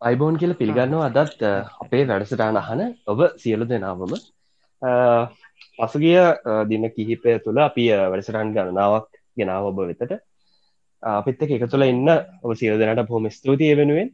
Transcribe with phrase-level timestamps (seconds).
[0.00, 1.10] අයිබෝන් කියල පිළිගන්නවා.
[1.10, 1.42] අදත්
[1.76, 4.12] අපේ වැඩසටාන අහන ඔබ සියලු දෙනාවම.
[5.80, 6.18] පසුගිය
[6.68, 10.12] දින කිහිපය තුළ අපි වැඩසටන් ගණනාවක් ගෙනාව ඔබ වෙතට.
[11.02, 14.12] අපිත් එක තුළ ඉන්න ඔබ සියලු දෙනට බොහොම ස්තුතිය වෙනුවෙන්.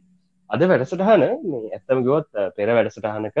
[0.49, 1.25] අද වැඩසටහන
[1.69, 3.37] ඇත්තම ගොත් පෙර වැඩසටහනක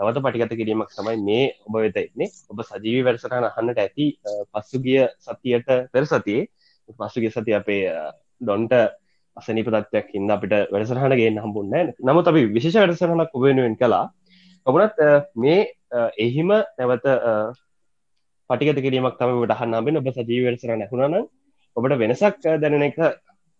[0.00, 4.08] නවත පටිගත කිරීමක් තමයි මේ ඔබ වෙත එන්නේ ඔබ සජීවි වැඩසටහන අහන්නට ඇති
[4.50, 6.50] පස්සුගිය සතියට පෙර සතියේ
[6.98, 7.86] පස්සුගිය සති අපේ
[8.40, 8.74] ඩොන්ට
[9.36, 14.04] අසනි පදත්වයක් ඉන්න අපිට වැඩසරහන ගේ හම්බුන්න නමුත් අපි විශේෂ වැඩසරහනක් ඔබෙනුවෙන් කලා
[14.66, 14.98] ඔබනත්
[15.36, 15.58] මේ
[16.18, 17.06] එහිම නැවත
[18.50, 21.28] පටිගත කිරීමක් තම ටහන්නාබෙන් ඔබ සජී වැඩසර නැහුණන
[21.76, 22.98] ඔබට වෙනසක් දැනෙන එක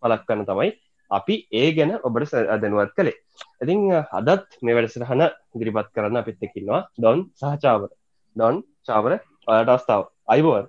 [0.02, 0.70] පලක් කන්න තමයි
[1.10, 3.16] අපි ඒ ගැන ඔබට දැනුවත් කළේ.
[3.62, 3.80] ඉතිං
[4.12, 5.22] අදත් මේ වැඩසරහන
[5.54, 7.90] ඉදිරිපත් කරන්න අපිත් එකින්නවා ඩොන් සහචාවර.
[8.36, 9.12] ඩොන් චාවර
[9.48, 10.02] ඔයාට අවස්ථාව.
[10.26, 10.66] අයිබෝවන්.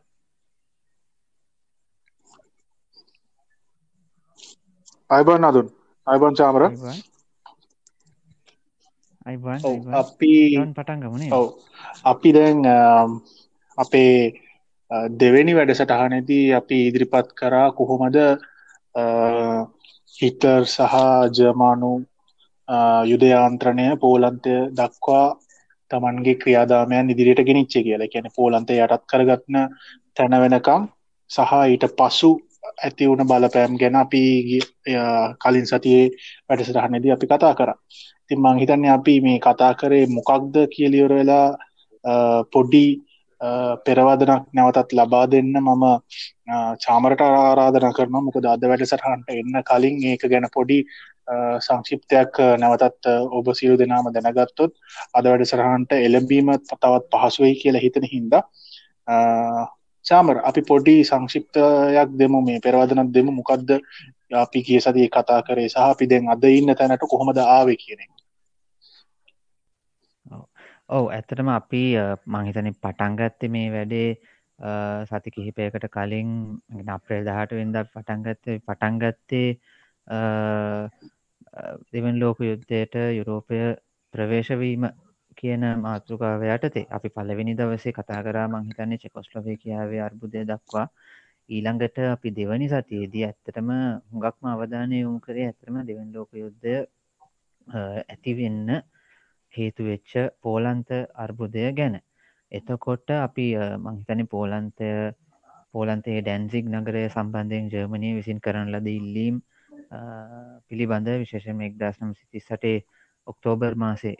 [5.13, 5.67] අයිබන් අදුන්.
[6.08, 6.63] අයිබන් චාමර.
[9.94, 10.34] අපි
[10.70, 11.45] පටන්ගමන ඔව.
[12.05, 12.58] අපි දැන්
[13.78, 14.16] අපේ
[15.16, 18.17] දෙවෙනි වැඩසටහනදී අපි ඉදිරිපත් කරා කොහොමද
[20.16, 20.95] හිටර් සහ
[21.38, 21.94] ජර්මානු
[23.05, 25.27] යුදයාන්ත්‍රණය පෝලන්තය දක්වා
[25.92, 28.08] තමන්ගේ ක්‍රියාදාමයන් ඉදිරියට ගෙනනිච්චේ කියලා.
[28.08, 29.58] කියන පෝලන්තය යටත් කරගත්න
[30.16, 30.81] තැන වෙනකම්
[31.30, 32.31] සහ ඊට පසු
[32.64, 34.23] ඇති වුණ බලපෑම් ගැන අපි
[35.39, 36.06] කලින් සතියේ
[36.47, 37.72] වැඩසටහනදී අපි කතා කර.
[38.28, 41.47] තින් මං හිතන්නේ අපි මේ කතා කරේ මොකක්ද කියලියොර වෙලා
[42.52, 42.86] පොඩි
[43.86, 45.86] පෙරවදනක් නැවතත් ලබා දෙන්න මම
[46.80, 50.80] චාමරට ආරාධන කරන මොකද අද වැඩසටහන්ට එන්න කලින් ඒක ගැන පොඩි
[51.59, 54.73] සංක්ෂිප්තයක් නැවතත් ඔබ සියලු දෙනාම දැනගත්තොත්
[55.14, 58.44] අද වැඩසරහන්ට එළඹීම තවත් පහසුවයි කියලා හිතන හින්දා
[60.06, 63.32] චාමර අපි පොඩි සංක්ෂිප්තයක් දෙමු මේ පෙරවදනක් දෙමු.
[63.34, 63.70] මොකක්ද
[64.36, 65.70] අපි කිය සතිය කතා කරේ?
[65.70, 68.02] සහ අපි දැන් අද ඉන්න තැනට කොහොමද ආවේ කියන
[70.90, 71.06] ඔව.
[71.10, 71.84] ඇත්තටම අපි
[72.28, 74.10] මංහිතන පටන්ගත්තේ මේ වැඩේ
[75.06, 76.30] සති කිහිපයකට කලින්
[76.89, 79.50] අප්‍රේල් දහට වෙන්ද පටන්ගත්තේ පටන්ගත්තේ
[81.92, 83.60] දෙවන් ලෝක යුද්ධයට යුරෝපය
[84.14, 84.83] ප්‍රවේශවීම
[85.43, 86.86] කියන මාතෘකාව යටතේ.
[86.89, 90.87] අපි පලවෙනි දවසේ කතා කරා මංහිතන්නේ චෙකොස්ලොවේ කියාවේ අර්බුදය දක්වා.
[91.49, 93.70] ඊළඟට අපි දෙවනි සතියේදී ඇත්තටම
[94.09, 96.76] හුඟක්ම අවධානය යොමු කරේ ඇතරම දෙවන් ලෝක යුද්ධය
[97.67, 98.70] ඇතිවෙන්න
[99.53, 100.11] හේතුවෙච්ච
[100.42, 101.95] පෝලන්ත අර්බුදය ගැන.
[102.52, 103.48] එතකොට අපි
[103.80, 104.89] මංහිතනි පෝලන්තය
[105.71, 109.42] පෝලන්තේ ඩැන්සික් නගරය සම්බන්ධයෙන් ජර්මණය විසින් කරන ලද ඉල්ලීම්
[110.67, 112.77] පිළිබඳ විශේෂම එක්දස්නම් සිති සටේ
[113.28, 114.16] ඔක්තෝබර් මාසේ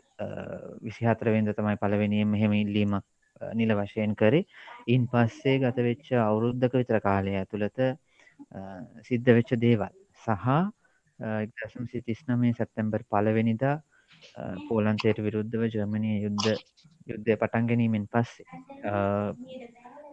[0.81, 3.06] විසිහතරවෙන්ද තමයි පලවෙනියම් මෙහෙම ඉල්ලීමක්
[3.53, 4.46] නිල වශයෙන් කරේ.
[4.88, 7.80] ඉන් පස්සේ ගත වෙච්ච අවුරුද්ධක විතර කාලය ඇතුළත
[9.03, 10.47] සිද්ධ වෙච්ච දේවල් සහ
[11.19, 13.75] එක්දසම් සිතිස්නමේ සැප්තැම්බර් පලවෙනිදා
[14.68, 16.50] පෝලන්තයට විරුද්ධව ජර්මණය යුද්ධ
[17.08, 18.46] යුද්ධය පටන් ගැනීමෙන් පස්සේ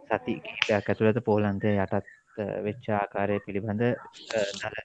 [0.09, 2.11] සති කිහිපයක් ඇතුළත පෝලන්තය යටත්
[2.63, 3.83] වෙච්චා ආකාරය පිළිබඳ
[4.59, 4.79] දල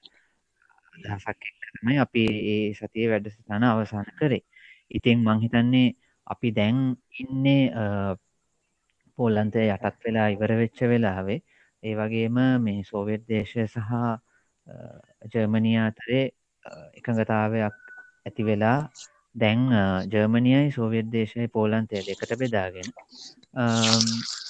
[1.11, 4.43] අදහසක් තමයි අපි ඒ සතිය වැඩසටන අවසාන කරේ.
[4.91, 5.95] ඉතින් මංහිතන්නේ
[6.27, 6.79] අපි දැන්
[7.23, 7.63] ඉන්නේ
[9.19, 11.41] පෝලන්තය යටත් වෙලා ඉවර වෙච්ච වෙලාවේ.
[11.83, 13.93] ඒ වගේම මේ සෝවෙට් දේශය සහ
[15.33, 16.25] ජර්මණය අතරේ
[16.99, 17.77] එකඟතාවයක්
[18.27, 18.79] ඇති වෙලා
[19.35, 19.63] දැන්
[20.13, 22.89] ජර්මණයයි සෝවියත් දේශය පෝලන්තය දෙකට බෙදාගෙන.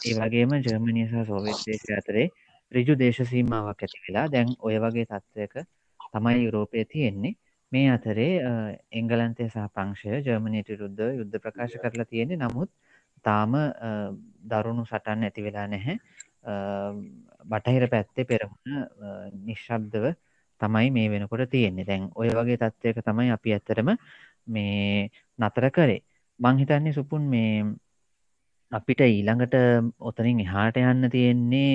[0.07, 2.27] ඒ වගේම ජර්මණය සහ සෝවෙත් දේශය අතරේ
[2.73, 5.55] රිජු දේශ සීමාවක් ඇති වෙලා දැන් ඔය වගේ තත්ත්වයක
[6.13, 7.37] තමයි යුරෝපය තියෙන්නේ.
[7.73, 8.33] මේ අතරේ
[8.93, 12.39] එංගලන්තය සහ පංක්ෂය ජර්මණයට රුද්ධ යුද්ධ ප්‍රකාශ කරලා තියෙන්නේ.
[12.39, 12.71] නමුත්
[13.25, 13.57] තාම
[14.45, 15.97] දරුණු සටන් ඇති වෙලා නැහැ.
[17.47, 18.77] බටහිර පැත්තේ පෙරමුණ
[19.47, 20.07] නිශ්ශබ්දව
[20.61, 21.85] තමයි මේ වෙනකොට තියෙන්නේ.
[21.85, 23.91] දැන් ඔය වගේ තත්ත්වයක තමයි අපි ඇත්තරම
[24.47, 26.01] මේ නතර කරේ.
[26.41, 27.53] මංහිතන්නේ සුපුන් මේ
[28.73, 29.55] අපිට ඊළඟට
[30.01, 31.73] ඔතනින් එහාට යන්න තියෙන්නේ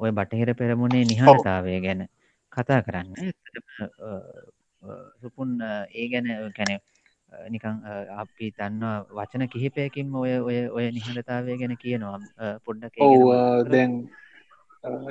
[0.00, 2.02] ඔය බටහිර පෙරමුණේ නිහාටතාවය ගැන
[2.52, 3.08] කතා කරන්න.
[5.20, 5.58] සුපුන්
[5.92, 6.72] ඒ ගැන කැන
[7.48, 7.76] නිකං
[8.16, 12.18] අපි දන්න වචන කිහිපයකින් ඔය ඔය ඔය නිහඬතාවය ගැන කියනවා.
[12.64, 12.96] පොඩ්ඩක්
[13.68, 13.98] දැන්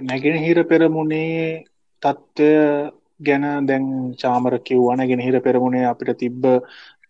[0.04, 1.66] නැගෙන හිර පෙරමුණේ
[2.04, 2.52] තත්ත්වය
[3.22, 3.86] ගැන දැන්
[4.16, 6.48] චාමර කිව්වන ගෙන හිර පෙරමුණේ අපිට තිබ්බ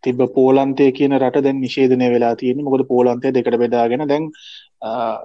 [0.04, 4.30] තිබ පෝලන්තය කියන රට දැන් නිශේධනය වෙලා තියෙන මොකද පෝලන්තය දෙකට බෙදාගෙන දැන්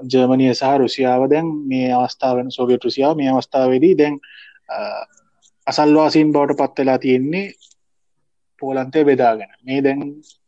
[0.07, 4.19] ජර්මණය සහ රුසියාව දැන් මේ අවස්ථාවෙන් සෝවියට් රුසියාව මේ අවස්ථාවේදී දැන්
[5.67, 7.47] අසල්වාසීන් බවට පත් වෙලා තියෙන්නේ
[8.63, 10.01] පෝලන්තය බෙදාගෙන මේ දැන්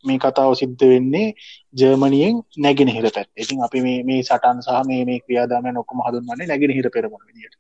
[0.05, 1.27] මේ කතාව සිද්ධ වෙන්නේ
[1.75, 6.77] ජර්මණියෙන් නැගෙන හිර පැත් ඉතින් අපි මේ සටන් සහ මේ මේ ක්‍රියාදාමය නොකම හඳුන්වන්නේ නැගෙන
[6.79, 7.55] හිර පෙරමුණ විදිට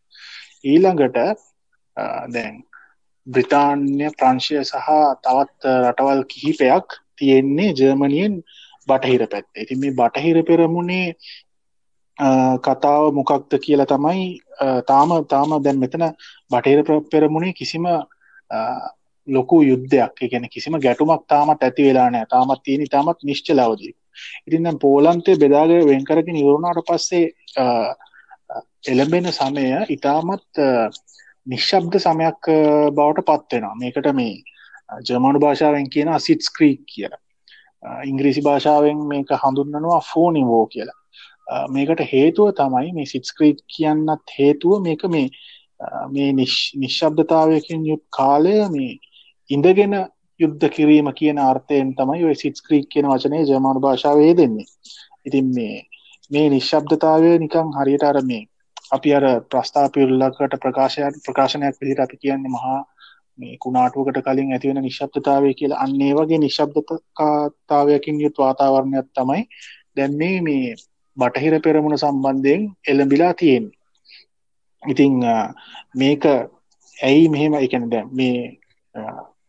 [0.64, 1.18] ඊළඟට
[2.28, 2.62] දැන්
[3.26, 4.88] බ්‍රිතාන්‍ය ප්‍රංශය සහ
[5.24, 8.34] තවත් රටවල් කිහිපයක් තියෙන්නේ ජර්මනියෙන්
[8.88, 9.62] බටහිර පැත්තේ.
[9.62, 11.06] ඉතින් මේ බටහිර පෙරමුණේ
[12.60, 14.26] කතාව මොකක්ද කියලා තමයි
[14.86, 16.04] තාම තාම දැන් මෙතන
[16.50, 17.86] බටහිර පෙරමුණේ කිසිම
[19.28, 23.94] ලොකු යුද්ධයක් ගැන කිසිම ගැටුමක් තාමත් ඇති වෙලා නෑ තාමත් තියෙන තාමත් නිශ්චල අවදී
[24.46, 27.26] ඉතින් දැන් පෝලන්තය බෙදාගෙන වෙන් කරගෙන ඉවරුණාට පස්සේ
[28.86, 30.62] එළඹෙන සමය ඊටමත්
[31.46, 32.50] නිශ්ශබ්ද සමයක්
[32.92, 33.74] බවට පත් වෙනවා.
[33.76, 34.34] මේකට මේ
[35.02, 37.20] ජර්මනු භාෂාවෙන් කියන සිට්ස් ක්‍රීක් කියලා.
[38.04, 40.97] ඉංග්‍රීසි භාෂාවෙන් මේක හඳුන්වනවා ෆෝනිවෝ කියලා.
[41.68, 45.28] මේකට හේතුව තමයි මේ සිට්ස්ක්‍රීට් කියන්නත් හේතුව මේක මේ
[46.10, 48.92] මේ නිශ්ශබ්දතාවයකින් යුත් කාලය මේ
[49.50, 49.94] ඉඳගෙන
[50.40, 54.68] යුද්ධ කිරීම කියන අර්ථයෙන් තමයි ඔය සිට්ස්ක්‍රීක් කියන වචනය ජර්මානු භාෂාවේ දෙන්නේ
[55.24, 55.76] ඉතින් මේ
[56.30, 58.44] මේ නිශ්ශබ්දතාවය නිකං හරියට අර මේ
[58.90, 62.78] අපි අර ප්‍රස්ථාපිරුල්ලකට ප්‍රකාශයක් ප්‍රකාශනයක් විදිහට අපි කියන්නේ මහා
[63.38, 65.82] මේ කුණාටුවකට කලින් ඇතිවෙන නිශ්ශබ්දතාවය කියලා.
[65.82, 69.42] අන්න ඒ වගේ නිශ්ශබ්දතාවයකින් යුත් වාතාවරණයක් තමයි
[69.96, 70.76] දැන් මේ මේ
[71.18, 73.76] බටහිර පෙරමුණ සම්බන්ධයෙන් එළඹිලා තියෙන්නේ.
[74.82, 75.12] ඉතින්
[75.94, 76.24] මේක
[76.96, 78.38] ඇයි මෙහෙම ඒ කියන්නේ දැන් මේ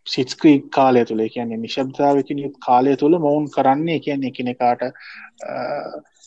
[0.07, 4.83] සිට්ස් ක්‍රීක් කාලය තුළ ඒ කියන්නේ නිශ්ශබ්දතාවයකින් යුත් කාලය තුළ මොවුන් කරන්නේ කියන්නේ එකිනෙකාට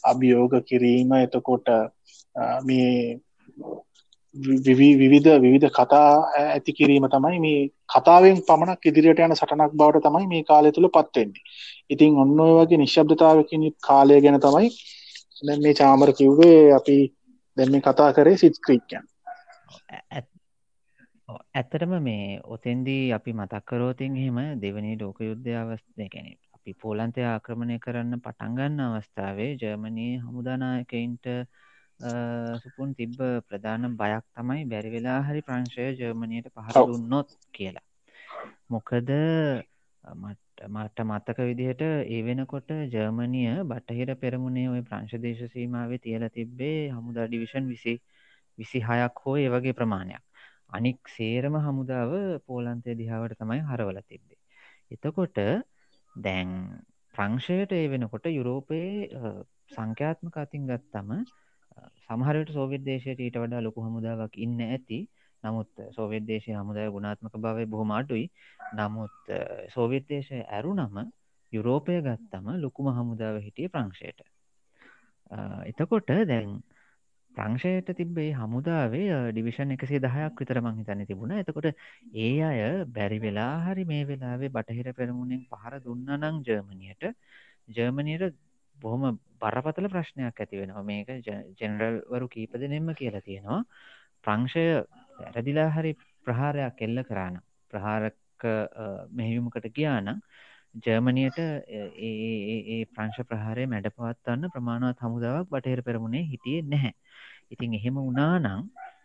[0.05, 1.69] අභියෝග කිරීම එතකොට
[2.63, 3.21] මේ
[4.35, 10.45] විවිධ විවිධ කතා ඇති කිරීම තමයි මේ කතාවෙන් පමණක් ඉදිරියට යන සටනක් බවට තමයි මේ
[10.45, 11.43] කාලය තුළ පත්වෙන්නේ
[11.91, 14.71] ඉතින් ඔන්න ඔය වගේ නිශ්ශබ්දතාවකින් කාලය ගැන තමයි
[15.43, 16.99] දැන් මේ චාමර කිව්වේ අපි
[17.57, 19.05] දැන් මේ කතා කරේ සිත් ක්‍රීක්යන්
[21.55, 28.21] ඇත්තටම මේ ඔතෙන්දී අපි මතක්කරෝතින් එහෙම දෙවනි ලෝක යුද්ධ අවස්ථය ගැන අපි පෝලන්තය ආක්‍රමණය කරන්න
[28.21, 31.27] පටන්ගන්න අවස්ථාවේ ජර්මනී හමුදානායකයින්ට
[32.63, 33.19] සුපුන් තිබ්බ
[33.49, 37.87] ප්‍රධාන බයක් තමයි බැරි වෙලා හරි ප්‍රංශය ජර්මණයට පහර දුන්නොත් කියලා.
[38.69, 39.09] මොකද
[40.05, 47.67] මට මත්තක විදිහට ඒ වෙනකොට ජර්මණිය බටහිර පෙරමුණේ ඔය ප්‍රංශදේශ සීමාවේ තියල තිබ්බේ හමුදා ඩිවිෂන්
[47.69, 47.95] විසි
[48.59, 50.23] විසි හයක් හෝ ඒ වගේ ප්‍රමාණයක්.
[50.69, 52.13] අනික් සේරම හමුදාව
[52.47, 54.41] පෝලන්තය දිහාවට තමයි හරවල තිබ්බේ.
[54.91, 55.39] එතකොට
[56.17, 56.51] දැන්
[57.15, 59.09] ප්‍රංශයට ඒ වෙනකොට යුරෝපයේ
[59.69, 61.11] සංඛ්‍යාත්මක අතින් ගත්තම
[62.03, 65.01] සමහරට සෝවිත් දේශයට ඊට වඩා ලොකු හමුදාවක් ඉන්න ඇති
[65.45, 68.27] නමුත් සෝවිත් දේශය හමුදාය ගුණාත්මක භාවය බොහොම අඩුයි.
[68.75, 69.33] නමුත්
[69.75, 70.99] සෝවිත් දේශය ඇරු නම
[71.53, 74.21] යුරෝපය ගත්තම ලොකුම හමුදාව හිටිය ප්‍රංශයට.
[75.67, 76.61] එතකොට දැන්
[77.35, 81.35] ප්‍රංශයට තිබේ හමුදාවේ ඩිවිෂන් එකසේ දහයක් විතර මං හිතන්න තිබුණ.
[81.35, 81.69] එතකොට
[82.15, 87.09] ඒ අය බැරි වෙලා හරි මේ වෙලාවේ බටහිර පෙරමුණෙන් පහර දුන්න නං ජර්මණයට
[87.71, 88.37] ජර්මණයට
[88.77, 90.85] බොහොම බරපතල ප්‍රශ්නයක් ඇති වෙනවා.
[90.85, 91.09] මේක
[91.59, 93.61] ජෙනරල්වරු කීප දෙනෙම කියලා තියෙනවා.
[94.25, 94.67] ප්‍රංශය
[95.19, 95.93] වැරදිලා හරි
[96.27, 97.37] ප්‍රහාරයක් එල්ල කරාන
[97.73, 98.47] ප්‍රහාරක
[99.11, 100.23] මෙහිවීමකට ගියානම්
[100.75, 106.95] ජර්මණයට ඒ ප්‍රංශ ප්‍රහාරය මැඩ පවත්වන්න ප්‍රමාණවත් හමුදාවක් බටහිර පෙරමුණේ හිටියේ නැහැ.
[107.51, 108.49] ඉතින් එහෙම වනානං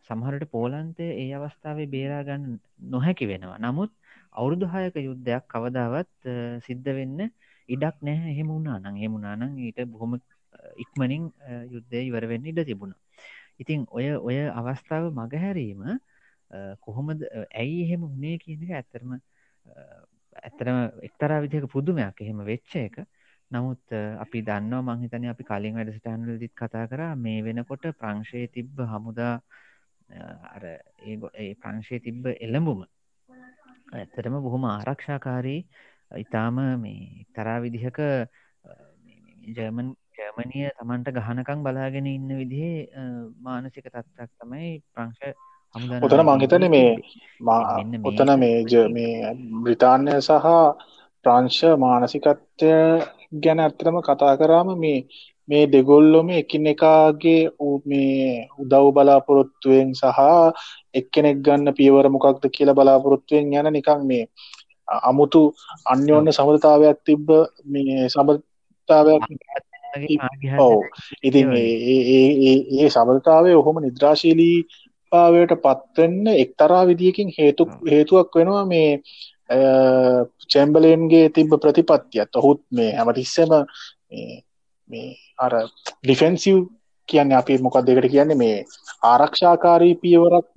[0.08, 2.46] සමහරට පෝලන්තය ඒ අවස්ථාවේ බේරාගන්න
[2.88, 3.58] නොහැකි වෙනවා.
[3.60, 3.92] නමුත්
[4.34, 6.32] අවුරුදුහායක යුද්ධයක් කවදාවත්
[6.62, 7.20] සිද්ධ වෙන්න
[7.70, 8.32] ඉඩක් නැහැ.
[8.34, 10.16] එහෙම වුණා නං හෙමුණා නං ඊට බොහොම
[10.78, 11.24] ඉක්මනින්
[11.74, 12.96] යුද්ධය ඉවරවෙන්න ඉඩ තිබුණ.
[13.60, 15.84] ඉතිං ඔය ඔය අවස්ථාව මගහැරීම
[16.80, 19.14] කොහොමද ඇයි එහෙම උනේ කියන එක ඇත්තරම
[20.40, 22.96] ඇත්තරම එක්තරා විදිහක පුදුමයක් එහෙම වෙච්ච එක.
[23.52, 29.36] නමුත් අපි දන්නවා මංහිතන අපි කලින් වැඩසටහන්වලදිත් කතා කරා මේ වෙනකොට ප්‍රංශය තිබ්බ හමුදා
[30.48, 32.82] අර ඒ ප්‍රංශය තිබ්බ එළඹුම
[33.94, 35.62] ඇත්තටම බොහොම ආරක්ෂාකාරී
[36.18, 38.00] ඉතාම මේ තරා විදිහක
[39.50, 43.06] ජර්මන් ජර්මණිය තමන්ට ගහනකං බලාගෙන ඉන්න විදිහේ
[43.42, 45.24] මානසික තත්ත්ක් තමයි ප්‍රංශ
[46.02, 46.92] ඔතන මංහිතන මේ
[48.06, 50.52] ඔතන මේ මේ බ්‍රිතාන්‍ය සහ
[51.26, 52.74] ප්‍රංශ මානසිකත්වය
[53.40, 55.00] ගැන ඇත්තරම කතා කරාම මේ
[55.50, 57.42] මේ දෙගොල්ලොම එකින් එකාගේ
[57.86, 60.20] මේ උදව් බලාපොරොත්තුවෙන් සහ
[60.94, 64.30] එක්කෙනෙක් ගන්න පියවර මොකක්ද කියලා බලාපොරොත්තුවෙන් යන නිකං මේ
[65.04, 65.42] අමුතු
[65.86, 67.28] අන්‍යෝන්‍ය සමඳතාවයක් තිබ්බ
[67.68, 69.24] මේ සබතාවයක්
[70.60, 70.84] ඔව.
[71.24, 74.58] ඉතින් ඒ සබලතාවය ඔහොම නිද්‍රාශීලී
[75.12, 78.90] භාවයට පත්වෙන්න එක්තරා විදිකින් හේතු හේතුවක් වෙනවා මේ
[80.48, 82.32] චැම්බලයන්ගේ තිබ්බ ප්‍රතිපත්තියත්.
[82.34, 83.52] ඔහුත් මේ හැමටිස්සම
[84.90, 85.54] මේ අර
[86.04, 86.58] ඩිෆෙන්සිව්
[87.10, 88.36] කියන්න අපි මොකක් දෙකට කියන්නේ?
[88.36, 88.66] මේ
[89.04, 90.48] ආරක්ෂාකාරී පියවරක්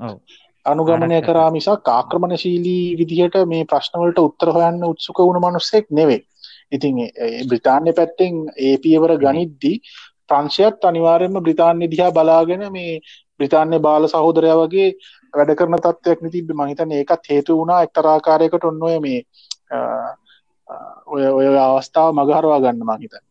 [0.66, 6.20] අනුගමනය කරා මිසක් ආක්‍රමණශීලී විදිහට මේ ප්‍රශ්නවලට උත්තර හොයන්න උත්සුක වුණ මනුස්සෙක් නෙවේ
[6.72, 7.00] ඉතින්
[7.44, 9.76] බ්‍රිතාන්‍ය පැත්තෙන් ඒ පියවර ගනිද්දී
[10.26, 12.92] ප්‍රංශයත් අනිවාර්යෙන්ම බ්‍රිතාන්‍ය දිහා බලාගෙන මේ
[13.36, 14.88] බ්‍රිතාන්‍ය බාල සහෝදරය වගේ
[15.34, 19.20] වැඩ කරන තත්ත්වයක් තිබ මහිතන ඒකත් හේතු වුණා එක්තරාකාරයකට ඔන්න ඔය මේ
[21.08, 23.24] ඔය ඔය අවස්ථාව මගහරවා ගන්න මහිතන්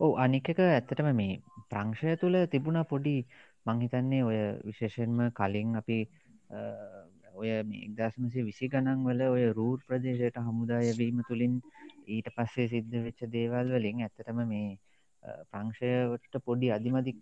[0.00, 3.16] ඕ අනිකක ඇත්තටම මේ ප්‍රංශය තුළ තිබුණ පොඩි
[3.66, 5.98] මංහිතන්නේ ඔය විශේෂෙන්ම කලින් අපි
[7.32, 11.58] ඔය එක්දශමසේ විසි ගණන් වල ඔය රූර් ප්‍රදේශයට හමුදායවීම තුළින්
[12.08, 14.70] ඊට පස්සේ සිද්ධ වෙච්ච දේවල් වලින් ඇත්තටම මේ
[15.48, 17.12] ප්‍රංශයට පොඩි අධිමදි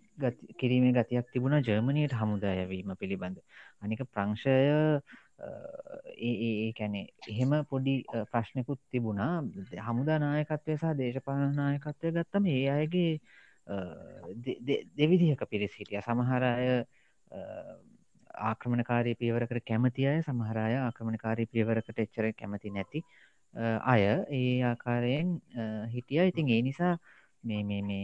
[0.57, 3.37] කිරීමේ ගතියක් තිබුණ ජර්මණයට හමුදායවීම පිළිබඳ.
[3.79, 4.55] අනික ප්‍රංශය
[6.19, 7.95] ඒ කැනෙ එහෙම පොඩි
[8.31, 9.43] ප්‍රශ්නකුත් තිබුණා
[9.81, 13.13] හමුදා නායකත්වය සහ දේශපාලන නායකත්වය ගත්තම ඒ අයගේ
[14.97, 16.67] දෙවිදිහක පිරිස් හිටිය සමහර අය
[18.49, 23.03] ආක්‍රමණකාරී පියවරකට කැමති අය සමහරය ආක්‍රමණකාරී පියවරකට එච්චර කැමති නැති
[23.53, 25.29] අය ඒ ආකාරයෙන්
[25.93, 26.27] හිටිය.
[26.27, 26.93] ඉතින් ඒ නිසා
[27.43, 28.03] මේ මේ මේ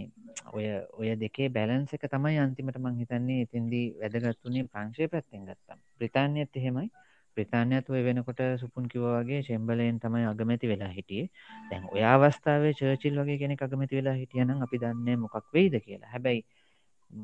[0.53, 0.65] ඔය
[1.00, 5.79] ඔය දෙකේ බැලන්ස එක තමයි අන්තිමට මං හිතන්නේ එතින්දී වැදගත්තුනේ ප්‍රංශය පැත්තෙන් ගත්තම්.
[6.00, 6.89] ප්‍රතාානයත් එහෙමයි.
[7.38, 11.29] ප්‍රතාානයත් ඔය වෙනකොට සුපුන් කිවවාගේ චෙම්බලයෙන් තමයි අගමැති වෙලා හිටියේ.
[11.69, 16.12] දැන් ඔය අවස්ථාවේ චර්චිල් වගේ කෙනෙ අගමැති වෙලා හිටියනම් අපි දන්නේ මොකක් වෙයිද කියලා.
[16.13, 16.46] හැබැයි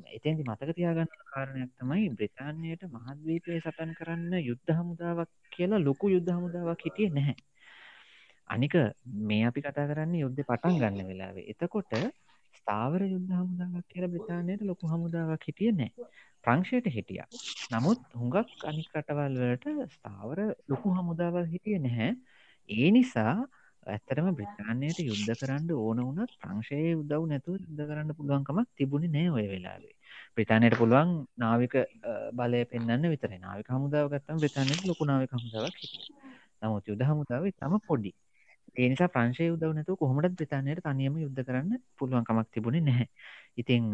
[0.10, 6.86] එතැදි මතක තියාගන්න කාරණයක් තමයි බ්‍රතාානයට මහද්වීපය සටන් කරන්න යුද්ධ හමුදාවක් කියලා ලොකු යුද්ධ හමුදාවක්
[6.86, 7.36] හිටිය නැහැ.
[8.50, 8.76] අනික
[9.24, 11.48] මේ අපි කතා කරන්නේ යුද්ධ පටන් ගන්න වෙලාවේ.
[11.52, 11.94] එතකොට
[12.58, 15.92] ස්ථාවර යුද්ධ හමුදාවක් කියල බ්‍රතාානයට ලොකු හමුදාවක් හිටිය නෑ
[16.44, 17.24] ප්‍රංශයට හිටිය.
[17.72, 22.10] නමුත් හුඟක් අනික් රටවල් වලට ස්ථාවර ලොකු හමුදාවල් හිටිය නැහැ.
[22.70, 23.36] ඒ නිසා
[23.86, 29.46] ඇත්තරම බ්‍රතාානයට යුද්ධ කරන්න ඕන වනත් ප්‍රංශයේ උදව් නැතු යුද්ධ කරන්න පුළුවන්කමක් තිබුණ නෑ ඔය
[29.48, 29.94] වෙලාවේ.
[30.36, 31.76] ප්‍රතාානයට පුළුවන් නාවික
[32.34, 36.14] බලය පෙන්න්න විතර නාවික හමුදාව ගත්තම් ප්‍රතාානයට ලොකු නාවික හමුදාවක් හිටිය.
[36.62, 38.12] නමුත් යුද හමුදාව තම පොඩි.
[38.76, 43.08] ඒනිසා ප්‍රංශය උදව නැතු කොහොමටත් බ්‍රතාානයට තනියම යුද්ධ කරන්න පුළුවන්කමක් තිබුණේ නැහැ.
[43.58, 43.90] ඉතිං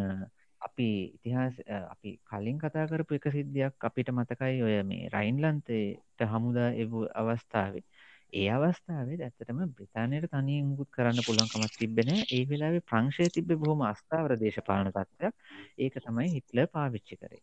[0.61, 1.55] අපි ඉතිහාස
[1.93, 4.55] අපි කලින් කතා කරපු එක සිද්ධියක් අපිට මතකයි.
[4.67, 6.91] ඔය මේ රයින්ලන්තේට හමුදා එව
[7.21, 7.85] අවස්ථාවේ
[8.33, 14.35] ඒ අවස්ථාවේ ඇත්තටම බ්‍රතාානයට තනිය මුකුත් කරන්න පුළුවන්කමක් තිබෙන ඒ වෙලාවේ ප්‍රංශය තිබ බොහොම අස්ථාවර
[14.37, 15.33] දේශපාලන තත්වයක්
[15.79, 17.41] ඒක තමයි හිටල පාවිච්චි කරේ.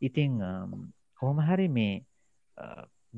[0.00, 0.36] ඉතිං
[1.20, 1.94] හෝමහරි මේ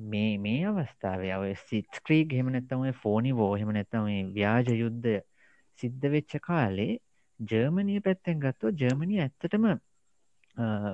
[0.06, 5.12] මේ මේ අවස්ථාවේ ඔය සිත්ස්ක්‍රී හෙමනැත්තම ෆෝනි වෝ හෙමනැත්තම ව්‍යාජ යුද්ධ
[5.78, 6.92] සිද්ධ වෙච්ච කාලේ
[7.40, 9.70] ජර්මණය පැත්තෙන් ගත්තෝ ජර්මණය ඇත්තටම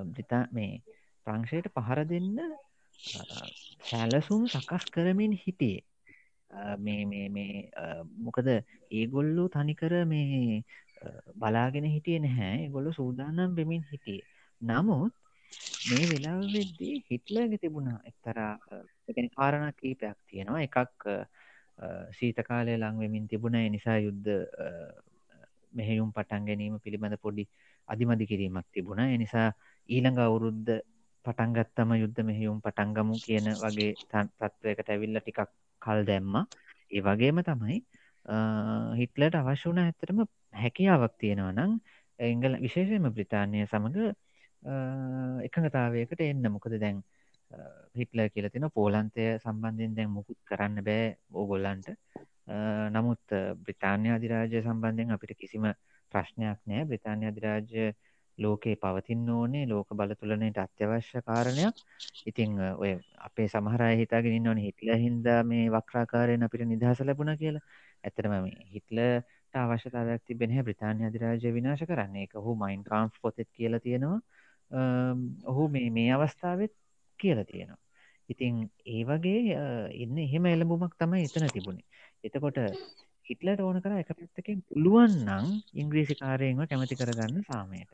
[0.09, 0.71] බ්‍රිතා මේ
[1.27, 2.39] ප්‍රංශයට පහර දෙන්න
[3.81, 5.83] සැලසුම් සකස් කරමින් හිටියේ.
[6.79, 7.65] මේ මේ මේ
[8.25, 8.47] මොකද
[8.91, 10.63] ඒගොල්ලු තනිකර මේ
[11.35, 12.69] බලාගෙන හිටිය නැහැ.
[12.75, 14.25] ගොල්ලු සූදානම් වෙමින් හිටියේ.
[14.61, 15.13] නමුත්
[15.85, 18.53] මේ වෙලා වෙද්දී හිටලගේ තිබුණා එක්තරා
[19.37, 20.61] කාරණ කීපයක් තියෙනවා.
[20.67, 21.03] එකක්
[22.19, 23.59] සීත කාලය ලංවෙමින් තිබුණ.
[23.75, 24.31] නිසා යුද්ධ
[25.73, 27.43] මෙහෙයුම් පටන් ගැනීම පිළිබඳ පොඩි
[27.87, 29.01] අධිමදි කිරීමක් තිබුණ.
[29.17, 29.47] එනිසා
[29.89, 30.19] ඊළඟ
[31.25, 35.49] අවුරුද්ධ පටන්ගත්තම යුද්ධ මෙහෙයුම් පටන්ගමු කියන වගේ තත්ත්වයකට ඇවිල්ල ටිකක්
[35.81, 36.35] කල් දැම්ම.
[36.91, 37.77] ඒ වගේම තමයි
[38.99, 40.19] හිටලට අවශ්‍ය වන ඇතරම
[40.53, 41.71] හැකියාවක් තියෙනවා නම්
[42.19, 43.97] එංගල විශේෂයම බ්‍රතාානය සමඟ
[45.47, 46.45] එකඟතාවයකට එන්න.
[46.51, 47.01] මොකද දැන්
[47.95, 51.89] හිටල කියල තින පෝලන්තය සම්බන්ධයෙන් දැන් මුකුත් කරන්න බෑ ඕගොල්ලන්ට.
[52.95, 53.25] නමුත්
[53.65, 55.71] බ්‍රතාානය අධිරාජය සම්බන්ධයෙන් අපිට කිසිම
[56.11, 56.85] ප්‍රශ්නයක් නෑ.
[56.85, 57.93] බ්‍රතාානය අධිරාජ්‍ය
[58.37, 61.75] ලෝකයේ පවතින්න ඕනේ ලෝක බලතුලනයට අත්‍යවශ්‍ය කාරණයක්.
[62.25, 67.65] ඉතිං ඔය අපේ සමහරය හිතාගෙන ඕන හිටල හින්දා මේ වක්්‍රාකාරයෙන් අපිට නිදහස ලැබුණ කියලා.
[68.03, 68.99] ඇතරම මේ හිටල
[69.53, 72.23] අවශ්‍යතාවයක් තිබෙන බ්‍රතාානය අධිරාජය විනාශ කරන්නේ.
[72.23, 74.19] එක හු මයින් කාම්් පොතෙත් කියලා තියෙනවා.
[75.45, 76.73] ඔහු මේ මේ අවස්ථාවත්
[77.19, 77.81] කියල තියෙනවා.
[78.29, 78.53] ඉතිං
[78.85, 79.57] ඒ වගේ
[79.95, 81.85] එන්න එහෙම එළඹුමක් තමයි එතන තිබුණේ.
[82.23, 82.57] එතකොට
[83.25, 87.91] හිටලට ඕන කර එක පැත්තකින් පුළුවන් නං ඉංග්‍රීසි කාරයෙන්ව කැමති කරගන්න සාමයට.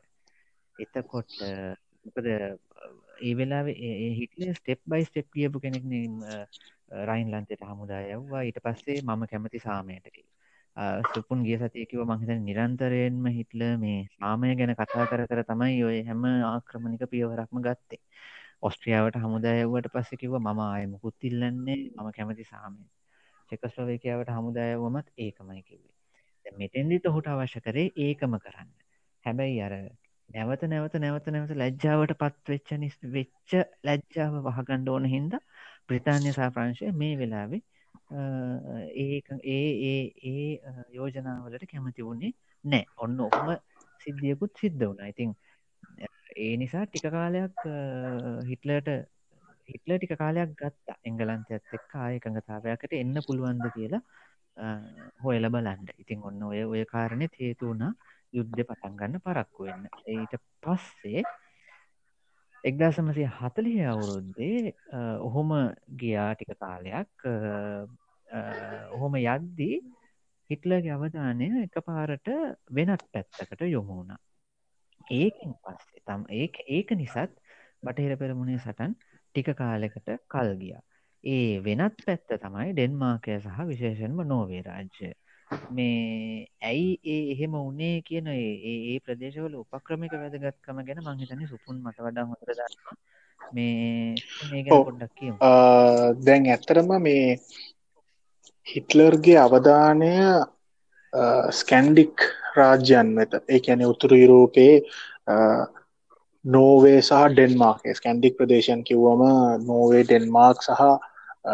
[0.82, 1.32] එතකොට
[2.04, 3.62] මොකද ඒ වෙලා
[4.18, 5.84] හිටල ස්ටෙප් බයි ස්ටෙප් කියපු කෙනෙක්
[7.08, 10.16] රයින් ලන්තයට හමුදායව්වා ඊට පස්සේ මම කැමති සාමයට
[11.08, 16.24] සුපුන් ගිය සතියකිව මහිත නිරන්තරයෙන්ම හිටල මේ සාමය ගැන කතා කර කර තමයි ඔය හැම
[16.24, 18.02] ආක්‍රමණික පියවරක්ම ගත්තේ.
[18.62, 22.84] ඔස්ට්‍රියාවට හමුදායව්වට පස්සකිව මම අයමකුත් ඉල්ලන්නේ මම කැමති සාමය.
[23.50, 25.92] චෙකස්ලොවේකයාවට හමුදායවමත් ඒකමයි කිවේ
[26.58, 28.70] මෙතෙන්දිත හුට අවශ්‍ය කරේ ඒකම කරන්න.
[29.24, 29.74] හැබැයි අර
[30.34, 35.36] නැවත නැවත නැවත නැවත ලැජ්ජාවට පත්වෙච්ච නිස් වෙච්ච ලැජ්ජාව වහගණ්ඩ ඕන හින්ද
[35.86, 37.62] බ්‍රතාානය සාප්‍රංශය මේ වෙලාවේ
[38.96, 40.48] ඒ ඒ ඒ ඒ
[40.92, 42.32] යෝජනාවලට කැමති වුණේ
[42.64, 43.48] නෑ ඔන්න ඔහම
[44.00, 45.06] සිද්ධියකුත් සිද්ධ වුණ.
[45.06, 45.30] ඉතින්
[46.38, 47.64] ඒ නිසා ටික කාලයක්
[48.48, 48.90] හිටලට
[49.68, 54.02] හිටල ටික කාලයක් ගත්තා එංගලන්තයත් එක් ආයකඟතාවයකට එන්න පුළුවන්ද කියලා
[55.22, 57.72] හොයල බලන්ඩ ඉතින් ඔන්න ඔය ඔය කාරණය හේතු
[58.32, 59.88] වුණා යුද්ධ පටන්ගන්න පරක්කු වෙන්න.
[60.06, 61.22] ඊට පස්සේ
[62.64, 64.74] එක්දා සමසය හතලිය අවුරුද්දේ
[65.20, 65.50] ඔහොම
[65.96, 67.28] ගියා ටික කාලයක්.
[68.92, 69.80] ඔහොම යද්දී
[70.50, 72.28] හිටලගේ අවධානය එක පාරට
[72.70, 74.16] වෙනත් පැත්තකට යොමුුණ
[75.10, 77.40] ඒකින් පස්සේ තම් ඒ ඒක නිසත්
[77.82, 78.94] බටහිර පෙරමුණේ සටන්
[79.34, 80.82] ටික කාලෙකට කල් ගියා.
[81.24, 85.12] ඒ වෙනත් පැත්ත තමයි ඩෙන්මාකය සහ විශේෂෙන්ම නෝවේ රාජ්‍ය
[85.70, 92.24] මේ ඇයි ඒ එහෙම උනේ කියන ඒ ප්‍රදේශවල උපක්‍රමික වැදගත්කම ගැන මංහිතන සුපුන් මට වඩා
[92.24, 92.96] හොඳර දන්නවා.
[93.40, 94.14] මේ
[94.50, 95.36] මේ ගැන පොඩ්ඩක් කියමු.
[96.26, 97.28] දැන් ඇත්තරම මේ
[98.66, 100.10] හිටලර්ගේ අවධානය
[101.52, 103.32] ස්කැන්ඩික් රාජ්‍යන් වෙත.
[103.48, 104.74] ඒ ඇන උතුරු යුරෝපයේ
[106.44, 109.22] නෝවේ සහ ඩෙන්මාර්ක් ස්කැන්ඩික් ප්‍රදේශන් කිව්වම
[109.66, 110.82] නෝවේ ඩෙන්මාර්ක් සහ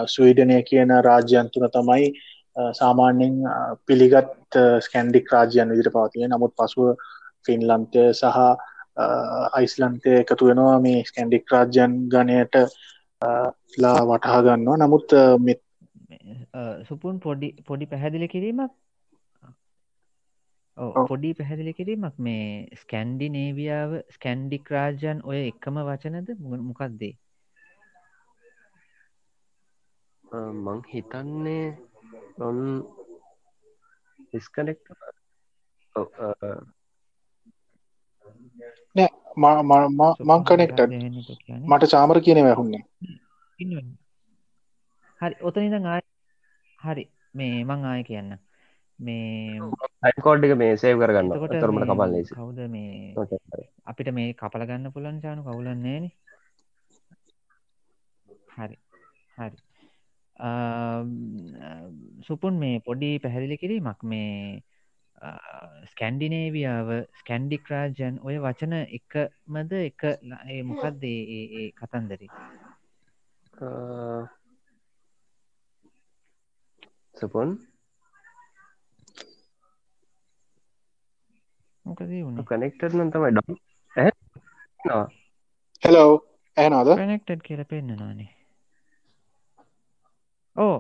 [0.07, 2.09] ස්වීඩනය කියන රාජ්‍යන් තුන තමයි
[2.73, 3.37] සාමාන්‍යෙන්
[3.87, 6.89] පිළිගත් ස්කැන්ඩික් රාජ්‍යයන් විදිට පවතිය නමුත් පසුව
[7.47, 8.39] ෆින්ලන්තය සහ
[9.53, 12.57] අයිස්ලන්තය එකතු වෙනවා මේ ස්කැන්ඩික් රාජ්‍යන් ගණයට
[13.79, 14.77] ලා වටහා ගන්නවා.
[14.79, 15.09] නමුත්
[15.41, 15.61] මෙත්
[16.89, 18.73] සුපුන් පොඩි පොඩි පැහැදිලි කිරීමක්?
[21.09, 22.15] පොඩි පැහැදිලි කිරීමක්.
[22.19, 27.15] මේ ස්කැන්ඩි නේවියාව ස්කැන්ඩික් රාජ්‍යන් ඔය එකම වචනද මොකක්දේ?
[30.65, 31.67] මං හිතන්නේ
[32.39, 32.59] ඔන්
[34.19, 34.81] ඩිස්කනෙක්්
[38.97, 39.63] නෑ
[40.29, 40.81] මං කනෙක්ට
[41.69, 42.83] මට චාමර කියන වැැහුන්නේ
[45.21, 46.03] හරි ඔතනිද ආය.
[46.79, 47.05] හරි
[47.35, 48.31] මේ මං ආය කියන්න.
[49.01, 49.61] මේ
[50.03, 51.33] අයිකෝඩ්ඩික මේ සේව කරගන්න.
[51.55, 52.31] තොරමට කපල් ලෙස.
[52.31, 53.15] කවුද මේ
[53.85, 56.05] අපිට මේ කපල ගන්න පුලන් චානු කවුලන්නේන
[58.57, 58.77] හරි
[59.39, 59.57] හරි
[62.27, 64.63] සුපුන් මේ පොඩි පැහැදිලි කිරීමක් මේ
[65.91, 66.91] ස්කැන්ඩිනේවියාව
[67.21, 70.05] ස්කැන්ඩික් රාජන් ඔය වචන එකමද එක
[70.65, 72.29] මොකක්ද ඒ කතන්දරි?
[77.15, 77.59] සුපුන්?
[81.87, 83.55] මොකද වුණ කනෙක්ට නම් තමයි ඩම්
[85.83, 86.11] හෙලෝ
[86.57, 88.29] ඇනවාද කනෙක්ටඩ් කියල පෙන්න්නවානේ
[90.67, 90.79] ඕ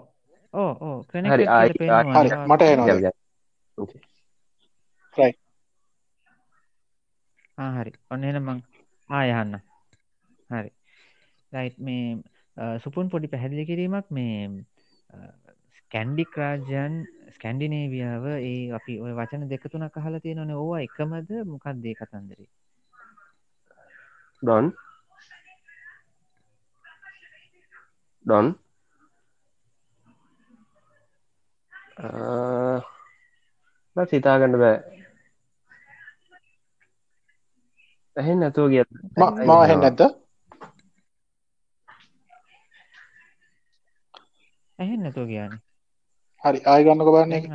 [0.54, 0.98] ඕ ඕ.
[1.14, 3.12] ආයි හරි මට එනවා.
[7.76, 7.92] හරි.
[8.12, 8.58] ඔන්න එන මං
[9.10, 9.54] ආයහන්න
[10.50, 10.70] හරි.
[11.52, 14.06] ලයිට් මේ සුපුන් පොඩි පැහැදිලි කිරීමක්.
[14.10, 14.36] මේ
[15.78, 16.94] ස්කැන්ඩික් රාජ්‍යන්
[17.36, 20.52] ස්කැන්ඩිනේවියාව ඒ අපි ඔය වචන දෙකතුන කහල තියෙනවන.
[20.60, 22.48] ඕවා එකමද මොකක්දේ කතන්දරේ?
[24.42, 24.66] ඩොන්
[28.26, 28.46] ඩොන්
[34.10, 34.76] සිතාගන්න බෑ.
[38.16, 38.84] ඇහෙන් නැතුව ගිය
[39.46, 40.00] මාහෙන් නැත
[44.78, 45.52] ඇහෙන් නැතුව කියන
[46.44, 47.46] හරි ආයගන්නක බන්න එක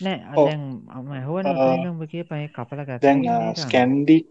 [0.00, 0.62] නෑ අදැන්
[1.24, 1.50] හුවන
[2.06, 3.20] කිය පයි කපල දැන්
[3.56, 4.28] ස්කැන්ඩික්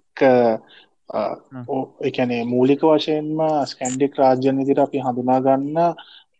[2.01, 5.79] එකනේ මූලික වශයෙන්ම ස්කැන්ඩික් රාජ්‍යන් විදිර අපි හඳුනාගන්න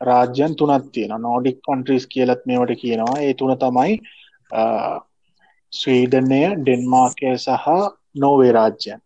[0.02, 3.20] රාජ්‍යන් තුනත් තියෙන නෝඩික් කොන්ට්‍රීස් කියලත් මේවට කියනවා.
[3.20, 3.94] ඒ තුන තමයි
[5.74, 7.68] ස්වීඩනය ඩෙන්මාර්කය සහ
[8.16, 9.00] නෝවේ රාජ්‍යයන්.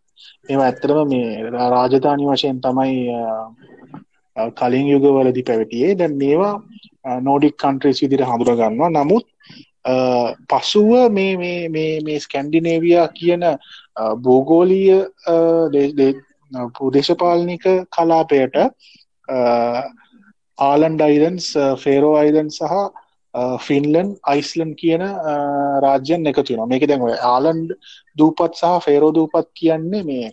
[0.48, 2.96] එම ඇත්තරම මේ රාජධානි වශයෙන් තමයි
[4.56, 5.94] කලින් යුගවලදි පැවතියේ.
[5.94, 6.54] දැන් මේවා
[7.20, 9.26] නෝඩික් කන්ට්‍රීස් විදිර හඳුරගන්නවා නමුත්
[10.48, 13.44] පසුව මේ මේ ස්කැන්ඩිනේවයා කියන
[14.18, 14.98] භූගෝලීය
[16.74, 18.56] පුදේශපාලනික කලාපයට
[20.58, 22.74] ආලන්ඩ අයිදන්ස් ෆේරෝ අයිදන් සහ
[23.58, 25.02] ෆින්ලන් අයිස්ලන් කියන
[25.80, 27.76] රාජ්‍යන් එකතුන මේක දැන් ඔය ආලන්ඩ්
[28.16, 30.32] දූපත් සහ ෆේරෝ දූපත් කියන්නේ මේ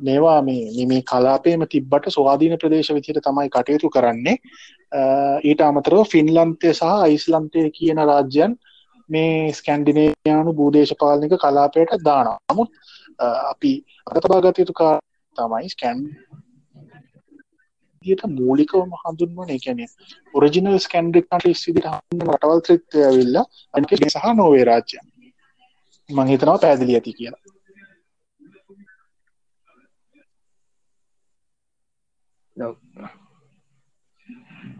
[0.00, 4.36] මේවා මේ මේ කලාපේම තිබ්බට ස්වාධීන ප්‍රදේශ විදිහට තමයි කටයුතු කරන්නේ.
[5.44, 8.56] ඊට අමතරව ෆින්ලන්තය සහ අයිස්ලන්තය කියන රාජ්‍යයන්
[9.08, 12.38] මේ ස්කැන්ඩිනේයානු භූදේශපාලනික කලාපයට දානවා.
[12.52, 12.70] නමුත්
[13.52, 13.72] අපි
[14.06, 14.94] අතබාගත යුතු කා
[15.36, 16.00] තමයි ස්කැන්
[18.04, 19.84] දිට මූලිකවම හඳුන්වන එකැන
[20.34, 23.38] ඔරිජිනල් ස්කන්ඩික් ටස් විදිට හඳ රටවල් ත්‍රිත්වය වෙල්ල
[23.74, 24.98] අනික සහ නොවේ රාජ්‍ය
[26.10, 27.47] මංහිතනවා පැදිලි ඇති කියලා.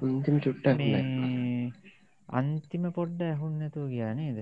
[0.02, 0.66] අන්තිම චුට්ට
[2.28, 4.38] අන්තිම පොඩ්ඩ ඇහුන්නතුව ගියා නේද?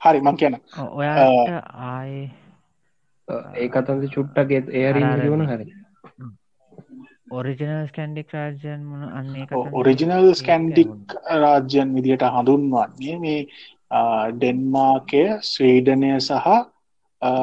[0.00, 0.56] හරි මං කියන
[0.90, 1.50] ඔයාට
[1.86, 2.14] ආය
[3.54, 5.66] ඒ අතන්ද චුට්ටගේ ඒරි වන හරි.
[7.32, 9.46] ඔරිජිනල් ස්කන්ඩික් රාජ්‍යන් මොන අන්නේ
[9.80, 13.40] ඔරිජිනල් ස්කන්ඩික් රාජ්‍යන් විදියට හඳුන්වන්නේ මේ
[14.34, 16.48] ඩෙන්මාකය ස්වීඩනය සහ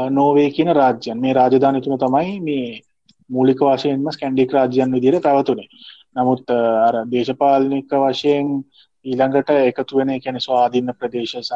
[0.09, 2.81] නෝවේ කියන රාජ්‍යන් මේ රාජධාන තුන තමයි මේ
[3.29, 5.67] මූලික වශයෙන්ම ස්කැන්ඩික් රාජ්‍යන් විදිහට පැවතුනේ.
[6.15, 8.47] නමුත් අර දේශපාලනික වශයෙන්
[9.05, 11.53] ඊළඟට එකතු වෙන කියන ස්වාධීන ප්‍රදේශ සහ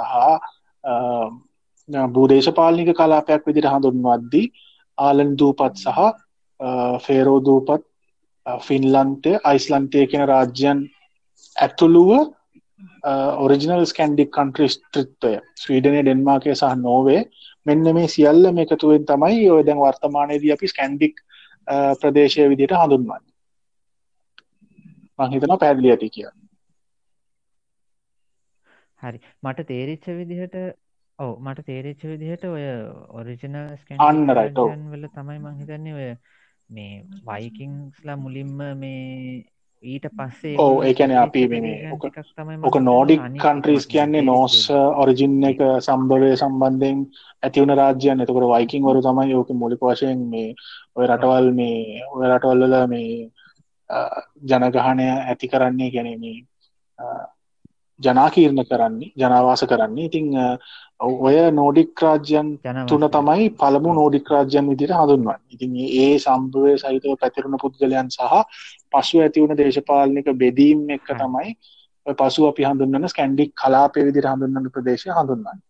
[2.11, 4.51] භූදේශපාලනික කලාපයක් විදිට හඳුන්වද්දී
[4.97, 5.99] ආලන් දූපත් සහ
[6.99, 7.83] ෆේරෝ දූපත්
[8.61, 10.79] ෆින්ලන්තය අයිස්ලන්තය කියන රාජ්‍යන්
[11.55, 12.11] ඇතුළුව
[13.37, 17.21] ඔරිජිනල් ස්කන්ඩික් කන්ට්‍රි ස්ත්‍රිත්වය ස්වීඩනය ඩෙන්මාකය සහ නෝවේ
[17.65, 21.15] මෙන්න මේ සියල්ල මේ එකතුවෙන් තමයි ඔය දැන් වර්තමානයේදී අපි ස්කන්ඩික්
[21.99, 23.23] ප්‍රදේශය විදිට හඳුන්වන්න.
[25.19, 26.29] මහිතන පැදිලි ඇති කිය
[29.01, 29.19] හරි.
[29.43, 30.55] මට තේරිච්ච විදිහට
[31.19, 32.63] ඔව මට තේරච්ච විදිහට ඔය
[33.11, 33.57] ඔරිජිනල්
[34.31, 36.07] රයිට වල තමයි මංහිතන්නේ ඔය
[36.69, 36.93] මේ
[37.27, 39.43] වයිකිංස්ලා මුලින්ම මේ
[39.83, 41.41] ඊට පස්සේ ඕ ඒකැන අපි
[42.61, 47.01] ඕක නෝඩික් කන්ට්‍රීස් කියන්නේ නෝස් ඔරිජින් එක සම්භවය සම්බන්ධයෙන්
[47.43, 48.21] ඇතිවුණ රාජ්‍යයන්.
[48.21, 50.55] එතකට වයිකින් වරු තමයි ඕක මුලික වශයෙන් මේ
[50.95, 53.29] ඔය රටවල් මේ ඔය රටවල්ල මේ
[54.43, 56.41] ජනගහනය ඇති කරන්නේ ගැනීම
[57.99, 60.05] ජනාකීර්ණ කරන්නේ ජනවාස කරන්නේ.
[60.05, 60.27] ඉතිං
[61.03, 62.49] ඔය නෝඩික් රාජ්‍යන්
[62.87, 68.33] තුන තමයි පළමු නෝඩික් රාජ්‍යන් විදිට හඳුන්වන් ඉතින් ඒ සම්භවය සහිතව පැතිරුණ පුද්ගලයන් සහ
[68.91, 71.53] පසු ඇතිවුණ දේශපාලනික බෙදීම් එක තමයි
[72.05, 75.61] පසු අපි හඳුන්වන්න ස්කැන්ඩික් කලාපය විදිට හඳුන්වන්න ප්‍රදේශය හඳුන්වන්න.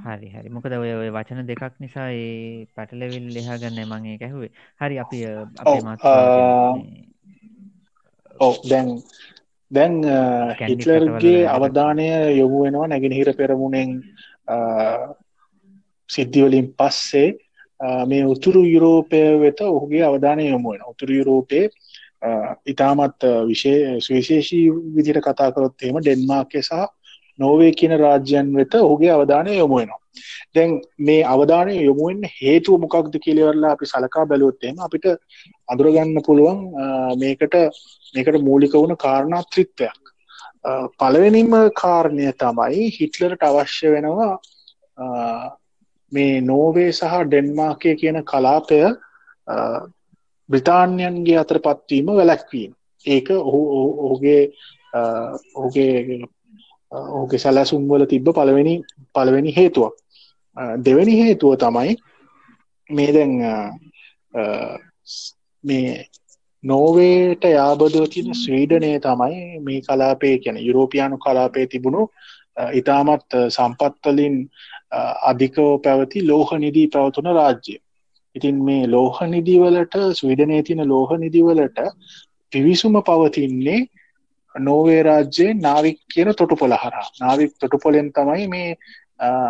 [0.00, 0.48] හරි හරි.
[0.48, 4.52] මොකද ඔය ඔය වචන දෙකක් නිසා ඒ පැටලවිල් ලෙහා ගන්න මගේ ඇැහුවේ.
[4.78, 6.00] හරි අපි අපේ මත්
[8.40, 8.88] ඔව දැන්
[9.70, 9.94] දැන්
[10.60, 13.90] හිටලර්ගේ අවධානය යොමු වෙනවා නැගෙනහිර පෙරමුණෙන්
[16.08, 17.28] සිද්ධිවලින් පස්සේ
[18.06, 21.66] මේ උතුරු යුරෝපය වෙත ඔහුගේ අවධානය යොමුුවෙන උතුරු යුරෝපයේ
[22.66, 26.82] ඉතාමත් විශේ සුවිශේෂී විදිට කතා කරොත්තේම ඩෙන්මාර්කය සහ
[27.40, 30.00] නෝවේ කියන රාජ්‍යන් වෙත ඔහුගේ අවධානය යොමුුවෙනවා
[30.54, 35.06] දැන් මේ අවධානය යොමුුවෙන් හේතුව මොකක්ද කියලවරලා අපි සලකා බැලුවොත්තේම අපිට
[35.68, 36.60] අදුරගන්න පුළුවන්
[37.18, 37.56] මේකට
[38.14, 40.00] මේකට මූලික වුණ කාරණාත්‍රිත්වයක්.
[40.94, 44.32] පළවෙනිම කාරණය තමයි හිටලරට අවශ්‍ය වෙනවා
[46.12, 48.80] මේ නෝවේ සහ ඩෙන්මාකය කියන කලාපය
[50.48, 52.72] බ්‍රතාන්යන්ගේ අතර පත්වීම වැලැක්වීම
[53.04, 53.60] ඒක ඔහු
[54.00, 54.42] ඔහුගේ
[55.54, 56.20] ඔහුගේ
[56.92, 58.74] ඕක සැලසුම් වල තිබ්බ පළවෙනි
[59.14, 59.94] පළවෙනි හේතුවක්
[60.78, 61.96] දෙවැනි හේතුව තමයි
[62.90, 63.34] මේ දැන්
[65.64, 65.92] මේ
[66.64, 72.02] නෝවේට යාබදව තියෙන ස්වීඩනය තමයි මේ කලාපේ කියන යුරෝපියානු කලාපේ තිබුණු
[72.72, 74.36] ඉතාමත් සම්පත්වලින්
[75.24, 77.76] අධිකව පැවති ලෝහ නිදී පැවතුන රාජ්‍ය
[78.36, 81.80] ඉතින් මේ ලෝහ නිදිවලට ස්විඩනය තියන ලෝහ නිදිවලට
[82.52, 83.80] පිවිසුම පවතින්නේ
[84.54, 87.06] නෝවේ රාජ්‍යයේ නාවික් කියන තොටුපොළ හරහා.
[87.20, 88.76] නාවික් තොටුපොලෙන් තමයි මේ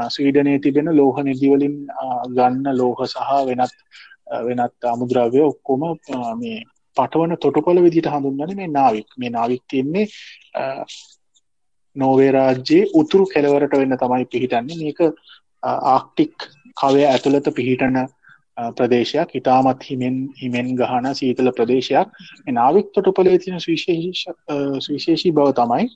[0.09, 1.77] ස්වීඩනයේ තිබෙන ලෝහ නිදිවලින්
[2.37, 3.75] ගන්න ලෝහ සහ වෙනත්
[4.49, 5.83] වෙනත් අමුද්‍රව්‍ය ඔක්කොම
[6.41, 6.65] මේ
[6.97, 9.09] පටවන තොටුපොළ විදිට හඳුන්වන මේ නාවික්.
[9.19, 10.07] මේ නාවික් තියන්නේ
[11.97, 14.81] නෝවේ රාජ්‍යයේ උතුරු කෙලවරට වෙන්න තමයි පිහිටන්නේ.
[14.83, 15.01] මේක
[15.63, 16.35] ආක්ටික්
[16.81, 17.97] කවය ඇතුළත පිහිටන
[18.57, 19.35] ප්‍රදේශයක්.
[19.35, 22.09] ඉතාමත් හිමෙන් හිමෙන් ගහන සීතල ප්‍රදේශයක්.
[22.51, 25.89] නාවික් තොටුපලේ තින සවිශේෂී බව තමයි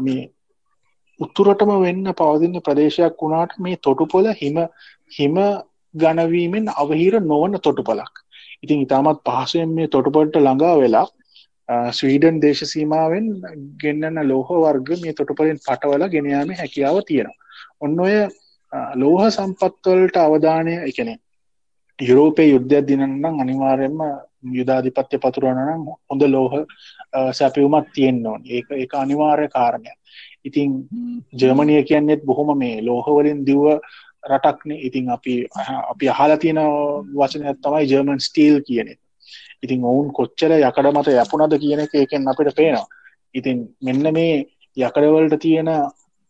[0.00, 0.28] මේ
[1.20, 4.58] උත්තුරටම වෙන්න පවදින්න ප්‍රදේශයක් වුණාට මේ තොටුපොල හිම
[5.12, 5.36] හිම
[5.94, 8.24] ගණවීමෙන් අවහිර නොවන තොටුපලක්
[8.62, 11.06] ඉතින් ඉතාමත් පහසුවෙන් මේ තොටුපොලට ළඟා වෙලා
[11.92, 13.26] ස්වීඩන් දේශසීමාවෙන්
[13.78, 17.38] ගෙන්න්නන ලෝහ වර්ග මේ තොටුපලින් පටවල ගෙනයාම හැකියාව තියෙනවා.
[17.80, 18.14] ඔන්න ඔය
[18.96, 21.18] ලෝහ සම්පත්වලට අවධානය එකනේ
[21.98, 24.00] යුරෝපය යුද්ධයක් දිනන්නම් අනිවාර්යෙන්ම
[24.52, 26.52] යුදාධිපත්‍ය පතුරුවනනම් හොඳ ලෝහ
[27.32, 28.42] සැපියුමත් තියෙන්න්න ඕන්.
[28.46, 29.90] ඒක එක අනිවාර්ය කාරණය
[30.44, 30.88] ඉතින්
[31.32, 33.66] ජර්මණය කියන්නෙත් බොහොම මේ ලෝහවලින් දිව්ව
[34.24, 34.70] රටක්න.
[34.78, 35.34] ඉතින් අපි
[35.92, 36.60] අපි අහල තියෙන
[37.12, 38.94] වචනයක් තමයි ජර්මන් ස්ටීල් කියනෙ
[39.62, 42.86] ඉතින් ඔවුන් කොච්චර යකඩ මත යපුනද කියන එක එකෙන් අපිට පේනවා.
[43.34, 45.70] ඉතින් මෙන්න මේ යකඩවලට තියෙන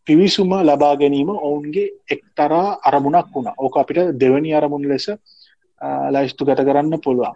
[0.07, 3.55] පිවිසුම ලබා ගැනීම ඔවුන්ගේ එක්තරා අරමුණක් වුණා.
[3.57, 5.07] ඕක අපිට දෙවැනි අරමුණ ලෙස
[6.11, 7.35] ලයිස්තු ගත කරන්න පුළුවන්.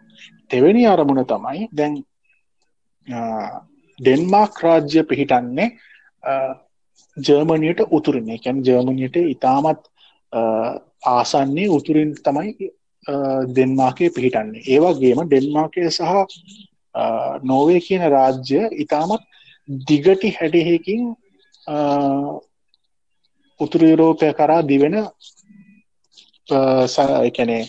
[0.49, 1.95] තෙවෙනි අරමුණ තමයි දැන්
[3.99, 5.69] ඩෙන්මාක් රාජ්‍ය පිහිටන්නේ
[7.17, 9.81] ජර්මණයට උතුරන්නේ කැන් ජර්මණයට ඉතාමත්
[11.07, 12.71] ආසන්නේ උතුරින් තමයි
[13.55, 14.63] දෙන්මාකය පිහිටන්නේ.
[14.65, 16.01] ඒවාගේම ඩෙන්මාකය සහ
[17.43, 19.23] නෝවේ කියන රාජ්‍ය ඉතාමත්
[19.87, 21.01] දිගටි හැඩහෙකින්
[23.59, 24.95] උතුරු යුරෝපය කරා දිවෙන
[27.21, 27.63] එකනේ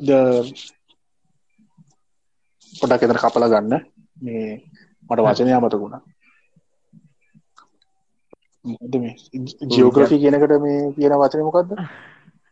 [0.00, 0.08] ද
[2.72, 3.74] පොඩක් එතන කපල ගන්න.
[4.16, 4.50] මේ
[5.06, 6.02] මට වචනය අමතකුණා
[8.94, 9.14] මේ?
[9.70, 11.70] ජියෝග්‍රෆි කියනකට මේ කියන වචනය මොකක්ද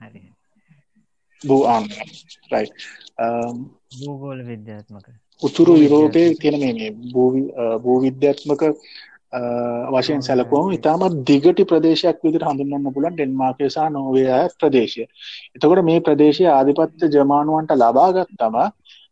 [0.00, 0.22] හරි.
[1.42, 1.84] බූ ආන්
[2.52, 2.66] රයි
[3.98, 5.06] භූගෝල විද්‍යාත්මක.
[5.42, 6.90] උතුරු යුරෝපය තියෙන මේ
[7.84, 8.62] භූවිද්‍යාත්මක
[9.32, 14.24] වශයෙන් සැලකුවම ඉතාමත් දිගටි ප්‍රදේශයක් විදිර හඳුන්න්න පුලන් ඩෙන්මාර්කසා නොවය
[14.58, 15.04] ප්‍රදේශය.
[15.54, 18.56] එතකොට මේ ප්‍රදේශය ආධිපත්්‍ය ජමානුවන්ට ලබාගත්තම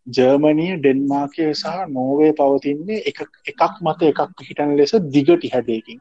[0.09, 6.01] ජර්මණය ඩෙන්මාර්කය සහ නෝවේ පවතින්නේ එකක් මත එකක් පිහිටන ලෙස දිගටි හැඩයකින්.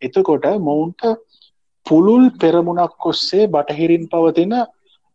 [0.00, 1.02] එතකොට මොවුන්ට
[1.86, 4.54] පුළුල් පෙරමුණක් කොස්සේ බටහිරින් පවතින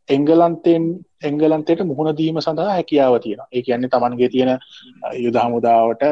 [0.09, 0.89] එංගලන්තයෙන්
[1.21, 4.51] එංගලන්තයට මුහුණදීම සඳහා හැකියාව තියෙන ඒ කියන්නේ තමන්ගේ තියෙන
[5.17, 6.03] යුද හමුදාවට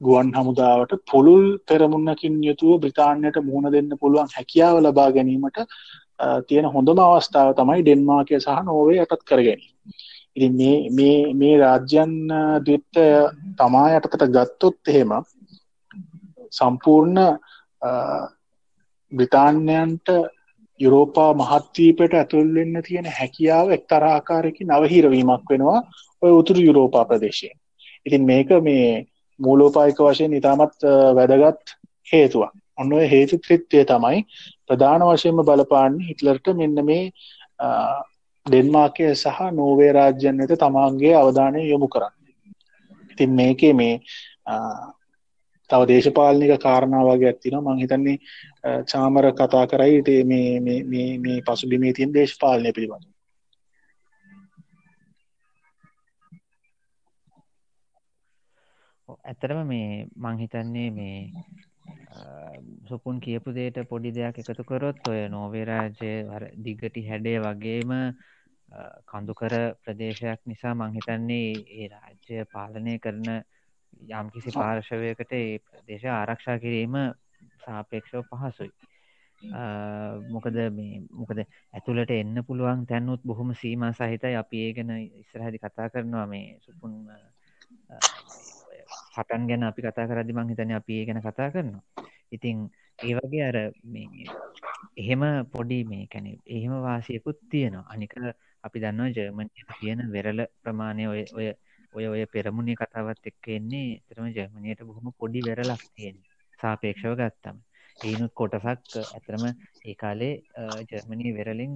[0.00, 5.58] ගුවන් හමුදාවට පුළුල් පෙරමුණකින් යුතුව බ්‍රතාන්යට මුහුණ දෙන්න පුළුවන් හැකියාව ලබා ගැනීමට
[6.48, 9.74] තියෙන හොඳම අවස්ථාව තමයි ඩෙන්මාර්කය සහ නෝවේ යටත් කර ගැනීම.
[10.36, 10.48] ඉති
[10.90, 12.14] මේ මේ රාජ්‍යන්
[12.62, 12.96] දත්ත
[13.58, 15.12] තමා යටතට ගත්තොත් එහෙම
[16.52, 17.18] සම්පූර්ණ
[19.12, 20.08] බ්‍රිතාන්‍යයන්ට
[20.80, 25.80] යුරෝපා මහත්වීපයට ඇතුල් වෙන්න තියෙන හැකියාව එක්තරාකාරයකි නවහිරවීමක් වෙනවා
[26.22, 27.56] ඔය උතුරු යුරෝපා ප්‍රදේශයෙන්.
[28.06, 29.06] ඉතින් මේක මේ
[29.40, 32.52] මූලෝපායික වශයෙන් ඉතාමත් වැදගත් හේතුවක්.
[32.78, 34.20] ඔන්න ඔය හේතු ක්‍රිත්වය තමයි
[34.66, 37.02] ප්‍රධාන වශයෙන්ම බලපාන්න හිටලර්ට මෙන්න මේ
[38.46, 42.14] ඩෙන්මාර්කය සහ නෝවේ රාජ්‍යන් වෙත තමාන්ගේ අවධානය යොමු කරන්න.
[43.12, 43.94] ඉතින් මේකේ මේ
[45.70, 48.16] තව දේශපාලනික කාරණාවගේ ඇත්තින මං හිතන්නේ
[48.86, 53.06] චාමර කතා කරයිට මේ පසුබිමේ තින් දේශපාලනය පිළිබඳ
[59.08, 61.18] ඇතරම මේ මංහිතන්නේ මේ
[62.88, 66.10] සුපුන් කියපු දේට පොඩි දෙයක් එකතු කරොත් ඔය නෝවේරාජය
[66.64, 67.92] දිගටි හැඩේ වගේම
[69.06, 73.28] කඳුකර ප්‍රදේශයක් නිසා මංහිතන්නේ ඒ රාජ්‍ය පාලනය කරන
[74.12, 76.94] යම්කිසි පාර්ශවයකට ඒ ප්‍රදේශ ආරක්ෂා කිරීම
[77.60, 78.70] සාපේක්ෂව පහසුයි.
[80.28, 85.88] මොකද මේ මොකද ඇතුළට එන්න පුළුවන් තැන්නුත් බොහොම සීම සහිතයි අපි ඒ ගැන ඉස්රහදි කතා
[85.88, 86.94] කරනවා මේ සුපුන්
[89.18, 91.84] හටන් ගැන අපි කතා කරදි මං හිතන අපි ඒ ගැන කතා කරනවා.
[92.32, 92.56] ඉතිං
[92.98, 93.56] ඒ වගේ අර
[94.96, 97.86] එහෙම පොඩි මේ කැනෙ එහෙම වාසියකුත් තියෙනවා.
[97.92, 98.14] අනික
[98.64, 101.46] අපි දන්නවා ජර්මණයට තියෙන වෙරල ප්‍රමාණය ඔය ඔය
[101.94, 104.00] ඔය ඔය පෙරමුණේ කතාවත් එක්ක එන්නේ.
[104.08, 106.16] තරම ජර්මණයට බොහොම පොඩි වෙරලක් තියෙන
[106.58, 107.56] සාපේක්ෂව ගත්තම.
[107.98, 109.44] ඒනුත් කොටසක් ඇතරම
[109.84, 110.34] ඒ කාලේ
[110.90, 111.72] ජර්මණී වෙරලින්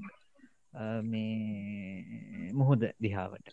[1.03, 3.47] මේ මුහුද දිහාවට.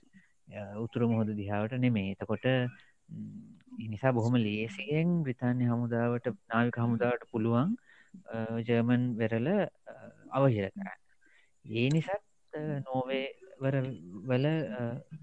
[0.85, 2.47] උතුරු මුහුද දිහාවට නෙමේ එතකොට
[3.85, 7.71] නිසා බොහොම ලේසියෙන් බ්‍රතාන්‍ය හමුදාවට නාවික හමුදාවට පුළුවන්
[8.67, 9.49] ජර්මන් වෙරල
[10.31, 10.99] අවහිර කරන්න.
[11.65, 12.23] ඒ නිසාත්
[12.87, 13.27] නෝවේ
[13.63, 13.77] වර
[14.25, 14.47] වල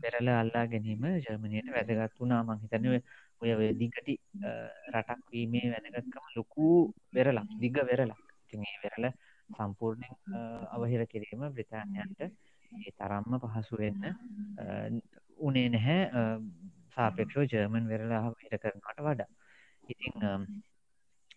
[0.01, 2.41] පෙරල අල්ලා ගැනීම ජර්මණයට වැදගත් වුණා.
[2.43, 2.93] මං හිතනව
[3.41, 4.07] ඔය වෙදිකට
[4.93, 6.67] රටක් වීමේ වැදගත්කම ලොකු
[7.13, 9.05] වෙරලක් දිග වෙරලක් තිේ වෙරල
[9.49, 10.15] සම්පූර්ණයෙන්
[10.75, 12.21] අවහිර කිරීම බ්‍රතාන්යන්ට
[12.71, 14.01] ඒ තරම්ම පහසු වෙන්න
[15.39, 15.99] උනේ නැහැ.
[16.91, 19.29] සාපෙක්ෂෝ ජර්මන් වෙරලා හිර කරනට වඩා.
[19.85, 20.15] ඉතිං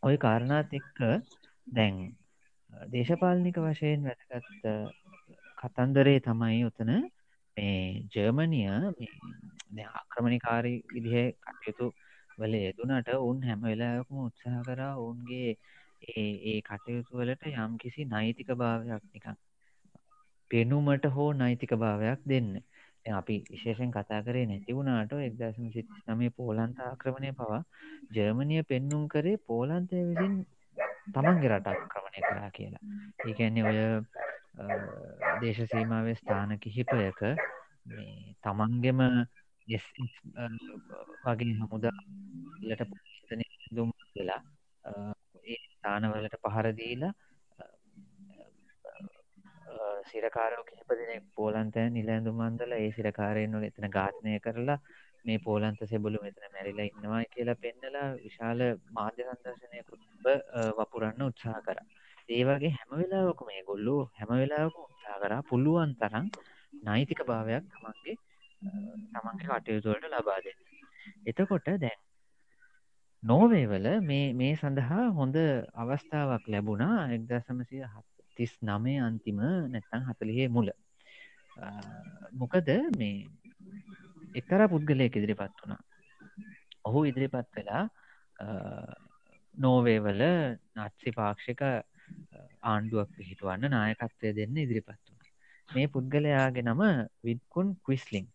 [0.03, 0.99] ඔය කාරණාත් එක්ක
[1.68, 1.97] දැන්
[2.90, 4.64] දේශපාලනික වශයෙන් වැදගත්
[5.59, 6.92] කතන්දරේ තමයි උතන
[7.57, 7.77] මේ
[8.11, 8.66] ජර්මනිය
[9.90, 11.87] ආක්‍රමණිකාරී විදිහ කටයුතු
[12.38, 15.51] වල යෙදුනට ඔවුන් හැම වෙලායකම උත්සාහ කරා ඔවුන්ගේ
[16.11, 19.37] ඒ ඒ කටයුතු වලට යම් කිසි නෛතික භාවයක් නිකන්
[20.53, 22.51] පෙනුමට හෝ නෛතික භාවයක් දෙන්න.
[23.12, 27.62] අපි විශේෂෙන් කතා කරේ නැති වුණාට එක්දසම සිත් නමේ පෝලන්ත ආක්‍රමණය පවා
[28.12, 30.35] ජර්මණය පෙන්නුම් කරේ පෝලන්තය විසින්
[31.09, 32.83] තමන්ගේ රට ආක්‍රමණය කරා කියලා.
[33.23, 33.81] ඒකන්නේ ඔය
[35.41, 37.21] දේශසීමාවේ ස්ථාන කිහිපයක
[38.43, 39.01] තමන්ගෙම
[41.25, 41.99] වගේ හමුදා
[42.61, 42.83] ලට
[43.73, 44.43] දුම් වෙලා
[45.45, 47.12] ඒ ස්ථානවලට පහරදීලා
[50.07, 54.79] සිරකාරෝ කිහිප දෙනෙක් පෝලන්ත නිලඇඳුමන්දල ඒ සිරකාරයෙන් වල එතන ඝාතනය කරලා
[55.25, 58.61] මේ පෝලන්ත සෙබුලු මෙතන මැරිලා ඉන්නවා කියලා පෙන්නලා විශාල
[58.93, 60.03] මාධ්‍ය සංදර්ශනයකුත්
[60.77, 61.79] වපුරන්න උත්සාහ කර.
[62.29, 66.27] ඒ වගේ හැම වෙලාවක මේ ගොල්ලු හැම වෙලාවක උත්සා කරා පුළුවන් තරම්
[66.83, 68.17] නෛතික භාවයක් තමන්ගේ
[69.12, 70.61] තමන්ගේ කටයුතුවලට ලබා දෙන්න.
[71.27, 72.01] එතකොට දැන්
[73.23, 75.37] නෝවේවල මේ මේ සඳහා හොඳ
[75.77, 76.97] අවස්ථාවක් ලැබුණා.
[77.12, 77.77] එක්දසමසය
[78.37, 79.40] තිස් නමේ අන්තිම
[79.73, 80.68] නැත්තං හතලිහේ මුල.
[82.40, 82.68] මොකද
[83.01, 83.29] මේ
[84.40, 85.83] එක්තර පුද්ගලයක ඉදිරිපත් වුණා.
[86.88, 87.85] ඔහු ඉදිරිපත් වෙලා
[89.55, 90.23] නෝවේවල
[90.77, 91.61] නත්සි පාක්ෂික
[92.73, 95.21] ආණ්ඩුවක් පිහිටුවන්න නායකත්වය දෙන්න ඉදිරිපත් වුණ.
[95.75, 96.83] මේ පුද්ගලයාගේ නම
[97.27, 98.27] විඩ්කුන් ක්විස්ලිං.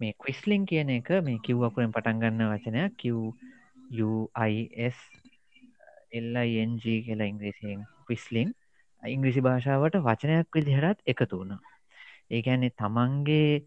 [0.00, 3.02] මේ ක්විස්ලිං කියන එක මේ කිව්වකුරෙන් පටන්ගන්න වචනයක්.
[3.92, 4.98] QUIS
[6.18, 8.48] එල්LING කියලා ඉංග්‍රීසියෙන් ක්විස්ලිං.
[9.02, 11.60] ඉංග්‍රිසි භාෂාවට වචනයක් විදිහටත් එකතු වුණා.
[12.30, 13.64] ඒකැන්නේ තමන්ගේ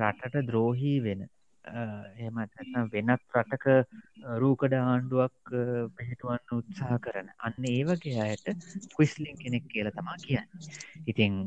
[0.00, 1.28] රටට ද්‍රෝහී වෙන
[1.64, 2.54] එහෙමත්
[2.92, 3.66] වෙනත් රටක
[4.38, 5.52] රූකඩ ආණ්ඩුවක්
[5.96, 7.28] පිහිටුවන්න උත්සාහ කරන.
[7.38, 8.46] අන්න ඒවගේ අයට
[8.94, 10.48] ක්විස්ලිං කෙනෙක් කියල තමා කියන්න.
[11.06, 11.38] ඉතිං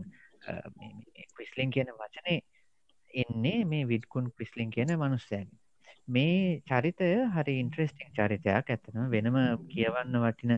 [1.34, 2.40] ක්විස්ලිං කියන වචනේ
[3.14, 5.50] එන්නේ මේ විඩ්කුන් ක්විස්ලිං කියන මනුස්සයන්
[6.08, 10.58] මේ චරිතය හරි ඉන්ට්‍රෙස්ටිං චරිතයක් ඇත්තන වෙනම කියවන්න වටින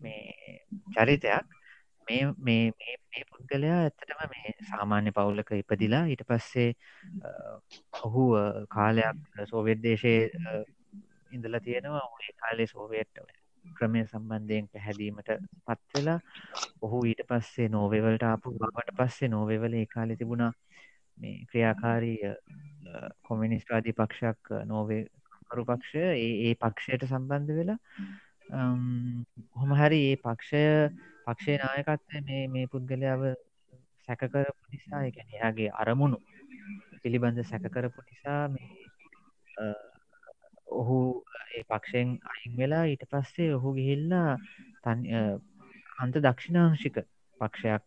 [0.00, 1.59] මේ චරිතයක්
[2.06, 6.70] මේ මේ මේ පුද්ගලයා ඇත්තටම මේ සාමාන්‍ය පවුලක ඉපදිලා ඊට පස්සේ
[8.02, 8.24] ඔහු
[8.68, 10.22] කාලයක් සෝවියට් දේශයේ
[11.32, 12.06] ඉඳලා තියෙනවා.
[12.08, 13.22] ඔහේ කාලේ සෝවියට්
[13.64, 15.30] ක්‍රමය සම්බන්ධයෙන් පැහැදීමට
[15.66, 16.18] පත්වෙලා
[16.80, 20.52] ඔහු ඊට පස්සේ නෝවවලට ආපු බවට පස්සේ නෝවවල ඒ කාලෙ තිබුණා
[21.18, 22.18] මේ ක්‍රියාකාරී
[23.22, 25.04] කොමිනිස්ට්‍රාදී පක්ෂයක් නෝවේ
[25.48, 26.02] කරු පක්ෂය.
[26.16, 27.78] ඒ ඒ පක්ෂයට සම්බන්ධ වෙලා
[29.56, 30.62] හොම හරි ඒ පක්ෂය
[31.30, 33.22] පක්ෂේ නායකත්වය මේ මේ පුද්ගලයාව
[34.08, 36.18] සැකකරපු නිසා එකැන එයාගේ අරමුණු
[37.02, 38.70] පිළිබඳ සැකකරපු නිසා මේ
[40.72, 40.98] ඔහු
[41.50, 44.30] ඒ පක්ෂයෙන් අයින් වෙලා ඊට පස්සේ ඔහු ගිහිල්ලා
[44.84, 45.06] තන්
[45.98, 46.96] අන්ත දක්ෂිනාංශික
[47.36, 47.84] පක්ෂයක්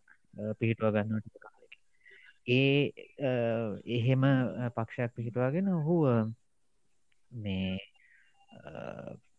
[0.58, 1.74] පිහිටුව ගන්නට කාලෙක.
[2.50, 2.92] ඒ
[3.96, 4.24] එහෙම
[4.76, 5.98] පක්ෂයක් පිහිටවාගෙන ඔහු
[7.30, 7.78] මේ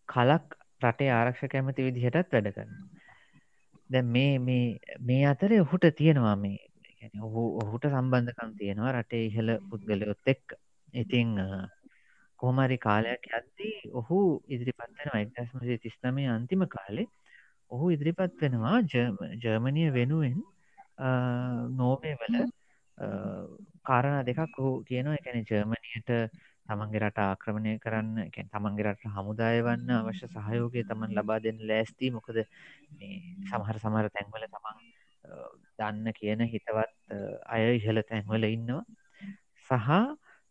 [0.09, 2.73] කලක් රටේ ආරක්ෂ කැමති විදිහටත් වැඩ කරන්න
[3.89, 4.65] දැ මේ මේ
[5.01, 6.57] මේ අතරේ ඔහුට තියෙනවා මේ
[7.21, 10.55] ඔහු ඔහුට සම්බන්ධකම් තියෙනවා රටේ ඉහළ පුද්ගලයොත් එක්
[10.93, 11.29] ඉතිං
[12.39, 14.17] කොහමරි කාලයක් යද්දී ඔහු
[14.47, 15.21] ඉදිරිපත් වෙනවා.
[15.21, 17.07] එක්දස්මසේ තිස්නමේ අන්තිම කාලේ
[17.71, 18.77] ඔහු ඉදිරිපත් වෙනවා
[19.43, 20.37] ජර්මණය වෙනුවෙන්
[21.77, 22.35] නෝබේ වල
[23.83, 25.15] කාරණ දෙකක් ඔහු කියනවා.
[25.15, 26.09] එකැන ජර්මණයට
[26.65, 32.11] තමන්ගේ රට ආක්‍රමණය කරන්න එකැන් තමන්ගේ රට හමුදාය වන්න අවශ්‍ය සහයෝගය තමන් ලබා දෙන්න ලෑස්ති
[32.11, 32.41] මොකද
[33.49, 34.77] සමහර සමහර තැන්වල තමන්
[35.77, 36.93] දන්න කියන හිතවත්
[37.47, 38.83] අය ඉහල තැන්වල ඉන්නවා
[39.69, 39.89] සහ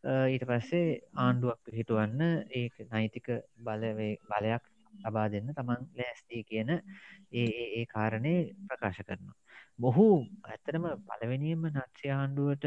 [0.05, 0.87] ඊට පස්සේ
[1.19, 2.23] ආණ්ඩුවක් හිටුවන්න
[2.53, 3.29] ඒ නෛතික
[3.61, 9.37] බලවේ බලයක් ලබා දෙන්න තමන් ලෑස්තිී කියන ඒ ඒ කාරණය ප්‍රකාශ කරනවා.
[9.79, 12.67] බොහෝ ඇත්තරම පළවෙනියම නත්්‍ය ආණ්ඩුවට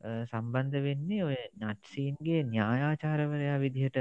[0.00, 3.98] සම්බන්ධ වෙන්නේ ඔය නට්සීන්ගේ න්‍යායාචාරවරයා විදිහට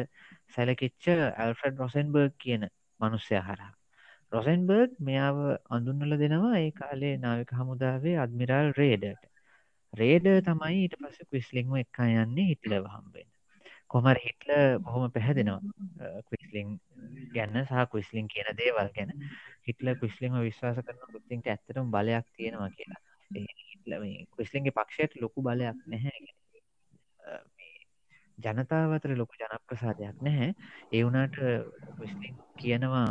[0.55, 2.67] සැලකිච්ච ඇල්ෆ්‍රඩ් රොසන්බර්ග් කියන
[2.99, 3.71] මනුස්්‍යය හරහා.
[4.31, 5.37] රොසන්බර්ග් මෙයාව
[5.69, 9.23] අඳුන්නල දෙනවා ඒ කාලේ නාවික හමුදාවේ අත්මිරල් රේඩට
[9.93, 13.29] රේඩ තමයි ඊට පස්ස ක්විස්ලිංම එක්කා යන්නේ හිටලව හම්බෙන්
[13.89, 15.61] කොමර හිටල බොහොම පැහැදෙනවා.
[16.27, 16.73] ක්විස්ලිං
[17.33, 19.13] ගැන්න සහ ක්විස්ලිං කියන දේවල් ගැන.
[19.63, 23.01] හිටල ක්විස්ලිංම විශ්වාස කරන පුත්තින්ට ඇත්තරම් බලයක් තියෙනවා කියලා.
[24.33, 26.19] ක්‍රිස්ලින්ගේ පක්ෂයට ලොකු බලයක් නැහැ.
[28.37, 30.49] ජනතාව අතර ලොකු ජනප්‍රසාදයක් නැහැ.
[30.91, 31.37] ඒ වුණාට
[31.99, 33.09] විස්ලින් කියනවා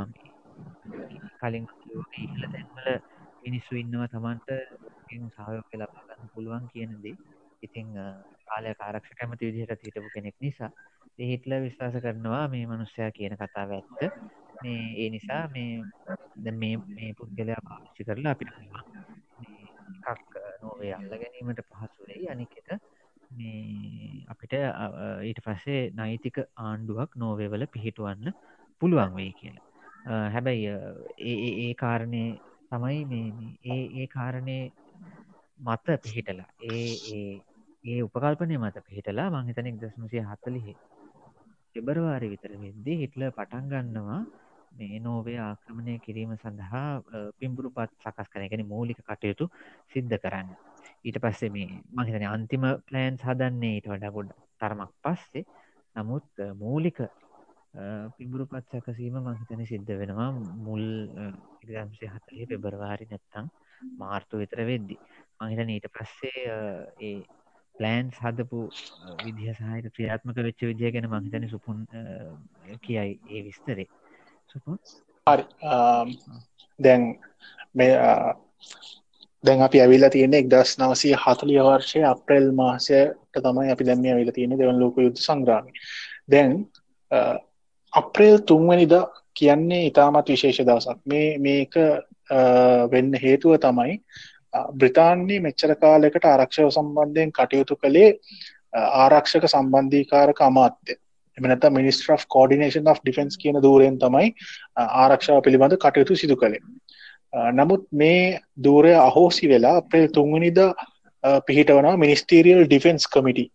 [1.41, 1.67] කලින්
[2.19, 2.89] ඉහල තැන්වල
[3.45, 4.49] මිනිස්සු ඉන්නවා තමන්ට
[5.37, 7.17] සායෝක ලබා ගන්න පුළුවන් කියනදේ
[7.63, 7.89] ඉතිං
[8.49, 10.71] කාලය ආරක්ෂ කැමති විදිහට හිටපු කෙනෙක් නිසා
[11.19, 14.01] හිටල විශ්වාස කරනවා මේ මනුස්සයා කියන කතාව ඇත්ත.
[14.63, 15.71] මේ ඒ නිසා මේ
[16.53, 18.53] මේ මේ පුද්ගලයා පාච්චි කරලා අපිට
[20.07, 20.36] එකක්
[20.67, 22.71] නොවේ අල්ල ගැනීමට පහසුවෙයි අනිකට
[23.33, 24.55] මේ අපිට
[25.25, 28.35] ඊට පස්සේ නෛතික ආණ්ඩුවක් නෝවේවල පිහිටුවන්න
[28.83, 29.65] පුළුවන් වෙයි කියලා.
[30.31, 30.67] හැබැයි
[31.25, 32.25] ඒ ඒ කාරණය
[32.71, 34.59] තමයි මේ ඒ ඒ කාරණය
[35.61, 37.33] මත පිහිටලා ඒ ඒ
[37.85, 40.75] ඒ උපකල්පනය මත පිහිටලා මංහිතනෙක් දස්මසය හත්තලිහි
[41.75, 44.21] පෙබරවාරි විතර වෙද්දී හිටල පටන් ගන්නවා
[44.79, 46.87] මේ නෝවේ ආක්‍රමණය කිරීම සඳහා
[47.41, 49.51] පිම්බුරු පත් සකස් කන ගැන මූලික කටයුතු
[49.93, 50.49] සිද්ධ කරන්න.
[51.05, 55.47] ඊට පස්සේ මේ මහිතන අන්තිම ප්ලෑන් හදන්නේ ඊට වඩා ගොඩ තරමක් පස්සේ.
[55.97, 56.99] නමුත් මූලික
[58.17, 60.31] පිබුරු පත් සැකසීම මහිතන සිද්ධ වෙනවා
[60.67, 60.85] මුල්
[61.63, 63.51] ඉගම්සේ හතලේ පෙබරවාරි නැත්තං
[64.01, 64.97] මාර්තු විතර වෙද්දි.
[65.41, 66.45] මහිතන ඊට පස්සේ
[67.01, 67.17] ඒ
[67.75, 68.61] ප්ලෑන්ස් හදපු
[69.25, 71.81] විදිහ සහයට ක්‍රියාත්මක වෙච්ච විදිහ ගැන මහිතන සුපුන්
[72.85, 73.89] කියයි ඒ විස්තරේ.
[75.27, 76.13] හරි um,
[76.81, 77.03] දැන්
[77.75, 78.33] මේ uh,
[79.45, 84.59] දැන් අපි ඇවිල්ලා තියෙන්නේ එක්දස් නවසය හතලිය වර්ෂය අප්‍රෙල් මාසයට තමයි අපි දැම්ම ඇවිල තියෙන
[84.59, 85.73] දෙවන් ලෝක යුද්ධ සංග්‍රාමි
[86.29, 86.57] දැන්
[87.11, 87.37] uh,
[87.93, 88.95] අප්‍රේල් තුන්වැනිද
[89.35, 90.99] කියන්නේ ඉතාමත් විශේෂ දවසක්.
[91.07, 94.01] මේ මේක uh, වෙන්න හේතුව තමයි
[94.75, 98.11] බ්‍රතාන්නේ මෙච්චර කාලෙකට ආරක්ෂව සම්බන්ධයෙන් කටයුතු කළේ
[98.73, 100.97] ආරක්ෂක සම්බන්ධීකාරක අමාත්‍ය.
[101.39, 104.33] එමනත minister of coordination of defence කියන දූරයෙන් තමයි
[104.77, 106.63] ආරක්ෂාව පිළිබඳ කටයුතු සිදු කළේ.
[107.53, 110.61] නමුත් මේ දූරය අහෝසි වෙලා අපේ තුන්වනිද
[111.47, 113.47] පිහිටවනවා මිනිස්ටීරියල් ඩිෆෙන්ස් කමිටි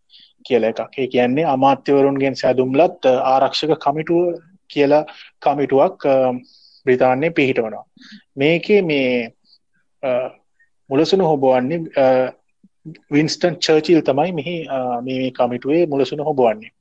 [0.46, 0.98] කියල එකක්.
[0.98, 4.26] ඒ කියන්නේ අමාත්‍යවරුන්ගෙන් සැදුම්ලත් ආරක්ෂක කමිටුව
[4.70, 5.06] කියලා
[5.40, 6.06] කමිටුවක්
[6.86, 7.86] බ්‍රිතාන්‍ය පිහිටවනවා.
[8.36, 9.32] මේකේ මේ
[10.90, 11.80] මුලසුන හොබවන්නේ
[13.12, 14.56] වින්ස්ටන් චර්චිල් තමයි මෙහි
[15.04, 16.72] මේ කමිටුවේ මුලසුන හොබවන්නේ.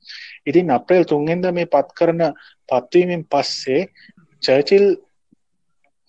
[0.47, 2.21] ඉතින් අප්‍රේල් තුන්ගෙන්ද මේ පත් කරන
[2.69, 3.81] පත්වීමෙන් පස්සේ
[4.43, 4.85] චර්චිල්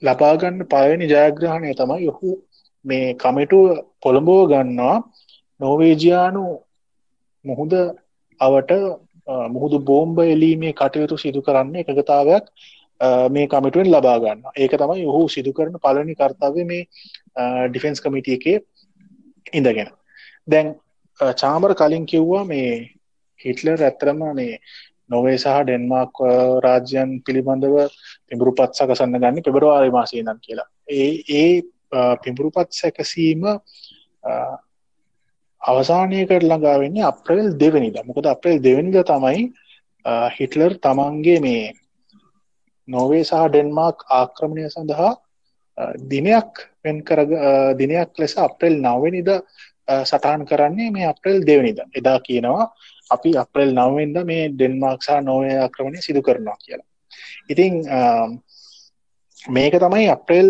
[0.02, 2.30] ලබාගන්න පයනි ජයග්‍රහණය තමයි යොහු
[2.84, 3.66] මේ කමිටුව
[4.02, 4.96] පොළඹෝ ගන්නවා.
[5.60, 6.44] නෝවේජයානු
[7.44, 7.72] මුහුද
[8.40, 8.72] අවට
[9.48, 12.44] මුහුදු බෝම්බ එලීමේ කටයුතු සිදු කරන්න එකගතාවයක්
[13.30, 16.88] මේ කමිටුවෙන් ලබා ගන්න ඒක තමයි ඔහු සිදු කරන පලනි කර්තාව මේ
[17.68, 18.58] ඩිෆෙන්ස් කමිටිය එකේ
[19.52, 19.90] ඉඳගෙන.
[20.46, 20.74] දැන්
[21.36, 22.68] චාමර කලින් කිව්වා මේ
[23.42, 24.58] හිටලර් ඇත්තරම මේ
[25.10, 26.22] නොවේ සහ ඩෙන්මාක්
[26.64, 27.76] රාජ්‍යන් පිළිබඳව
[28.26, 30.68] පිඹුරුපත් සකසන්න ගන්න පෙබරවාරි මාසීනන් කියලා.
[30.90, 31.62] ඒ ඒ
[32.22, 33.42] පිඹුරුපත් සැකසීම
[35.62, 39.42] අවසානයකට ළඟා වෙන්නේ අප්‍රේල් දෙවනිද මොකද අප්‍රේල් දෙවනිද තමයි
[40.36, 41.66] හිටලර් තමන්ගේ මේ
[42.88, 45.12] නොවේ සහ ඩෙන්මාක් ආක්‍රමණය සඳහා
[46.04, 47.20] දිනයක් වෙන් කර
[47.74, 49.30] දිනයක් ලෙස අප්‍රේල් නවනිද
[50.02, 52.66] සටහන් කරන්නේ මේ අප්‍රේල් දෙවනිද එදා කියනවා
[53.12, 56.88] අපි අප්‍රේල් නවෙන්ද මේ ඩෙන්මාක්සා නොවේ ආක්‍රමණය සිදු කරනවා කියලා.
[57.48, 57.74] ඉතිං
[59.48, 60.48] මේක තමයි අප්‍රේල්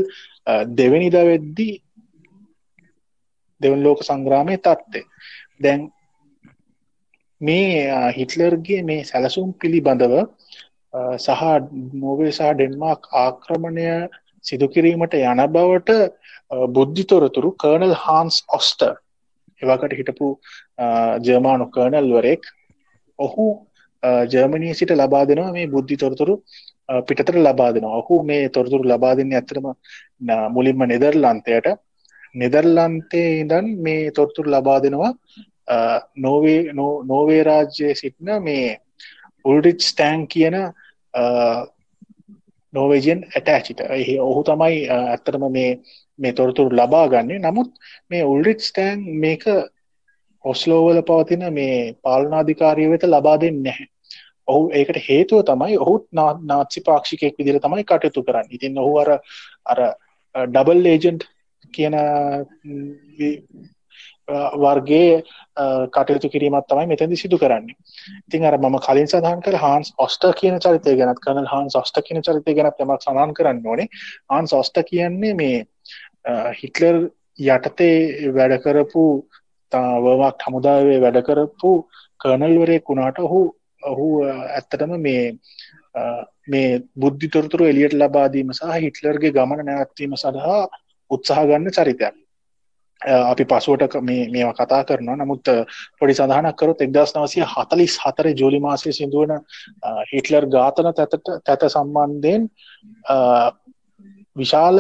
[0.72, 1.74] දෙවනිද වෙද්දී
[3.60, 5.04] දෙවන් ලෝක සංග්‍රාමය තත්ත්ේ
[5.60, 5.90] දැන්
[7.40, 10.14] මේ හිටලර්ගේ මේ සැලසුම් පිළිබඳව
[11.18, 11.42] සහ
[11.94, 13.86] නෝවේ සහ ඩෙන්මාක් ආක්‍රමණය
[14.44, 15.90] සිදුකිරීමට යන බවට
[16.70, 18.82] බුද්ධිතොරතුරු කර්නල් හාන්ස් ඔස්ට
[19.62, 20.28] එවකට හිටපු
[21.26, 22.42] ජර්මානු කර්නල්වරෙක්
[23.18, 23.46] ඔහු
[24.32, 26.34] ජර්මනී සිට ලබා දෙනවා මේ බුද්ධි තොරතුරු
[27.08, 27.98] පිටතර ලබා දෙනවා.
[28.00, 29.66] ඔහු මේ තොරතුරු ලබා දෙන්න ඇතරම
[30.56, 31.66] මුලින්ම නෙදර්ලන්තයට.
[32.34, 35.12] නෙදර්ලන්තේ ඉඳන් මේ තොරතුරු ලබා දෙනවා
[36.16, 36.60] නෝවේ
[37.10, 38.78] නෝවේ රාජ්‍යය සිටින මේ
[39.44, 40.56] උල්ඩිච් ස්ටෑන් කියන
[42.74, 43.80] නෝවේජන් ඇටෑචිට.
[43.98, 45.70] එහි ඔහු තමයි ඇත්තටම මේ
[46.18, 47.38] මේ තොරතුරු ලබා ගන්නේ.
[47.38, 47.70] නමුත්
[48.10, 49.44] මේ උල්ඩිච් ස්ටෑන් මේක
[50.44, 53.88] ඔස්ලෝවල පවතින මේ පාලනාධිකාරය වෙත ලබා දෙන්න නැහැ.
[54.48, 56.06] ඔහු ඒකට හේතුව තමයි ඔහුත්
[56.44, 58.48] නාත්සි පාක්ෂිකයෙක් විදිර තමයි කටයුතු කරන්න.
[58.50, 59.10] ඉතින් ඔහු අර
[59.66, 59.80] අර
[60.34, 61.28] ඩබල් ඒජන්ට්
[61.74, 61.94] කියන
[64.28, 65.22] වර්ගේ
[65.88, 67.76] කටයුතු කිරීමත් තමයි මෙතැදි සිදු කරන්නේ.
[68.28, 72.22] ඉතින් අර මම කලින් සඳහන් කර හාන්ස් ඔස්ට කියන චරිතය ගැනත් කනල් හාන් ඔස්ට කියන
[72.22, 73.88] චරිතය ගැනත් යමක් සඳහන් කරන්න ඕනේ.
[74.28, 75.66] ආන් ඔස්ට කියන්නේ මේ
[76.54, 77.08] හිටලර්
[77.48, 79.04] යටතේ වැඩ කරපු
[79.72, 81.72] වවක් හමුදාවේ වැඩ කරපු
[82.20, 83.42] කර්නල්වරේ කුණාට ඔහු
[83.82, 85.24] ඔහු ඇත්තටම මේ
[86.46, 90.60] මේ බුද්ධි තොරතුරු එලියට ලබාදීම සහ හිටලර්ගේ ගමන නැවත්වීම සඳහා
[91.10, 92.21] උත්සාහ ගන්න චරිතයක්.
[93.04, 95.16] අපි පසුවට මේ මේවා කතා කරනවා.
[95.16, 95.44] නමුත්
[95.98, 99.32] පොඩි සඳහනක් කරොත් එක්දස් නවසය හතලිස් හතර ජෝලි මාසය සිදුවන
[100.10, 102.48] හිටලර් ඝාතන තැතට තැත සම්බන්ධයෙන්
[104.36, 104.78] විශාල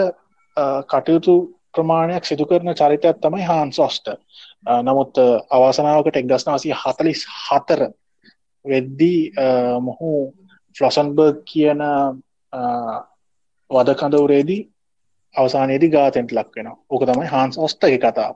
[0.86, 1.34] කටයුතු
[1.72, 4.12] ප්‍රමාණයක් සිදු කරන චරිතයක් තමයි හාන් සොස්ට
[4.82, 5.18] නමුත්
[5.50, 7.88] අවාසනාවකට එක්දස් නවසය හතලිස් හතර
[8.64, 9.32] වෙද්දී
[9.80, 10.10] මොහු
[10.76, 11.80] ෆ්ලොසන්බර්ග් කියන
[13.70, 14.62] වදකඳවරේදී
[15.34, 18.34] අවසානයේදී ගාතෙන්ට ලක් වෙන ඕක තමයි හාන්ස් ඔස්ටගේ කතාව.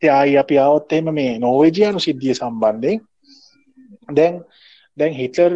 [0.00, 3.00] ති ආයි අපි ආවොත්තේම මේ නෝවේජයානු සිද්ධිය සම්බන්ධයෙන්.
[4.10, 4.34] දැන්
[4.98, 5.52] දැන් හිටර්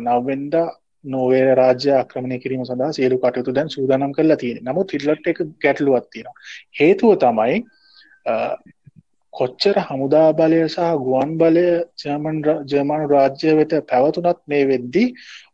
[0.00, 0.54] නවවෙන්ද
[1.04, 6.10] නොවේ රාජ්‍ය ආක්‍රමණය කිරීම සඳහා සියලු කටයුතු දැන් සූදානම් කරලා තියෙන නමුත් හිටලට එක ගැටලුවත්
[6.10, 6.36] තියෙනවා.
[6.80, 7.56] හේතුව තමයි
[9.34, 11.66] කොච්චර හමුදා බලය සහ ගුවන් බලය
[12.02, 15.08] ජර්මන් ජර්මානු රාජ්‍ය වෙත පැවතුනත් මේ වෙද්දී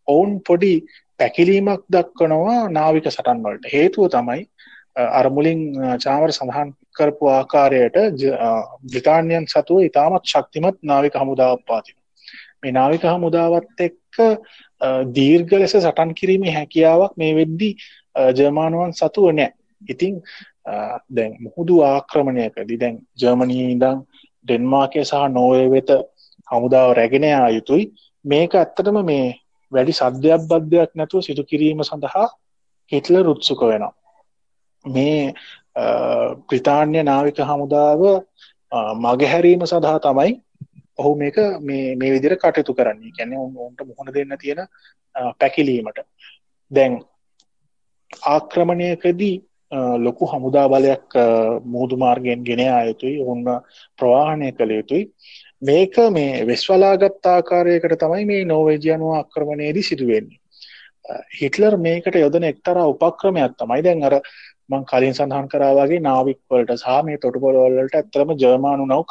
[0.08, 0.74] ඔවුන් පොඩි
[1.20, 3.72] පැකිලීමක් දක්වනවා නාවික සටන් වලට.
[3.74, 4.42] හේතුව තමයි
[4.96, 5.60] අරමුලින්
[5.98, 7.96] චාමර සඳහන් කරපු ආකාරයට
[8.84, 11.96] බ්‍රිතාන්යන් සතුව ඉතාමත් ශක්තිමත් නාවික හමුදාවක් පාතින
[12.62, 14.16] මේ නාවික හමුදාවත් එක්ක
[15.12, 17.70] දීර්ඝ ලෙස සටන් කිරීමේ හැකියාවක් මේ වෙද්දි
[18.34, 19.52] ජර්මානුවන් සතුව නෑ.
[19.82, 20.14] ඉතිං
[21.10, 23.98] දැන් මුහුදු ආක්‍රමණයකදී දැන් ජර්මනී ඉඳං
[24.44, 25.90] ඩෙන්මාර්කය සහ නෝය වෙත
[26.48, 27.84] හමුදාව රැගෙනයා යුතුයි.
[28.24, 29.26] මේක ඇත්තටම මේ
[29.72, 32.26] වැඩි සද්ධයක් බද්ධයක් නැතුව සිදු කිරීම සඳහා
[32.92, 33.94] හිටල රුත්සුක වෙනවා.
[34.86, 35.34] මේ
[36.48, 38.02] ප්‍රිතාන්‍ය නාවික හමුදාව
[38.96, 40.32] මගහැරීම සඳහා තමයි
[40.98, 43.12] ඔහු මේක මේ විදිර කටයුතු කරන්නේ.
[43.16, 44.60] කැනෙ ඔවුන්ට මුහුණ දෙන්න තියෙන
[45.40, 45.98] පැකිලීමට.
[46.70, 46.92] දැන්
[48.26, 49.34] ආක්‍රමණයකදී
[49.98, 51.18] ලොකු හමුදා බලයක්
[51.64, 53.44] මුහුදු මාර්ගයෙන් ගෙන අයුතුයි ඔවුන්න
[53.98, 55.04] ප්‍රවාහණය කළ යුතුයි.
[55.62, 60.40] මේක මේ වෙස්වලාගත් ආකාරයකට තමයි මේ නෝවේජයනුව ආක්‍රමණයේදී සිදුවෙන්නේ.
[61.40, 64.14] හිටලර් මේකට යොදන එක්තරා උපක්‍රමයක් තමයි දැන් අර
[64.68, 69.02] මං කලින් සඳහන් කරා වගේ නාවික් වලට සහ මේ තොටුපොළ වලට ඇත්තටම ජර්මානු නව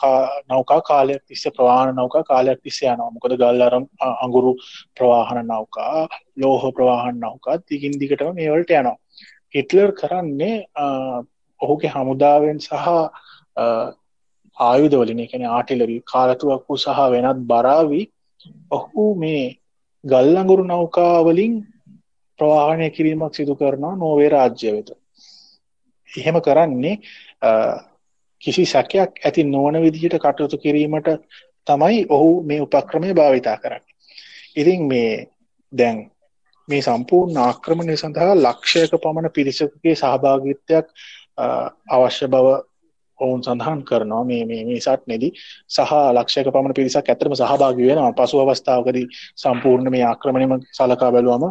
[0.52, 3.12] නෞකා කාලයක් තිස්සේ ප්‍රවාහන නෞකා කාලයක් තිස්සේ යනවා.
[3.16, 3.86] මොකද ගල් අරන්
[4.24, 4.52] අඟුරු
[4.98, 8.98] ප්‍රවාහන නෞකා ලෝහ ප්‍රවාහන නෞකා දිගින් දිගටම මේ වලට යනවා.
[9.56, 10.56] හිට්ලර් කරන්නේ
[11.62, 12.74] ඔහුගේ හමුදාවෙන් සහ
[14.58, 18.02] ආයුධවලින් එකන ආටිලරි කාලතුවක්කු සහ වෙනත් බරාවි
[18.72, 19.46] ඔහු මේ
[20.04, 21.56] ගල්ලඟුරු නෞකාවලින්
[22.40, 24.90] ප්‍රවාහනය කිරීමක් සිදු කරනවා නෝවේ රාජ්‍ය වෙත.
[26.16, 26.96] එහෙම කරන්නේ
[28.42, 31.10] කිසි සැකයක් ඇති නොවන විදිහට කටයුතු කිරීමට
[31.68, 33.84] තමයි ඔහු මේ උපක්‍රමය භාවිතා කරන්න.
[34.56, 35.28] ඉතින් මේ
[35.74, 35.98] දැන්
[36.68, 40.88] මේ සම්පූර්ණ ආක්‍රමණය සඳහා ලක්ෂයක පමණ පිරිසකගේ සහභාගිත්වයක්
[41.90, 42.48] අවශ්‍ය බව
[43.20, 44.24] ඔවුන් සඳහන් කරනවා.
[44.24, 45.32] මේ මේ මේ සට්නෙදී
[45.70, 48.14] සහ ලක්ෂයක පමණ පිරිසක් ඇත්තටම සහභාගී වෙනවා.
[48.14, 51.46] පසු අවස්ථාවකදී සම්පූර්ණ මේ ආක්‍රමණයම සලකා බැලුවම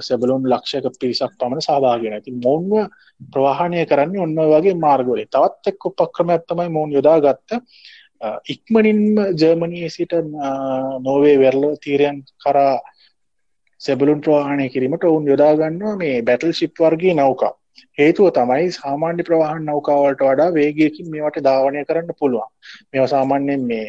[0.00, 2.22] සැබලුන් ලක්ෂයක පිරිසක් පමණ සහභාගී වෙනවා.
[2.22, 2.72] ඉතින් මොවුන්ව
[3.32, 5.28] ප්‍රවාහනය කරන්නේ ඔන්න ඔය වගේ මාර්ගවලින්.
[5.28, 7.58] තවත් එක් උපක්‍රමයක් තමයි මොවුන් යොදාගත්ත
[8.46, 9.04] ඉක්මනින්ම
[9.34, 10.14] ජර්මනියේ සිට
[11.00, 12.78] නෝර්වේ වෙරළ තීරයන් කරා
[13.80, 17.52] සැබලුන් ප්‍රවාහනය කිරීමට ඔවුන් යොදා ගන්නවා මේ බැටල් ෂිප් වර්ගයේ නෞකා.
[17.98, 22.50] හේතුව තමයි සාමාන්‍ය ප්‍රවාහන නෞකාවලට වඩා වේගයකින් මේවට ධාවනය කරන්න පුළුවන්
[22.90, 23.86] මේවා සාමාන්‍යයෙන් මේ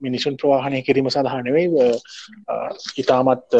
[0.00, 1.68] මිනිසුන් ප්‍රවාහනය කිරීම සඳහා නෙවෙයි
[2.96, 3.56] ඉතාමත්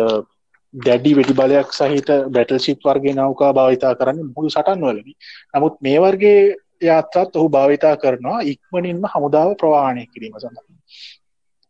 [0.76, 5.16] දැඩි වෙඩි බලයක් සහිත බැටල් ශිප් වර්ගේ නෞකා භාවිතා කරන්න මුළු සටන් වලදී.
[5.54, 6.40] නමුත් මේ වර්ගේ
[6.82, 10.64] යාත්‍රාත් ඔහු භාවිතා කරනවා ඉක්මනින්ම හමුදාව ප්‍රවාහනය කිරීම සඳහා.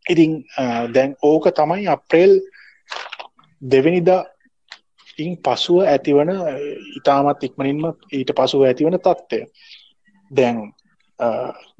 [0.06, 0.32] ඉතින්
[0.94, 2.32] දැන් ඕක තමයි අප්‍රේල්
[3.62, 4.22] දෙවනිදා
[5.18, 6.30] ඉන් පසුව ඇතිවන
[6.96, 9.40] ඉතාමත් ඉක්මනින්ම ඊට පසුව ඇතිවන තත්ත්වය.
[10.30, 10.56] දැන්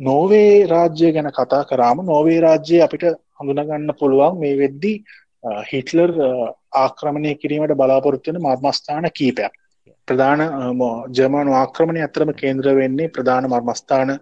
[0.00, 3.04] නෝවේ රාජ්‍ය ගැන කතා කරාම නෝවේ රාජ්‍යය අපිට
[3.38, 4.92] හඳුනගන්න පුළුවන් මේ වෙද්දි
[5.70, 6.12] හිටලර්
[6.76, 9.54] ආක්‍රමණය කිරීමට බලාපොරොත්තුවන මර්මස්ථාන කීපයක්.
[10.08, 10.40] ප්‍රධාන
[11.12, 14.18] ජර්මානු ආක්‍රමණය අතරම කේන්ද්‍ර වෙන්නේ ප්‍රධාන මර්මස්ථාන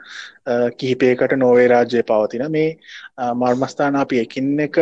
[0.79, 2.47] කිහිපයකට නෝවේ රාජ්‍යය පවතින.
[2.51, 2.79] මේ
[3.35, 4.79] මර්මස්ථාන අපි එකින් එක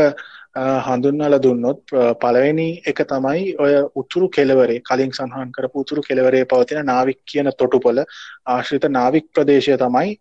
[0.86, 7.20] හඳුන්වල දුන්නොත් පළවෙනි එක තමයි ඔය උතුරු කෙලවරේ කලින් සඳහන් කරපු උතුරු කෙලවරේ පවතින නාවික්
[7.24, 8.04] කියන තොටුපොළ
[8.46, 10.18] ආශ්‍රිත නාවික් ප්‍රදේශය තමයි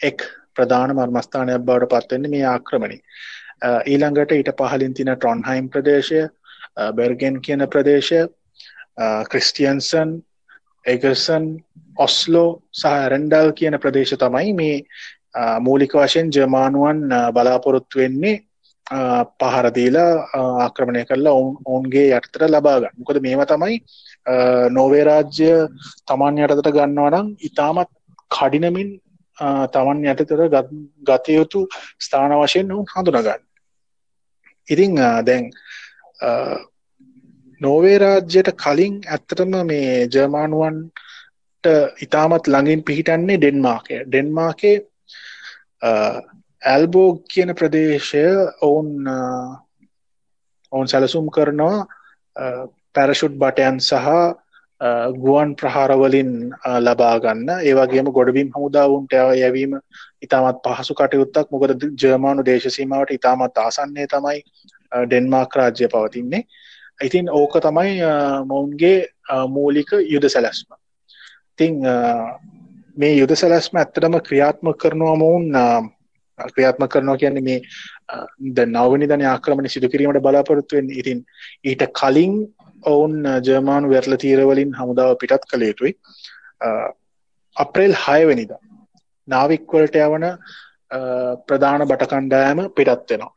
[0.00, 2.98] එක් ප්‍රධාන මර්මස්ථානයක් බවට පත්වෙන්නේ මේ ආක්‍රමණි.
[3.86, 6.22] ඊළඟට ඊට පහලින් තින ට්‍රොන්හයිම් ප්‍රදේශය
[6.92, 8.22] බෙර්ගෙන් කියන ප්‍රදේශය
[9.26, 10.16] ක්‍රිස්ටියන්සන්
[10.84, 11.44] ඒගසන්
[11.98, 14.74] ඔස්ලෝ සහ ඇරන්ඩල් කියන ප්‍රදේශ තමයි මේ
[15.60, 18.42] මූලික වශයෙන් ජර්මානුවන් බලාපොරොත්තු වෙන්නේ
[19.40, 20.10] පහර දීලා
[20.60, 22.98] ආක්‍රමණය කරලා ඔවුන්ගේ යටතට ලබා ගන්න.
[22.98, 23.76] මොකද මේවා තමයි
[24.70, 25.50] නෝවේ රාජ්‍ය
[26.06, 27.90] තමන් යටතට ගන්නවා නම් ඉතාමත්
[28.30, 28.92] කඩිනමින්
[29.72, 30.68] තමන් යටතට
[31.02, 31.66] ගත යුතු
[31.98, 33.42] ස්ථාන වශයෙන් ඔවුන් හඳුනගන්න.
[34.68, 35.50] ඉතින් දැන්
[37.60, 41.66] නෝවේ රාජ්‍යයට කලින් ඇත්තටම මේ ජර්මානුවන්ට
[42.00, 43.96] ඉතාමත් ළඟින් පිහිටන්නේ ඩෙන්මාර්කය.
[44.04, 44.76] ඩෙන්මාර්කේ
[46.62, 48.24] ඇල්බෝග් කියන ප්‍රදේශය
[48.60, 48.90] ඔවුන්
[50.72, 51.78] ඔවුන් සැලසුම් කරනවා
[52.94, 54.08] පැරෂුට් බටයන් සහ
[55.16, 56.30] ගුවන් ප්‍රහාරවලින්
[56.78, 59.78] ලබාගන්න ඒවගේම ගොඩබිම් හමුදාවුන්ට යැවීම
[60.20, 61.48] ඉතාමත් පහසු කටයුත්තක්.
[61.50, 64.42] මොකද ජර්මානු දේශසීමාවට ඉතාමත් ආසන්නේ තමයි
[64.92, 66.44] ඩෙන්මාක් රාජ්‍ය පවතින්නේ.
[67.00, 67.92] ඉතින් ඕක තමයි
[68.44, 69.08] මොවුන්ගේ
[69.48, 70.70] මූලික යුද සැලැස්ම.
[71.56, 71.80] තිං
[72.96, 75.46] මේ යුද සැලැස්ම ඇත්තටම ක්‍රියාත්ම කරනවා මොවුන්
[76.48, 77.60] ක්‍රියාත්ම කරනවා කියන්නේ මේ
[78.50, 81.24] ද නවනි දන ආක්‍රමණ සිදු කිරීමට බලාපොරොත්තුවෙන් ඉතින්
[81.64, 82.36] ඊට කලින්
[82.84, 85.92] ඔවුන් ජර්මානු වැරල තීරවලින් හමුදාව පිටත් කළ යුතුයි.
[87.56, 88.52] අප්‍රේල් හයවැනිද
[89.28, 90.26] නාවික්වලට යවන
[91.46, 93.32] ප්‍රධාන බටකණ්ඩායම පිටත් වෙනවා.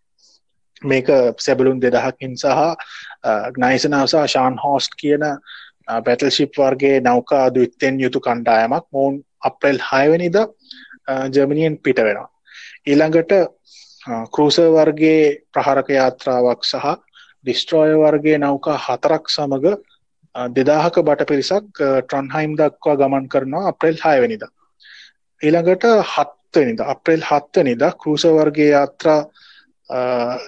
[0.83, 1.07] මේක
[1.39, 2.59] සැබලුන් දෙදහකින් සහ
[3.53, 5.25] ග්නයිසනාවසා ශාන් හෝස්ට් කියන
[5.99, 10.37] බැටල් ශිප් වර්ගේ නෞකා දුත්තෙන් යුතු කණ්ඩායමක් මොවුන් අප්‍රේල් හයවැනිද
[11.31, 12.29] ජර්මනියෙන් පිට වෙනවා.
[12.87, 13.33] ඊළඟට
[14.29, 15.21] කෘස වර්ගේ
[15.53, 16.85] ප්‍රහරක යාත්‍රාවක් සහ
[17.47, 19.67] ඩිස්ට්‍රෝය වර්ගේ නෞකා හතරක් සමඟ
[20.51, 24.43] දෙදාහක බට පිරිසක් ට්‍රන්හයිම් දක්වා ගමන් කරනවා අප්‍රේල් හයවැනිද.
[25.41, 29.19] ඊළඟට හත්වනිද අප්‍රේල් හත්වනිද කෘස වර්ගේ යාත්‍රා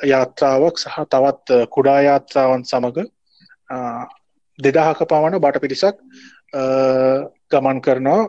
[0.03, 3.07] යාත්‍රාවක් සහ තවත් කුඩා යාත්‍රාවන් සමඟ
[4.59, 5.97] දෙදාහක පවන බට පිරිසක්
[7.49, 8.27] ගමන් කරනවා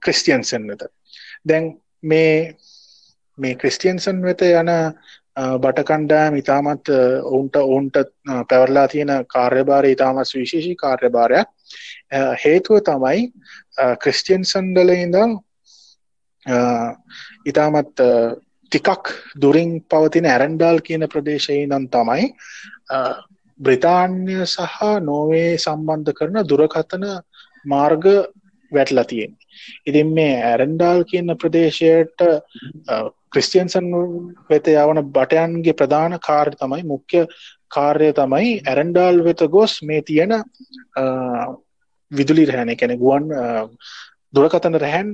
[0.00, 0.82] ක්‍රිස්ටියන්සන් වෙත
[1.44, 1.70] දැන්
[2.02, 2.56] මේ
[3.38, 4.72] මේ ක්‍රිස්ටියන්සන් වෙත යන
[5.58, 6.90] බටකණ්ඩායම ඉතාමත්
[7.24, 7.98] ඔවුන්ට ඔවුන්ට
[8.48, 11.48] පැවරලා තියෙන කාර්යභාරය ඉතාමත් විශේෂී කාර්යභාරයක්
[12.38, 13.20] හේතුව තමයි
[13.98, 15.38] ක්‍රිස්ටියන්සන්ඩල ඉඳම්
[17.46, 18.04] ඉතාමත්
[18.72, 22.26] ටිකක් දුරින් පවතින ඇරන්ඩාල් කියන ප්‍රදේශය නම් තමයි
[23.60, 27.06] බ්‍රිතාන්‍ය සහ නෝවේ සම්බන්ධ කරන දුරකථන
[27.64, 28.04] මාර්ග
[28.72, 29.37] වැටලා තියෙන්නේ.
[29.84, 32.26] ඉතින් මේ ඇරන්ඩාල් කියන ප්‍රදේශයට
[33.28, 33.88] ක්‍රිස්ටියන්සන්
[34.50, 37.24] වෙත යවන බටයන්ගේ ප්‍රධාන කාර්ය තමයි මුඛ්‍ය
[37.70, 40.34] කාර්ය තමයි ඇරන්ඩාල් වෙත ගොස් මේ තියෙන
[42.10, 43.32] විදුලි රැහැන කැන ගුවන්
[44.34, 45.10] දුරකතන රැහැන්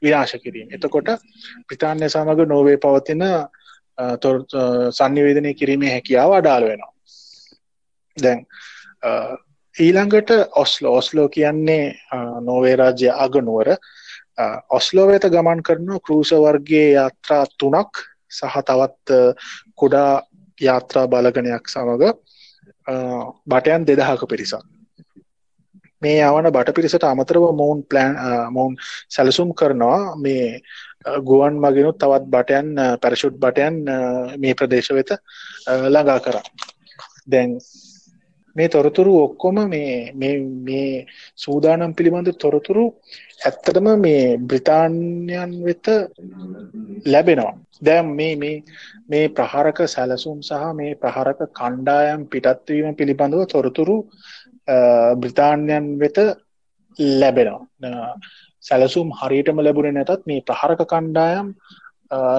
[0.00, 0.68] විනාශ කිරීම.
[0.70, 1.08] එතකොට
[1.66, 3.24] ප්‍රිතාන්‍ය සමඟ නෝවේ පවතින
[4.92, 6.92] සංනිවේදනය කිරීමේ හැකියාව අඩාල වෙනවා.
[8.16, 8.46] දැන්
[9.76, 11.94] ඊළඟට ඔස්ලෝ ඔස්ලෝ කියන්නේ
[12.40, 13.68] නෝවේ රාජ්‍ය අගනුවර.
[14.70, 19.18] ඔස්ලෝ වෙත ගමන් කරන කරූස වර්ගයේ යාත්‍රා තුනක් සහ තවත්
[19.74, 20.22] කුඩා
[20.60, 22.14] යාත්‍රා බලගනයක් සමඟ
[23.46, 24.62] බටයන් දෙදහක පිරිසක්.
[26.02, 28.16] මේ යවන බට පිරිසට අමතරව මොවුන් ප්ලෑන්
[28.52, 28.76] මොවුන්
[29.08, 30.60] සැලසුම් කරනවා මේ
[31.22, 32.68] ගුවන් මගෙනුත් තවත් බටයන්
[33.02, 33.80] පැරෂුට් බටයන්
[34.38, 35.10] මේ ප්‍රදේශ වෙත
[35.66, 36.44] ළඟා කරා.
[37.26, 37.58] දැන්
[38.56, 40.12] මේ තොරතුරු ඔක්කොම මේ
[40.62, 42.84] මේ සූදානම් පිළිබඳ තොරතුරු
[43.40, 45.86] ඇත්තටම මේ බ්‍රිතාන්යන් වෙත
[47.06, 47.54] ලැබෙනවා.
[47.82, 48.62] දැම් මේ මේ
[49.06, 53.96] මේ ප්‍රහාරක සැලසුම් සහ මේ ප්‍රහාරක කණ්ඩායම් පිටත්වීම පිළිබඳව තොරතුරු
[55.16, 56.18] බ්‍රිතාන්යන් වෙත
[56.98, 58.14] ලැබෙනවා.
[58.64, 61.46] සැලසුම් හරියටම ලැබුණ නැතත් මේ ප්‍රහරක කණ්ඩායම්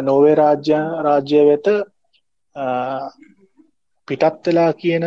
[0.04, 1.68] නොවේ රාජ්‍ය රාජ්‍ය වෙත
[4.08, 5.06] පිටත් වෙලා කියන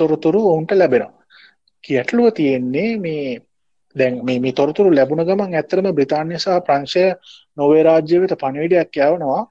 [0.00, 1.20] තොරතුරු ඔවුන්ට ලැබෙනවා.
[1.84, 3.26] කියටලුව තියෙන්නේ මේ
[3.96, 7.04] දැන් මේ තොරතුරු ලැබුණ ගමන් ඇත්තරම බ්‍රතාන්‍ය සහ ප්‍රංශය
[7.56, 9.42] නොවේ රාජ්‍ය වෙත පණවිඩයක් යවනවා.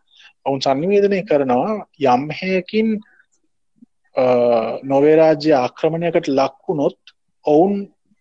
[0.46, 1.72] ඔවුන් සංනිවේදනය කරනවා
[2.08, 2.90] යම්හයකින්
[4.86, 7.74] නොවේ රාජ්‍ය ආක්‍රමණයකට ලක්වුණොත් ඔවුන්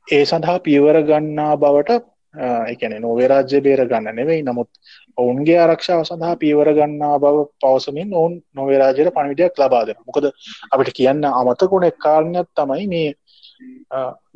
[0.09, 2.01] ඒ සඳහා පියවර ගන්නා බවට
[2.35, 4.43] එකන නොවේ රාජ්‍ය බේර ගන්න නෙවෙයි.
[4.43, 4.68] නමුත්
[5.16, 10.31] ඔවුන්ගේ ආරක්ෂාව සඳහා පියවර ගන්නා බව පවසමින් ඔවුන් නොවේ රාජයට පණවිඩයක් ලබාද මොකද
[10.72, 13.09] අපිට කියන්න අමතකුණ එක්කාරණයක් තමයි මේ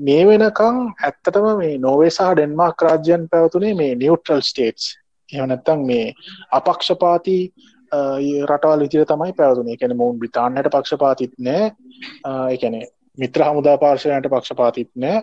[0.01, 4.89] මේ වෙනකං ඇත්තටම මේ නොවේ සහ ඩෙන්මාර්ක් රාජ්‍යයන් පැවතුනේ මේ නිියවට්‍රල් ස්ටේටස්
[5.29, 6.07] එහනත්තං මේ
[6.53, 7.39] අපක්ෂපාති
[7.93, 9.75] රටවල් විතිර තමයි පැවතුනේ.
[9.75, 11.73] එකැන මොවුන් බ්‍රතාන්නයට පක්ෂපාතිත් නෑ.
[12.51, 12.77] එකැන
[13.19, 15.23] මිත්‍ර හමුදා පාර්ශවයන්ට පක්ෂපාතිත් නෑ.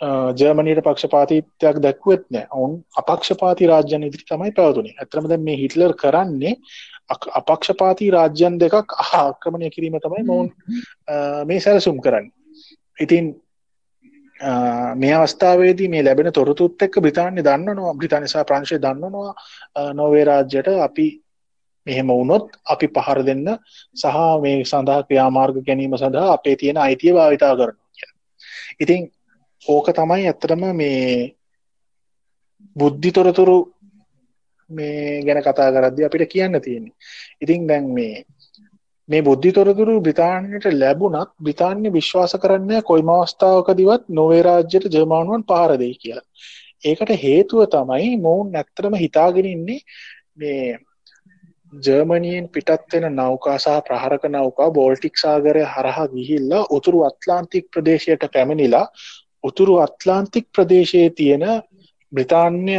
[0.00, 2.46] ජර්මනයට පක්ෂපාතිත්වයක් දැක්වත් නෑ.
[2.52, 4.94] ඔවුන් අපක්ෂපාති රාජ්‍යන් ඉදිරි තමයි පැවතුනේ.
[5.00, 6.54] ඇතරමද මේ හිටලර් කරන්නේ
[7.08, 10.52] අපක්ෂපාති රාජ්‍යන් දෙකක් ආක්‍රමණය කිරීම තමයි මොවුන්
[11.46, 12.30] මේ සැලසුම් කරන්න.
[12.98, 13.34] ඉතින්
[14.96, 21.08] මේ අවස්ථාවේදී මේ ලැබෙන තොරතුත් එක්ක බ්‍රිතාන්‍ය දන්නනවා බ්‍රිතානිසා ප්‍රංශය දන්නනවා නොවේ රාජ්‍යයට අපි
[21.86, 23.48] මෙහෙම වුණොත් අපි පහර දෙන්න
[23.94, 28.12] සහ මේ සඳහා ක්‍රියාමාර්ග ගැනීම සඳහා අපේ තියෙන අයිතිය භාවිතා කරනවා.
[28.80, 29.10] ඉතින්
[29.62, 31.34] ඕක තමයි ඇත්තටම මේ
[32.76, 33.56] බුද්ධි තොරතුරු
[34.70, 36.94] මේ ගැන කතා කරද්දි අපිට කියන්න තියෙන්නේ.
[37.40, 38.24] ඉතින් දැන් මේ
[39.08, 45.94] මේ බුද්ධි තොරතුරු බ්‍රිතාන්‍යයට ලැබුණත් බ්‍රිතාන්‍ය විශ්වාස කරන්නේ කොයිම අවස්ථාවකදීවත් නොවේ රාජ්‍යයට ජර්මානුවන් පහර දෙයි
[45.96, 46.26] කියලා.
[46.84, 49.80] ඒකට හේතුව තමයි මොවුන් ඇත්තටම හිතාගෙන ඉන්නේ
[50.36, 50.78] මේ
[51.72, 58.86] ජර්මනියෙන් පිටත් වෙන නෞකා සහ ප්‍රහරක නෞකා බෝල්ටික් සාගරය හරහා ගිහිල්ලා උතුරු අත්ලාන්තික් ප්‍රදේශයට පැමිණිලා
[59.46, 61.46] උතුරු අත්ලාන්තික් ප්‍රදේශයේ තියෙන
[62.12, 62.76] බ්‍රිතාන්‍ය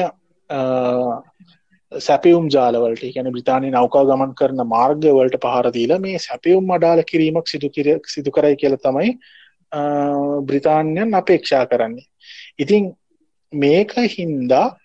[1.92, 7.70] සැපියුම් ජාලවලට ගැන බ්‍රතාානය නෞකා ගමන් කරන මාර්ගවලට පහරදීල මේ සැපියුම් අඩාල කිරීමක් සිදු
[8.08, 9.16] සිදු කරයි කියල තමයි
[10.44, 12.06] බ්‍රතාන්යන් අපේක්ෂා කරන්නේ.
[12.60, 12.94] ඉතිං
[13.54, 14.76] මේක හින්දා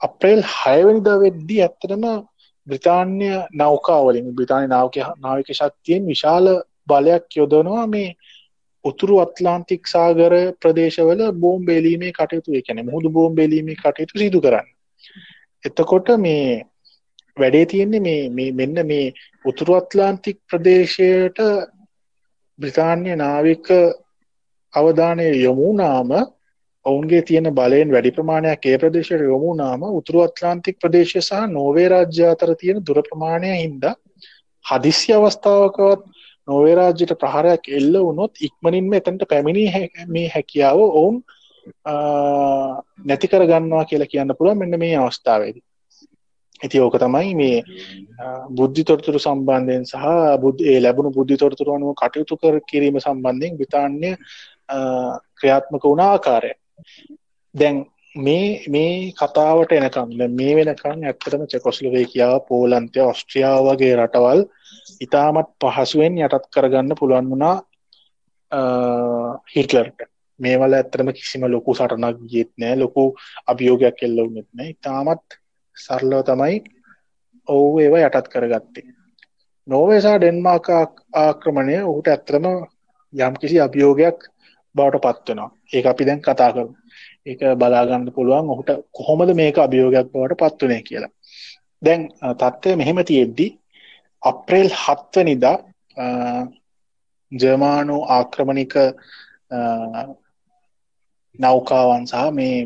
[0.00, 2.04] අප්‍රේල් හයවනිද වෙද්දි ඇත්තටම
[2.66, 6.48] බ්‍රතාන්‍ය නෞකාවලින් බ්‍රතාානය නාවක නාවික ශක්තියෙන් විශාල
[6.86, 8.16] බලයක් යොදනවා මේ
[8.84, 14.68] උතුරු අත්ලාන්තික් සාගර ප්‍රදේශවල බෝම් බේලීමේ කටයුතු එකැන මුහුදු බෝම් බේලීමේ කටයුතු සිදු කරන්න.
[15.64, 16.66] එතකොට මේ
[17.36, 19.14] වැඩේ තියෙන්නේ මේ මෙන්න මේ
[19.44, 21.38] උතුරු අත්ලාන්තික් ප්‍රදේශයට
[22.58, 23.66] බ්‍රිතාන්‍ය නාවික
[24.74, 26.10] අවධානය යොමුනාම
[26.86, 32.54] ඔවුන්ගේ තියෙන බලයෙන් වැඩි ප්‍රමාණයක් ඒ ප්‍රදේශයට යොමුනාම උතුරු අත්ලාන්තික් ප්‍රදේශය සහ නෝවේ රාජ්‍ය අතර
[32.54, 33.94] තියෙන දුර ප්‍රමාණය හින්දා
[34.64, 36.00] හදිසි අවස්ථාවකවත්
[36.48, 39.64] නෝවේ රාජ්‍යයට ප්‍රහාරයක් එල්ල වුණොත් ඉක්මනින්ම එතනට පැමිණි
[40.08, 41.20] මේ හැකියාව ඔවුන්
[43.04, 45.64] නැති කර ගන්නවා කියලා කියන්න පුළුවන් මෙන්න මේ අවස්ථාවේදී.
[46.60, 47.62] ඉතින් ඕක තමයි මේ
[48.50, 50.04] බුද්ධි තොරතුරු සම්බන්ධයෙන් සහ
[50.42, 54.10] බුද්ධ ඒ ලැබුණු බුද්ධි තොරතුරු අනුව කටයුතු කර කිරීම සම්බන්ධයෙන් බ්‍රිතාන්‍ය
[55.38, 56.52] ක්‍රියාත්මක වුණ ආකාරය.
[57.54, 57.76] දැන්
[58.14, 64.42] මේ මේ කතාවට එනකම් මේ වෙනකම් ඇත්තටම චෙකොස්ලොවේකියාව පෝලන්තය ඔස්ට්‍රියාව වගේ රටවල්
[65.00, 67.56] ඉතාමත් පහසුවෙන් යටත් කරගන්න පුළුවන් වුණා
[69.48, 70.02] හිටලර්ට.
[70.40, 73.04] මේවල ඇත්තරම කිසිම ලොකු සටනක් ගියත් නෑ ලොකු
[73.46, 74.68] අභියෝගයක් එල්ලවුනෙත් නෑ.
[74.70, 75.38] ඉතාමත්
[75.76, 76.60] සරලව තමයි
[77.48, 78.86] ඔවු ඒවා යටත් කරගත්තේ.
[79.66, 80.68] නෝවේ සහ ඩෙන්මාර්ක්
[81.14, 82.46] ආක්‍රමණය ඔහුට ඇත්තරම
[83.14, 84.28] යම් කිසි අභියෝගයක්
[84.74, 86.81] බවට පත්වෙනවා ඒ අපි දැන් කතා කරමු.
[87.26, 88.48] ඒක බලාගන්න පුළුවන්.
[88.48, 91.12] ඔහුට කොහොමද මේක අභියෝගයක් බවට පත්වනේ කියලා.
[91.82, 92.00] දැන්
[92.40, 93.46] තත්ත්වය මෙහෙම තියෙද්දි
[94.22, 95.56] අප්‍රේල් හත්වනිදා
[97.32, 98.74] ජර්මානු ආක්‍රමණික
[101.38, 102.56] නෞකාවන් සහ මේ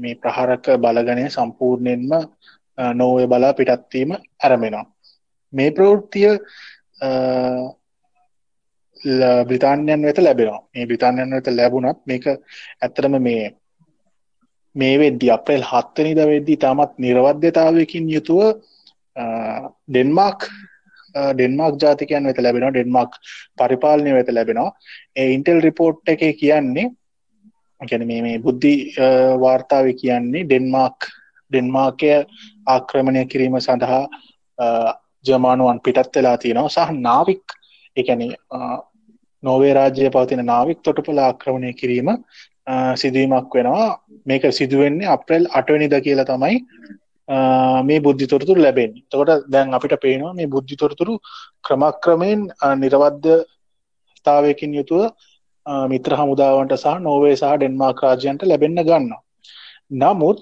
[0.00, 2.12] මේ ප්‍රහාරක බලගනය සම්පූර්ණයෙන්ම
[2.94, 4.10] නෝවය බලා පිටත්වීම
[4.40, 4.86] ඇරමෙනවා
[5.52, 6.30] මේ ප්‍රවෘත්තිය
[9.44, 10.60] බ්‍රිතාන්යන් වෙත ලැබෙනවා.
[10.72, 12.24] මේ බ්‍රිතාන්යන් වෙත ලැබුණත් මේක
[12.80, 13.54] ඇත්තරම මේ
[14.80, 18.42] මේ වෙද්දි අප්‍රේල් හත්වනිද වෙද්දි තමත් නිර්වද්‍යතාවයකින් යුතුව
[19.88, 20.48] ඩෙන්මාර්ක්
[21.34, 23.12] ඩෙන්මාර්ක් ජාතිකයන් වෙත ලැබෙනවා ඩෙන්මාර්ක්
[23.58, 24.70] පරිපාලනය වෙත ලැබෙනවා.
[25.16, 26.86] ඒ ඉන්ටෙල් රිපෝට් එක කියන්නේ
[27.80, 28.74] ගැන මේ බුද්ධි
[29.44, 31.10] වාර්තාව කියන්නේ ඩෙන්මාර්ක්
[31.50, 32.12] ඩෙන්මාර්කය
[32.74, 34.02] ආක්‍රමණය කිරීම සඳහා
[35.24, 36.74] ජමානුවන් පිටත් වෙලා තියෙනවා.
[36.76, 37.44] සහ නාවික්
[37.96, 38.22] එකැන
[39.42, 42.08] නෝවේ රාජ්‍ය පවතින නාවික් තොටපල ආක්‍රමණය කිරීම
[43.00, 43.88] සිදුවීමක් වෙනවා.
[44.26, 46.56] මේක සිදුවෙන්නේ අප්‍රෙල් අටවනිද කියලා තමයි
[47.84, 51.14] මේ බුද්ධිතොරතුරු ලැබෙන් තොට දැන් අපිට පේනවා මේ බුද්ධිතොරතුරු
[51.64, 52.42] ක්‍රමක්‍රමයෙන්
[52.82, 55.02] නිරවද්‍යතාවයකින් යුතුව
[55.86, 59.14] මිත්‍ර හමුදාවන්ට සහ නෝවේ සහ ඩෙන්මාර්ක් රාජයන්ට ලැබෙන්න ගන්න
[59.92, 60.38] නමුත්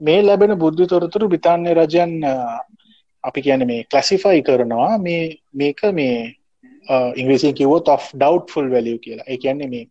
[0.00, 2.12] මේ ලැබෙන බුද්ධි තොරතුරු බිතාන්‍ය රජයන්
[3.24, 6.16] අපි කියන මේ කලසිෆයි කරනවා මේ මේක මේ
[7.14, 9.24] ඉංග්‍රීසි කිවොත් of ඩව්ෆුල් වැලිය කියලා.
[9.26, 9.86] ඒ කියන්නේ මේ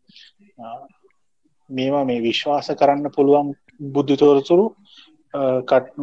[1.70, 3.54] මේවා මේ විශ්වාස කරන්න පුළුවන්
[3.92, 4.66] බුද්ධි තොරතුරු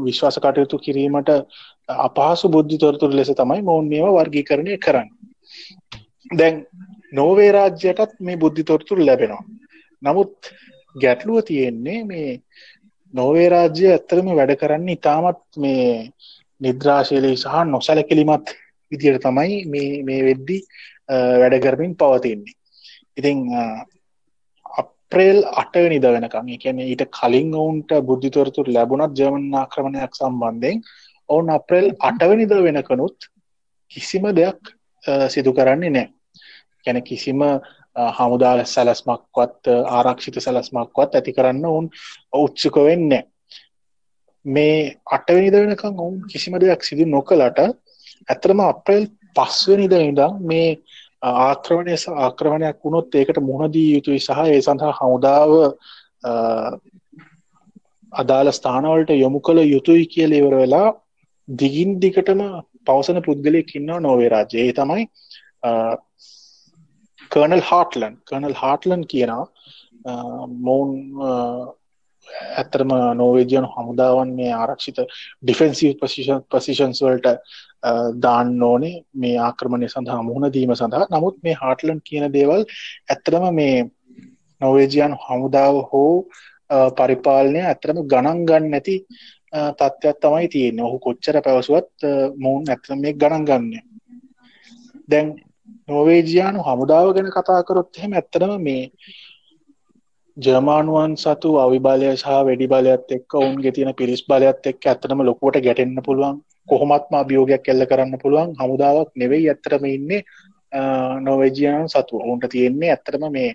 [0.06, 1.30] විශ්වාස කටයුතු කිරීමට
[1.88, 5.08] අපහසු බුද්ධි තොරතුරු ලෙස තමයි මොවුන් මේවා වර්ගීකරණය කරන්න.
[6.30, 6.66] දැන්
[7.12, 9.44] නෝවේ රාජ්‍යයටත් මේ බුද්ධි තොරතුරු ලැබෙනවා.
[10.02, 10.32] නමුත්
[10.96, 12.42] ගැටලුව තියෙන්නේ මේ
[13.14, 16.11] නෝවේ රාජ්‍ය ඇත්තරම වැඩ කරන්න ඉතාමත් මේ
[16.61, 18.54] නිද්‍රාශීලී සහ නොසැලකිලිමත්
[18.92, 20.58] විදියට තමයි මේ වෙද්දි
[21.40, 22.54] වැඩ කරමින් පවතින්නේ.
[23.16, 23.38] ඉතිං
[25.12, 30.82] අප්‍රේල් අටවනිද වෙනකම් එකන ඊට කලින් ඔවුන්ට බුද්ධිතොරතුර ලැබුණත් ජර්මන් ආක්‍රමණයක් සම්බන්ධයෙන්
[31.28, 33.26] ඔවුන් අප්‍රේල් අටවනිද වෙනකනුත්
[33.90, 34.70] කිසිම දෙයක්
[35.28, 36.06] සිදු කරන්නේ නෑ
[36.84, 37.42] ගැන කිසිම
[38.12, 41.90] හමුදා සැලස්මක්වත් ආරක්ෂිත සැලස්මක්වත් ඇති කරන්න ඔවුන්
[42.36, 43.11] උත්සුක වෙන්න
[44.44, 44.78] මේ
[45.11, 47.64] අටවනිද වෙනකම් ඔවුන් කිසිම දෙයක් සිදු නොකලට
[48.28, 50.70] ඇතරම අප්‍රේල් පස්වනිද ඉඳම් මේ
[51.22, 55.52] ආක්‍රමණය ආක්‍රමණයක් වුණොත් ඒකට මුහදී යුතුයි සහ ඒ සඳහා හමුදාව
[58.12, 60.88] අදාළ ස්ථානවලට යොමු කළ යුතුයි කියල ඉවර වෙලා
[61.48, 62.40] දිගින් දිගටම
[62.86, 64.72] පවසන පුද්ගලයෙක් ඉන්නවා නෝවේ රාජ්‍යයේ.
[64.72, 65.04] තමයි
[67.30, 68.14] කර්නල් හාටලන්.
[68.26, 69.44] කර්නල් හාටලන් කියනවා
[70.60, 70.92] මොවුන්
[72.56, 75.00] ඇත්තරම නෝවේජයන හමුදාවන් මේ ආරක්ෂිත
[75.42, 77.28] ඩිෆෙන්සිව පසිෂන් පසිෂන්ස් වලට
[78.18, 81.11] දාන්න ඕනේ මේ ආක්‍රමණය සඳහා මුහුණ දීම සඳහා.
[81.11, 82.62] නමුත් මේ හාටලන් කියන දේවල්
[83.09, 83.76] ඇත්තරම මේ
[84.61, 86.14] නොවේජයන් හමුදාව හෝ
[86.97, 88.97] පරිපාලනය ඇත්තරම ගණන් ගන්න නැති
[89.72, 90.85] තත්ත්වයක් තමයි තියෙන්නේ.
[90.85, 93.72] ඔහු කොච්චර පැවසුවත් මොවුන් ඇත්තරම මේ ගණන් ගන්න
[95.09, 95.28] දැන්
[95.89, 98.83] නෝවේජයානු හමුදාව ගැන කතා කරොත් එහෙම ඇත්තනම මේ
[100.37, 106.03] ජර්මානුවන් සතු අවිබලය සහ වැඩි බලයත් එක්ක ඔවුන්ගේ තියෙන පිරිස් බලයත් එක්ක ඇත්තනම ලොකුවට ගැටෙන්න්න
[106.03, 106.41] පුළුවන්.
[106.68, 108.55] කොහොමත්ම අභියෝගයක් කෙල්ල කරන්න පුළුවන්.
[108.61, 110.24] හමුදාවක් නෙවෙයි ඇත්තරම ඉන්නේ
[111.20, 113.55] නොවේජියන් සතු ඔවුන්ට තියෙන්නේ ඇත්තරම මේ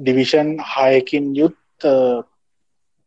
[0.00, 1.56] ඩිවිෂන් හයකින් යුත්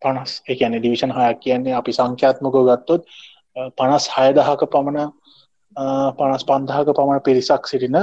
[0.01, 0.31] පනස්.
[0.47, 3.03] එකන ඩිවිෂන් හයක් කියන්නේ අපි සංඛ්‍යාත්මකෝ ගත්තොත්
[3.77, 5.11] පනස් හයදහක පමණ
[6.17, 7.99] පනස් පන්දහක පමණ පිරිසක් සිටින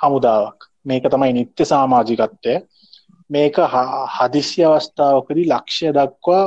[0.00, 0.58] හමුදාවක්.
[0.84, 2.54] මේක තමයි නිත්‍ය සාමාජිකත්වය.
[3.30, 3.56] මේක
[4.14, 6.44] හදිසි අවස්ථාවකදී ලක්ෂය දක්වා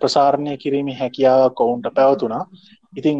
[0.00, 2.44] ප්‍රසාරණය කිරීම හැකියාවක් ඔවුන්ට පැවතුනා
[2.92, 3.18] ඉතිං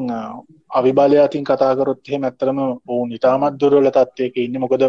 [0.70, 4.60] අවිබලය අතින් කතාකරොත් එහෙම ඇත්තරම ඔවුන් ඉතාමත් දුරල තත්වයක ඉන්න.
[4.60, 4.82] මොකද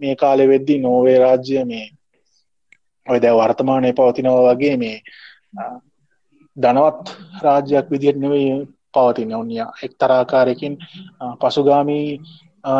[0.00, 1.86] මේ කාලෙ වෙද්දි නෝවේ රාජ්‍ය මේ
[3.06, 4.96] ඔය දැ වර්තමානය පවතිනවා වගේ මේ
[6.56, 7.06] ධනවත්
[7.42, 8.52] රාජ්‍යයක් විදිහට නෙවෙයි
[8.94, 10.74] පවතින ඔන්නිය එක්තරාකාරයකින්
[11.40, 12.06] පසුගාමී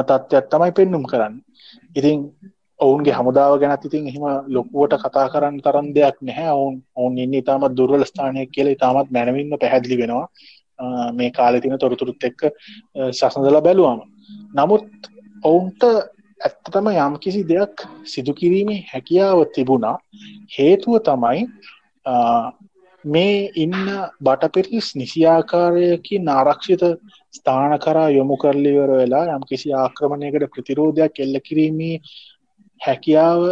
[0.09, 1.34] තත්ත්වයක් තමයි පෙන්නුම් කරන්න.
[1.97, 2.18] ඉතින්
[2.82, 6.50] ඔවුන්ගේ හමුදාව ගැනත් ඉතින් එහෙම ලොකුවට කතා කරන්න තරම් දෙයක් නැහැ.
[6.52, 10.26] ඔවුන් ඔවුන් ඉන්න ඉතාමත් දුර්වල ස්ථානයක් කියල ඉතාමත් මැනවින්න පැහැදිලි වෙනවා.
[11.12, 12.40] මේ කාලෙතින තොරතුරුත් එක්ක
[13.10, 14.00] සසඳල බැලුවම.
[14.54, 14.88] නමුත්
[15.44, 15.82] ඔවුන්ට
[16.40, 19.96] ඇත්තටම යම් කිසි දෙයක් සිදුකිරීමේ හැකියාව තිබුණා.
[20.56, 21.46] හේතුව තමයි
[23.04, 23.78] මේ ඉන්න
[24.20, 26.82] බටපිරිස් නිසියාකාරයකින් ආරක්ෂිත
[27.34, 31.96] ස්ථාන කරා යොමු කරලිවර වෙලා යම් කිසි ආක්‍රමණයකට ප්‍රතිරෝධයක් එල්ල කිරීමේ
[32.82, 33.42] හැකියාව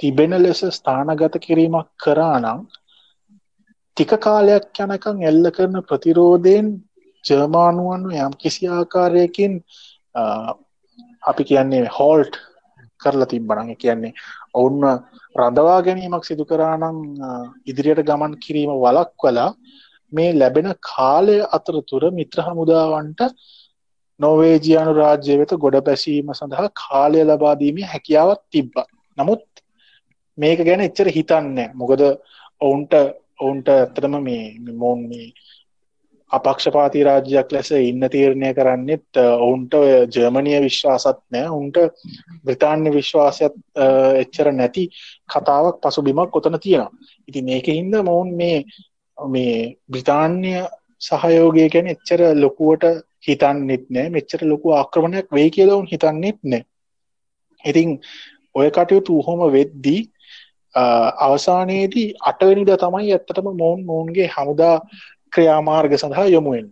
[0.00, 2.60] තිබෙන ලෙස ස්ථානගත කිරීමක් කරානම්
[3.96, 6.68] ටික කාලයක් යනකං එල්ල කරන ප්‍රතිරෝධයෙන්
[7.24, 9.54] ජර්මානුවන් යම් කිසි ආකාරයකින්
[11.22, 12.38] අපි කියන්නේ හෝල්ට්
[13.00, 14.14] කරලා තිබ්බනඟ කියන්නේ
[14.54, 14.84] ඔවුන්ව
[15.36, 16.98] රඳවා ගැනීමක් සිදු කරානම්
[17.66, 19.50] ඉදිරියට ගමන් කිරීම වලක් වලා
[20.12, 23.20] මේ ලැබෙන කාලය අතරතුර මිත්‍ර හමුදාවන්ට
[24.20, 28.74] නොවේජියනු රාජ්‍ය වෙත ගොඩ බැසීම සඳහා කාලය ලබාදීමේ හැකියාවත් තිබ්බ.
[29.18, 29.44] නමුත්
[30.38, 32.02] මේක ගැන එච්චර හිතන්න මොකද
[32.60, 32.92] ඔවුන්ට
[33.38, 35.28] ඔවුන්ට ඇත්තටම මේ මොන් මේ
[36.30, 39.76] අපක්ෂපාති රාජ්‍යයක් ලෙස ඉන්න තීරණය කරන්නෙත් ඔවුන්ට
[40.12, 41.78] ජර්මණය විශ්වාසත් නෑ උන්ට
[42.44, 43.54] බ්‍රතාන්‍ය විශ්වාසයක්
[44.22, 44.84] එච්චර නැති
[45.28, 46.92] කතාවක් පසුබිමක් කොතන තියෙනවා.
[47.28, 48.58] ඉති මේක හින්ද මොවුන් මේ
[49.18, 50.52] මේ බ්‍රතාන්‍ය
[51.00, 52.84] සහයෝගය ගැන එච්චර ලොකුවට
[53.20, 54.08] හිතන්නෙත් නෑ.
[54.08, 56.64] මෙච්චර ලොකු ආක්‍රමණයක් වෙයි කියලවුන් හිතන්නෙත් නෑ.
[57.64, 57.98] ඉතින්
[58.54, 60.00] ඔය කටයුතු හොම වෙද්දී
[61.20, 64.76] අවසානයේදී අටවැනිද තමයි ඇත්තටම මොවුන් මොවුන්ගේ හමුදා
[65.32, 66.68] ක්‍රියාමාර්ග සඳහා යොමුුවෙන්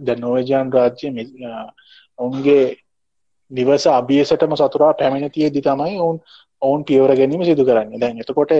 [0.00, 1.08] ද නෝජාන් රාජ්‍ය
[2.18, 2.64] ඔවුන්ගේ
[3.50, 6.18] නිවස අභියසටම සතුරා පැමිණතියේදි තමයි ඔවුන්
[6.62, 7.98] ඔවුන් පියවර ගැනීම සිදු කරන්න.
[7.98, 8.52] දැන් එතකොට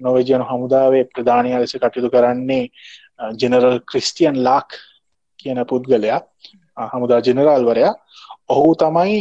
[0.00, 2.64] නොවජයන හමුදාවේ ප්‍රධානය ලෙස කටයුතු කරන්නේ
[3.18, 4.78] ජෙනරල් ක්‍රිස්ටියන් ලාක්
[5.38, 6.20] කියන පුද්ගලයා
[6.76, 7.94] uh, හමුදා ජෙනරාල්වරයා
[8.48, 9.18] ඔහු තමයි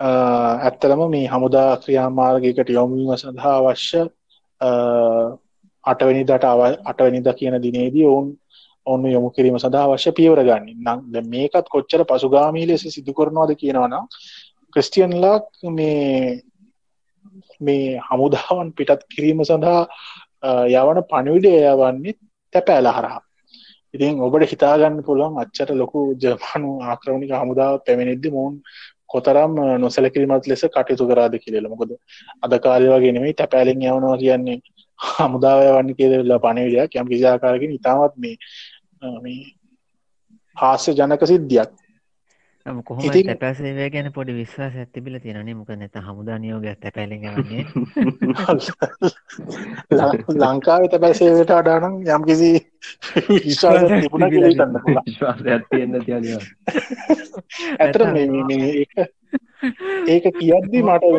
[0.00, 4.02] uh, ඇත්තරම මේ හමුදා ක්‍රියාමාර්ගයකට යොමුවීම සඳහා අවශ්‍ය
[4.60, 5.26] uh,
[5.84, 8.32] අටවැනි දට අව අටවැනිද කියන දිනේදී ඔවුන්
[8.86, 10.66] ඔන්න යොමු කිරීම සඳහා අවශ්‍ය පියවර ගන්න.
[10.78, 14.04] නම් මේකත් කොච්චර පසුගාමී ලෙස සිදු කරනවාද කියනවනම්
[14.76, 16.42] ක්‍රිස්ටියන්ලාක් මේ
[17.60, 19.82] මේ හමුදාවන් පිටත් කිරීම සඳහා
[20.72, 22.16] යවන පණවිඩ යවන්නේ
[22.54, 23.20] තැපෑල හරහා.
[23.94, 28.54] ඉතින් ඔබට හිතාගන්න පුළුවන් අච්චට ලොකු ජර්මානු ආක්‍රමණික හමුදාව පැමිණෙද්දි මොවුන්
[29.06, 31.66] කොතරම් නොසැලකිරීමත් ලෙස කටයුතු කරාද කියල.
[31.72, 31.90] මොකද
[32.44, 34.58] අද කාලය වගේ නෙමෙයි තැපෑලෙන් යවනවා කියන්නේ
[34.98, 38.36] හමුදාව වන්න කියදලා පණවිඩයක් යම් කිසිආකාරකින් ඉතාමත් මේ
[39.24, 39.40] මේ
[40.56, 41.70] හාස්‍ය ජනක සිද්ධියක්.
[42.66, 47.64] කොහොම තැපැසේවය ගැන පොඩි විශ්වාස ඇතිබිල තියෙනනේ මොක නැත හමුදා නියෝගයක් තැපැලිගන්නේ
[50.38, 52.50] ලංකාව තැපැසේවට අඩානම් යම් කිසි
[53.28, 56.24] විශ්වාස තිබුණ කියන්න විශ්වාසයක් තියන්න තියන
[57.78, 58.96] ඇතර මේ
[60.08, 61.14] ඒක කියද්දි මට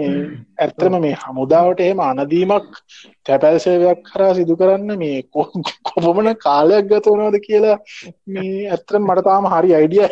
[0.59, 2.85] ඇත්තම මේ හමුදාවට එහෙම අනදීමක්
[3.25, 7.81] තැපැල්සේවයක් කරා සිදු කරන්න මේ කොපමන කාලයක් ගත වනවද කියලා
[8.29, 10.07] මේ ඇත්තම මට තාම හරි අයිඩිය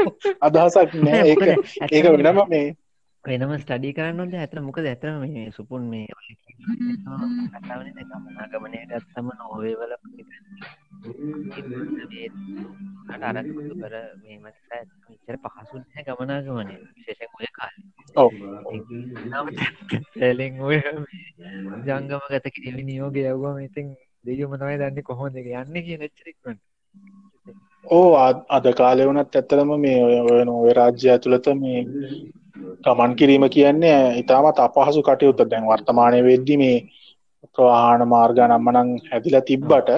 [0.42, 1.26] අදහසක් නෑ.
[1.26, 1.40] ඒක
[1.88, 2.76] ඒක වෙනම මේ
[3.24, 6.06] වෙනම ස්ටඩි කරන්නට ඇතන මොකද ඇතම මේ සුපුන් මේ
[8.50, 10.00] ගමනය ගත්තම නොවේවල අර
[13.80, 14.54] කර මේ මත
[15.20, 17.74] චර පහසුන් ගමනාගමනය විශේෂෙන් ඔය කාල.
[20.12, 20.82] සැලින් ඔය
[21.84, 26.58] ජංගම ගත කිරි නියෝග යව්වම ඉතින් දෙයම තමයි දන්නේ කොහොම දෙක යන්න කිය නැච්චරෙක්වන්න
[27.84, 28.14] ඕ
[28.48, 31.80] අද කාලය වනත් ඇත්තරම මේ ඔය නොව රාජ්‍ය ඇතුළත මේ
[32.84, 35.40] ගමන් කිරීම කියන්නේ ඉතාමත් අපහසු කටයුත්ත.
[35.44, 36.78] දැන් වර්තමානය වෙද්දි මේ
[37.50, 39.90] ප්‍රවාහන මාර්ග නම්මනං හැදිලා තිබ්බට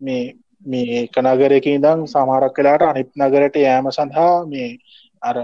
[0.00, 0.22] මේ
[0.66, 4.70] මේ එක නගරයක ඉඳං සමහරක් වෙලාට අනිත් නගරට යෑම සඳහා මේ
[5.22, 5.36] අර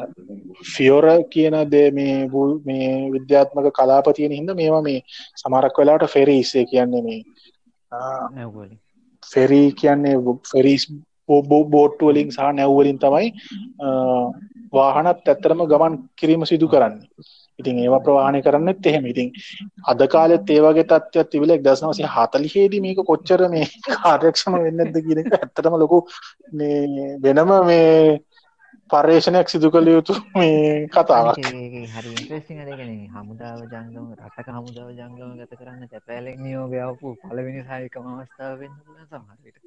[0.66, 2.16] ෆියෝර කියන දේ මේ
[2.64, 5.04] මේ විද්‍යාත්මක කලාපතියන හිද මේවා මේ
[5.36, 7.20] සමරක් වෙලාට ෆෙරීස්සේ කියන්නේ මේ
[9.22, 10.16] ෆෙරී කියන්නේ
[10.52, 10.84] ෆෙරිස්
[11.68, 13.28] බෝට්ටු වලින් සහ නැව්වලින් තමයි
[14.72, 16.96] වාහනත් ඇත්තරම ගමන් කිරීම සිදු කරන්න.
[17.58, 19.06] ඉතින් ඒවා ප්‍රවාණය කරන්නත් එහෙම.
[19.06, 19.28] ඉතින්
[19.84, 23.66] අද කාලෙත් ඒවගේ තත්ත්වයක් තිබිලා 1940 හේදී මේක කොච්චර මේ
[23.96, 25.98] කාර්යක්ෂම වෙන්නේ නැද්ද කියන එක ඇත්තටම ලොකු
[26.52, 28.20] මේ වෙනම මේ
[28.90, 31.36] පර්යේෂණයක් සිදු කළ යුතු මේ කතාවක්.
[31.92, 33.10] හරි ඉන්ට්‍රෙස්ටිං අර කියන්නේ.
[33.10, 39.06] හමුදාව ජංගම රටක හමුදාව ජංගම ගත කරන්න තැපෑලෙක් නියෝගය ආපු පළවෙනි සායකම අවස්ථාව වෙන්න පුළුවන්
[39.06, 39.58] සමහර විට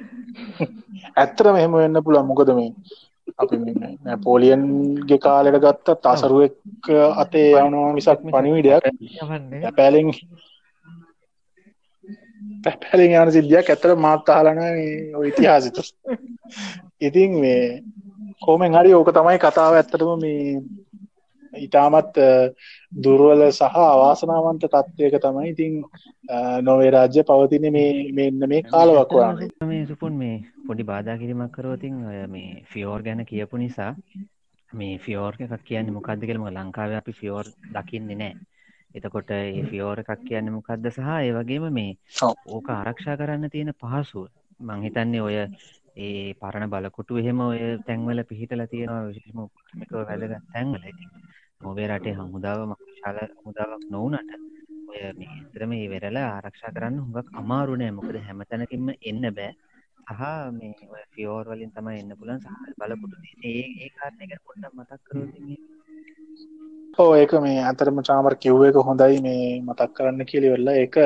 [1.16, 2.26] ඇත්තටම එහෙම වෙන්න පුළුවන්.
[2.26, 2.70] මොකද මේ
[3.38, 3.56] අපි
[4.24, 6.56] පෝලියන්ගේ කාලෙට ගත්තත් අසරුවෙක්
[7.14, 8.84] අතේ යවනවා මිසක් පණිවිඩයක්.
[9.76, 10.12] පැලෙන්
[12.64, 14.60] පැපැලින් යන සිද්ධියක් ඇතර මාත් අහලන
[15.24, 15.80] ඉතිහාසිත.
[17.06, 17.64] ඉතින් මේ
[18.42, 20.60] කෝමෙන් හරි ඕක තමයි කතාව ඇත්තටම මේ
[21.52, 22.14] ඉතාමත්
[22.92, 25.82] දුර්වල සහ අවාසනාවන්ත තත්ත්වයක තමයි ඉතින්
[26.62, 29.14] නොවේ රාජ්‍ය පවතින මේ මෙන්න මේ කාලවක්
[29.64, 30.36] මේ සුපුන් මේ
[30.66, 33.94] පොඩි බාධා කිරීමක් කරෝතින් ඔය මේ ෆියෝර් ගැන කියපු නිසා
[34.70, 38.34] මේ ෆියෝර් එකක් කියන්නේ මොකක්ද කියලම ලංකාව අපි ෆියෝර් දකින්නේ නෑ.
[38.94, 41.96] එතකොට ඒ ෆියෝර එකක් කියන්න මොකක්ද සහ ඒ වගේම මේ
[42.48, 44.26] ඕක ආරක්ෂා කරන්න තියෙන පහසුව.
[44.60, 45.36] මංහිතන්නේ ඔය
[45.96, 51.10] ඒ පරණ බලකොටු එහෙම ඔය තැන්වල පිහිටල තියෙනවා විශෂමක වැදගත් තැන්වල ඉතින්
[51.60, 54.30] නොවේ රටේ හමුදාව මශාල හමුදාවක් නොවනට
[54.90, 59.50] ඔය මේතර මේ වෙරල ආරක්ෂා කරන්න හුඟක් අමාරුනෑ මොකද හැමතැනකින්ම එන්න බෑ.
[60.10, 62.48] සහ මේ ෆියෝර් වලින් තමයි එන්න පුලන් සහ
[62.78, 65.18] බලකුට ඒ ඒ කාරණය පොඩ්ඩ මතක් කර
[66.98, 70.52] ඕ ඒක මේ අතරම චාමර කිව්ව එක හොඳයි මේ මතක් කරන්න කියලි.
[70.54, 70.96] වෙල්ලා ඒක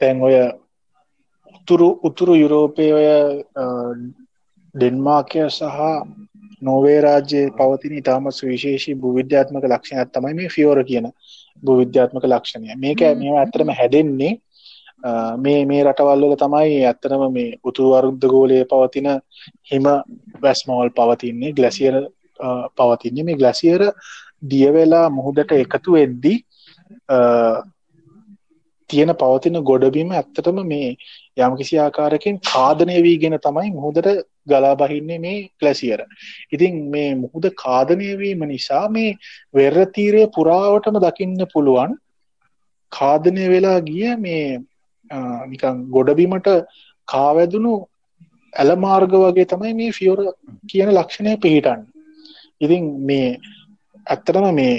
[0.00, 0.36] තැන් ඔය
[1.56, 3.08] උතුරු උතුරු යුරෝපය ඔය
[4.74, 5.78] ඩෙන්මාකය සහ
[6.62, 11.06] නොවේ රාජ්‍යයේ පවතින ඉතාම සුවිශේෂී භූවිද්‍යාත්මක ලක්ෂණයක් තමයි මේ ෆියෝර කියන
[11.62, 12.74] භූවිද්‍යාත්මක ලක්ෂණය.
[12.76, 14.32] මේක මේ ඇතරම හැඩෙන්නේ
[15.38, 19.08] මේ මේ රටවල්වල තමයි ඇත්තනම මේ උතුරු අරුද්ධ ගෝලය පවතින
[19.64, 19.86] හිම
[20.42, 21.94] වැස්මෝල් පවතින්නේ ගලසියර
[22.74, 23.24] පවතින්නේ.
[23.24, 23.82] මේ ගලසියර
[24.42, 26.38] දියවෙලා මුහුදට එකතු වෙද්දී
[28.90, 30.96] තියෙන පවතින ගොඩබීම ඇත්තටම මේ
[31.36, 34.08] යම් කිසි ආකාරකින් කාදනය වීගෙන තමයි මුහුදට
[34.46, 36.00] ගලාබහින්නේ මේ කලසියර
[36.50, 39.16] ඉතින් මේ මුහුද කාදනයවීම නිසා මේ
[39.54, 41.98] වෙර්රතීරය පුරාවටම දකින්න පුළුවන්
[42.92, 44.46] කාදනය වෙලා ගිය මේ
[45.46, 46.48] නිකං ගොඩබිමට
[47.08, 47.74] කාවැදුණු
[48.52, 50.20] ඇලමාර්ග වගේ තමයි මේ ෆියෝර
[50.66, 51.86] කියන ලක්ෂණය පිහිටන්න.
[52.60, 53.28] ඉතින් මේ
[54.06, 54.76] ඇත්තටම මේ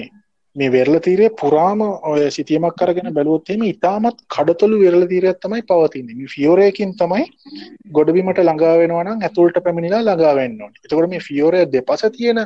[0.57, 1.81] මේ වෙරල තීරය පුරාම
[2.11, 6.15] ඔය සිතියමක් කරගෙන බැලුවොත්තේම ඉතාමත් කඩතොළු වෙරල තීරයක් තමයි පවතින්නේ.
[6.15, 7.25] මේ ෆියෝරයකින් තමයි
[7.97, 10.81] ගොඩබිමට ළඟාවෙනවනම් ඇතුළට පැමිණිලා ළඟාවෙන්න ඕනේ.
[10.85, 12.41] එතකොට මේ ෆියෝරය දෙපස තියෙන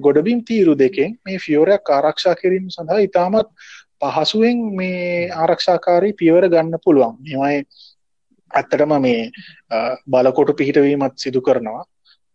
[0.00, 3.52] ගොඩබිම් තීරු දෙකෙන් මේ ෆියෝරයක් ආරක්ෂා කිරීම සඳහා ඉතාමත්
[4.00, 7.16] පහසුවෙන් මේ ආරක්ෂාකාරී පියවර ගන්න පුළුවන්.
[7.20, 7.66] මෙමයි
[8.50, 9.30] ඇත්තටම මේ
[10.08, 11.84] බලකොටු පිහිටවීමත් සිදු කරනවා.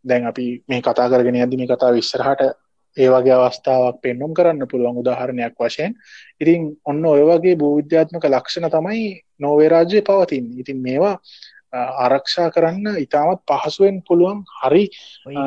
[0.06, 2.52] දැන් අපි මේ කතා කරගෙන යද්දි මේ කතා විස්සරහට
[2.98, 5.96] ඒ වගේ අවස්ථාවක් පෙන්නුම් කරන්න පුළුවන් උදාහරණයක් වශයෙන්.
[6.40, 9.08] ඉතින් ඔන්න ඔය වගේ භූවිද්‍යාත්මක ලක්ෂණ තමයි
[9.40, 11.16] නෝවේ රාජ්‍යය පවතින් ඉතින් මේවා
[11.74, 14.84] ආරක්ෂා කරන්න ඉතාමත් පහසුවෙන් පුළුවන් හරි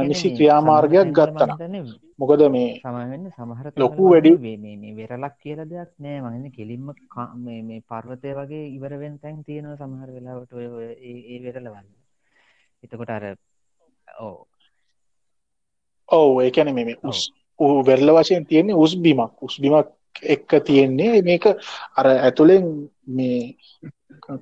[0.05, 6.21] නිසි ක්‍රියාමාර්ගයක් ගත්තන මොකද මේ සමහන්න සමහර ලොකු වැඩි මේ වෙරලක් කියල දෙයක් නෑ.
[6.21, 6.87] මගන්න කෙලින්ම
[7.45, 10.67] මේ පර්වතය වගේ ඉවරවෙන් තැන් තියෙනවා සමහර වෙලාවට ඔය
[11.05, 11.87] ඒ වෙරලවන්න
[12.83, 13.25] එතකොට අර
[14.21, 14.35] ඕ
[16.09, 17.21] ඔවු ඒකැන මේ උස්
[17.87, 19.89] වෙරල වශයෙන් තියෙන්නේ උස්බිමක් උස්බිමක්
[20.27, 21.45] එක්ක තියෙන්නේ මේක
[21.97, 22.67] අර ඇතුළෙන්
[23.09, 23.55] මේ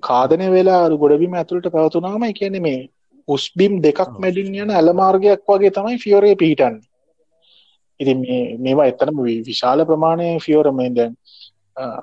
[0.00, 2.88] කාදනය වෙලා ගොඩබිම ඇතුළට පැවතුනාම කියන මේ
[3.28, 6.80] උස්බිම් දෙකක් මැඩින් යන ඇලමාර්ගයක් වගේ තමයි ෆියෝරය පිහිටන්න.
[8.00, 8.14] ඉති
[8.58, 11.16] මේවා එතනම විශාල ප්‍රමාණය ෆියෝරමෙන් දැන්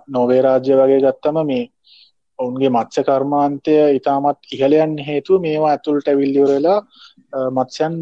[0.08, 1.70] නොවේ රාජ්‍ය වගේ ගත්තම මේ
[2.40, 6.80] ඔවුන්ගේ මත්ස්‍ය කර්මාන්තය ඉතාමත් ඉහලයන් හේතුව මේවා ඇතුළට ඇවිල්ලිවරලා
[7.58, 7.96] මත්ස්‍යන්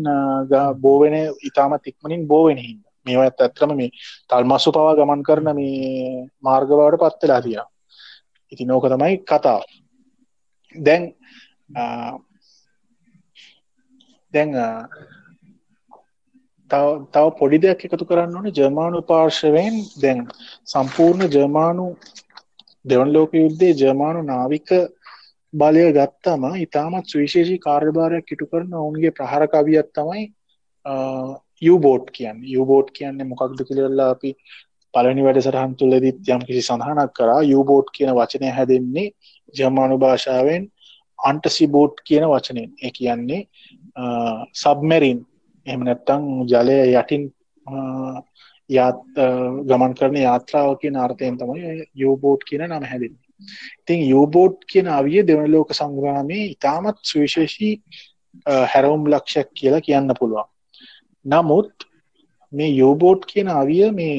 [0.81, 3.89] බෝවෙන ඉතාමත් ඉක්මනින් බෝවෙන හිද මේවා ඇත් ඇත්‍රම මේ
[4.29, 7.59] තල්මස්සු පවා ගමන් කරන මේ මාර්ගවාවට පත්වෙලා තිය
[8.51, 9.63] ඉති නෝක තමයි කතාව.
[10.75, 11.03] දැන්
[14.33, 14.49] දැන්
[16.69, 19.75] තව පොඩි දෙයක් එකතු කරන්න ඕන ජර්මානු පාර්ශවයෙන්.
[20.01, 20.19] දැන්
[20.65, 21.85] සම්පූර්ණ ජර්මානු
[22.87, 24.69] දෙවන් ලෝක යුද්ධේ ජර්මානු නාවික
[25.53, 30.23] බලය ගත්තම ඉතාමත් සුවිශේෂී කාර්යභාරයක් ඉටු කරන ඔවුන්ගේ ප්‍රහරකවියත් තමයි
[31.61, 32.39] යුබෝට් කියන්න.
[32.45, 34.31] යුබෝට් කියන්නේ මොකක්ද කියලල්ලා අපි
[34.93, 37.41] පලනි වැඩසටහන් තුළදිත් යම් කිසි සඳහනක් කරා.
[37.43, 39.07] යුබෝට් කියන වචනය හැදෙන්නේ
[39.55, 40.69] ජර්මානු භාෂාවෙන්
[41.19, 43.41] අන්ටසිබෝට් කියන වචනෙන් ඒ කියන්නේ
[44.55, 45.19] සබ්මැරින්
[45.65, 47.23] එහම නැත්තං ජලය යටින්
[48.69, 48.99] යාත්
[49.65, 53.27] ගමන් කරන යාත්‍රාව කියන අර්ථයෙන් තමයි යෝබෝට් කියන නම හැදෙන්නේ.
[53.79, 57.73] ඉතින් යෝබෝට් කියන අවිය දෙවන ලෝක සංග්‍රාමයේ ඉතාමත් සුවිශේෂී
[58.65, 60.49] හැරවුම් ලක්ෂයක් කියලා කියන්න පුළුවන්.
[61.25, 61.87] නමුත්
[62.53, 64.17] මේ යෝබෝට් කියන අවිය මේ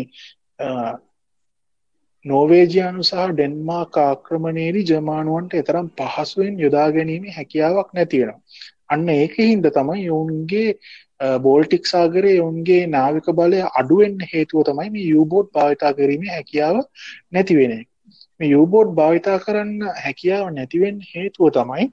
[2.25, 8.41] නෝවේජයානු සහ ඩෙන්මාක් ආක්‍රමණයේදී ජර්මානුවන්ට එතරම් පහසුවෙන් යොදා ගැනීම හැකියාවක් නැතිවෙනවා
[8.89, 10.71] අන්න ඒක හින්ද තමයි ඔවුන්ගේ
[11.21, 16.77] බෝල්ටික් සාගරය ඔවුන්ගේ නාවික බලය අඩුවෙන් හේතුව තමයි මේ යුබෝට් භාවිතා කිරීම හැකියාව
[17.33, 17.73] නැතිවෙන
[18.41, 21.87] මේ යුබෝට් භාවිතා කරන්න හැකියාව නැතිවෙන් හේතුව තමයි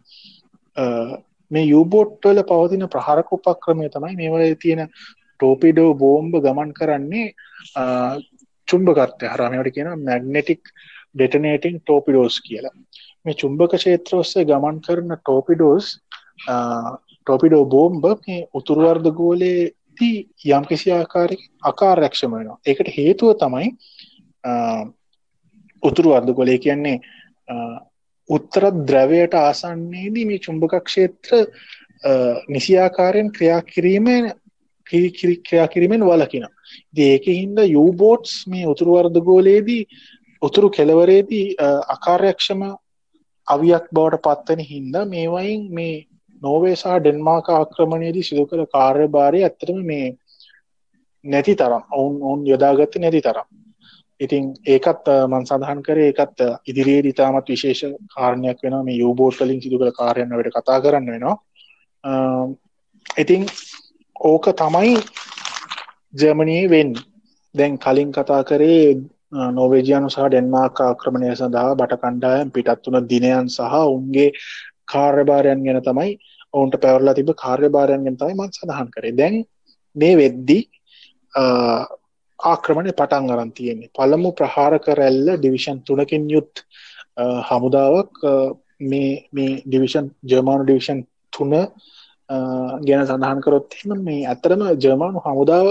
[1.51, 4.83] මේ යුබෝට්වල පවතින ප්‍රහරක උපක්‍රමය තමයි මේවල තියෙන
[5.39, 7.27] ටෝපිඩෝ බෝම්බ ගමන් කරන්නේ
[8.67, 10.61] චුම්භකර්තය හරමට කියන මැග්නෙටික්
[11.15, 12.75] ඩෙටනේටිං ටෝපිඩෝස් කියලා.
[13.25, 15.87] මේ චුම්භක ක්ෂේත්‍ර ඔස්සේ ගමන් කරන ටෝපිඩෝස්
[17.27, 20.17] ටොපිඩෝ බෝම්බ මේ උතුරුවර්ධ ගෝලයේදී
[20.49, 22.59] යම් කිසි ආකාරයක අකාර්යක්ෂම වෙනවා.
[22.65, 23.67] ඒකට හේතුව තමයි
[25.83, 26.97] උතුරු අර්ධ ගොලේ කියන්නේ
[28.29, 31.33] උත්තර ද්‍රවයට ආසන්නේදී මේ චුම්භක ක්ෂේත්‍ර
[32.49, 34.31] නිසියාකාරයෙන් ක්‍රියා කිරීමෙන්
[34.87, 36.47] ක්‍රියා කිරීමෙන් වලකින
[36.99, 39.83] ඒක හින්ද යූබෝට්ස් මේ උතුරු අර්ධ ගෝලයේදී
[40.41, 41.45] උතුරු කෙලවරේදී
[41.89, 42.65] අකාර්යක්ෂම
[43.47, 45.95] අවියක් බවට පත්වන හින්දා මේවයින් මේ
[46.45, 50.07] නෝවේ සහ ඩෙන්මාක ආක්‍රමණයේදී සිදු කළ කාර්යභාරය ඇත්තටම මේ
[51.25, 53.47] නැති තරම් ඔවුන් ඔවුන් යොදාගත්තේ නැති තරම්.
[54.19, 57.81] ඉතින් ඒකත් මන් සඳහන් කරේ ඒකත් ඉදිරියේ ඉතාමත් විශේෂ
[58.15, 58.83] කාරණයක් වෙනවා.
[58.83, 61.35] මේ යූබෝට් වලින් සිදු කළ කාර්යයන් වලට කතා කරන්න වෙනවා.
[63.17, 63.43] ඉතින්
[64.25, 64.95] ඕක තමයි
[66.13, 67.03] ජර්මනයේ වෙන්නේ.
[67.55, 68.95] දැන් කලින් කතා කරේ
[69.51, 74.29] නෝවේජියනු සහ ඩෙන්මාර්ක් ආක්‍රමණය සඳහා බට කණ්ඩායම් පිටත් වුණ දිනයන් සහ උන්ගේ
[74.85, 76.11] කාර්යභාරයන් ගැන තමයි
[76.55, 79.13] ඔවුන්ට පැවරලා තිබ කාර්යභාරයන් ගැන තමයි මන් සඳහන් කරේ.
[79.19, 79.35] දැන්
[79.95, 80.59] මේ වෙද්දි
[82.39, 83.93] ආක්‍රමණය පටන් අරන් තියෙන්නේ.
[83.97, 86.63] පළමු ප්‍රහාරක රැල්ල ඩිවිෂන් තුනකින් යුත්
[87.49, 88.15] හමුදාවක්
[88.91, 90.99] මේ මේ ඩිවිෂන් ජර්මානු ඩිවිෂන්
[91.33, 91.53] තුන
[92.87, 95.67] ගැන සඳහන් කරොත් එහෙම මේ අතරම ජර්මානු හමුදාව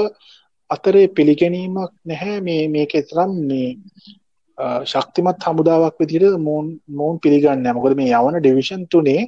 [0.70, 2.36] අතරේ පිළිගැනීමක් නැහැ.
[2.40, 3.68] මේ මේක තරම් මේ
[4.84, 6.66] ශක්තිමත් හමුදාවක් විදිහට මෝන්
[6.98, 9.22] මෝන් පිළිගන්නේ මොකද මේ යවන ඩිවිෂන් තුනේ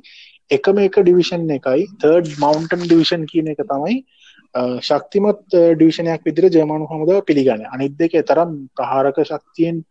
[0.50, 1.86] එකම එක ඩිවිෂන් එකයි.
[2.00, 3.96] තර්ඩ් මවුන්ටන් ඩිවිෂන් කියන එක තමයි
[4.80, 7.68] ශක්තිමත් ඩිවිෂනයක් විදිහට ජර්මනු හමුදාව පිළිගන්නේ.
[7.68, 9.82] අනිත් දෙක තරම් ප්‍රහාරක ශක්තියෙන්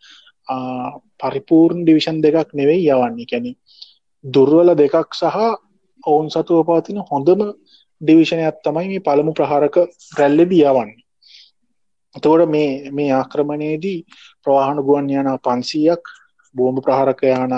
[1.19, 3.25] පරිපූර්ණ ඩිවිෂන් දෙකක් නෙවෙයි යවන්නේ.
[3.25, 3.55] කියන්නේ
[4.23, 5.37] දුර්වල දෙකක් සහ
[6.03, 7.41] ඔවුන් සතුව පවතින හොඳම
[8.01, 9.75] ඩිවිෂනයක් තමයි මේ පළමු ප්‍රහාරක
[10.19, 11.03] රැල්ලෙදී යවන්නේ.
[12.15, 13.99] එතකොට මේ මේ ආක්‍රමණයේදී
[14.43, 16.03] ප්‍රවාහන ගුවන් යාන 500ක්
[16.55, 17.53] බෝම්බ ප්‍රහාරක යාන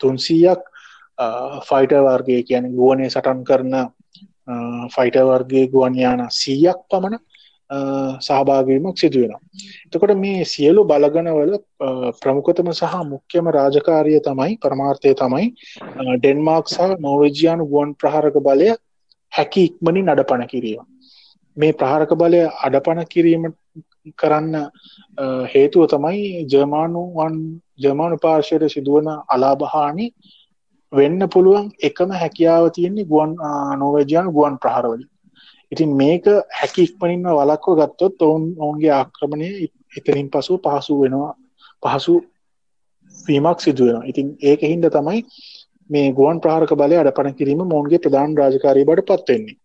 [0.00, 0.73] 300ක්
[1.68, 3.74] ෆයිටර් වර්ගයේ කියන්නේ ගුවනේ සටන් කරන
[4.90, 7.18] ෆයිටර් වර්ගයේ ගුවන් යාන 100ක් පමණ
[8.20, 9.40] සහභාගීවීමක් සිදු වෙනවා.
[9.86, 11.52] එතකොට මේ සියලු බලගණවල
[12.22, 15.46] ප්‍රමුඛතම සහ මුඛ්‍යම රාජකාරිය තමයි පරමාර්ථය තමයි
[16.16, 18.68] ඩෙන්මාර්ක් සහ නෝර්වේජියානු ගුවන් ප්‍රහාරක බලය
[19.32, 20.82] හැකි ඉක්මනින් අඩපණ කිරීම.
[21.56, 23.44] මේ ප්‍රහාරක බලය අඩපණ කිරීම
[24.18, 24.54] කරන්න
[25.52, 27.36] හේතුව තමයි ජර්මානුවන්
[27.78, 30.06] ජර්මානු පාර්ශයට සිදුවන අලාභහානි
[30.94, 33.32] වෙන්න පුළුවන් එකම හැකියාව තියෙන්නේ ගුවන්
[33.78, 35.08] නෝවේජයානු ගුවන් ප්‍රහරවලින්
[35.72, 39.50] ඉතින් මේක හැකි ඉක්මනින්ම වලක්ව ගත්තොත් ඔවුන් ඔවුන්ගේ ආක්‍රමණය
[39.92, 41.34] එතනින් පසු පහසු වෙනවා.
[41.82, 42.14] පහසු
[43.14, 45.20] වීමක් සිදුවෙනවා ඉතින් ඒක හින්ද තමයි
[45.90, 49.56] මේ ගුවන් ප්‍රහාරක බලය අඩපණ කිරීම මොවුන්ගේ ප්‍රධාන රාජකාරී බට පත්වෙන්නේ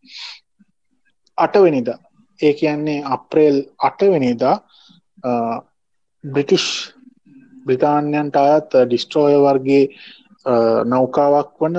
[1.37, 1.99] අටවෙනිදා
[2.39, 4.55] ඒ කියන්නේ අප්‍රේල් අටවෙනිදා
[6.23, 6.67] බ්‍රිටිෂ්
[7.65, 9.83] බ්‍රිතාන්යන්ට අයත් ඩිස්ට්‍රෝය වර්ගේ
[10.85, 11.77] නෞකාවක් වන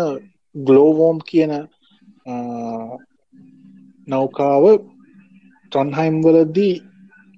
[0.55, 1.53] ගලෝවෝම් කියන
[4.09, 4.65] නෞකාව
[5.73, 6.75] ටොන්හයිම් වලදී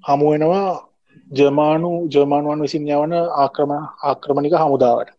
[0.05, 0.89] හමුවෙනවා
[1.31, 5.11] ජර්මානු ජර්මානුවන් විසින් යවන ආක්‍රම ආක්‍රමණික හමුදාවට.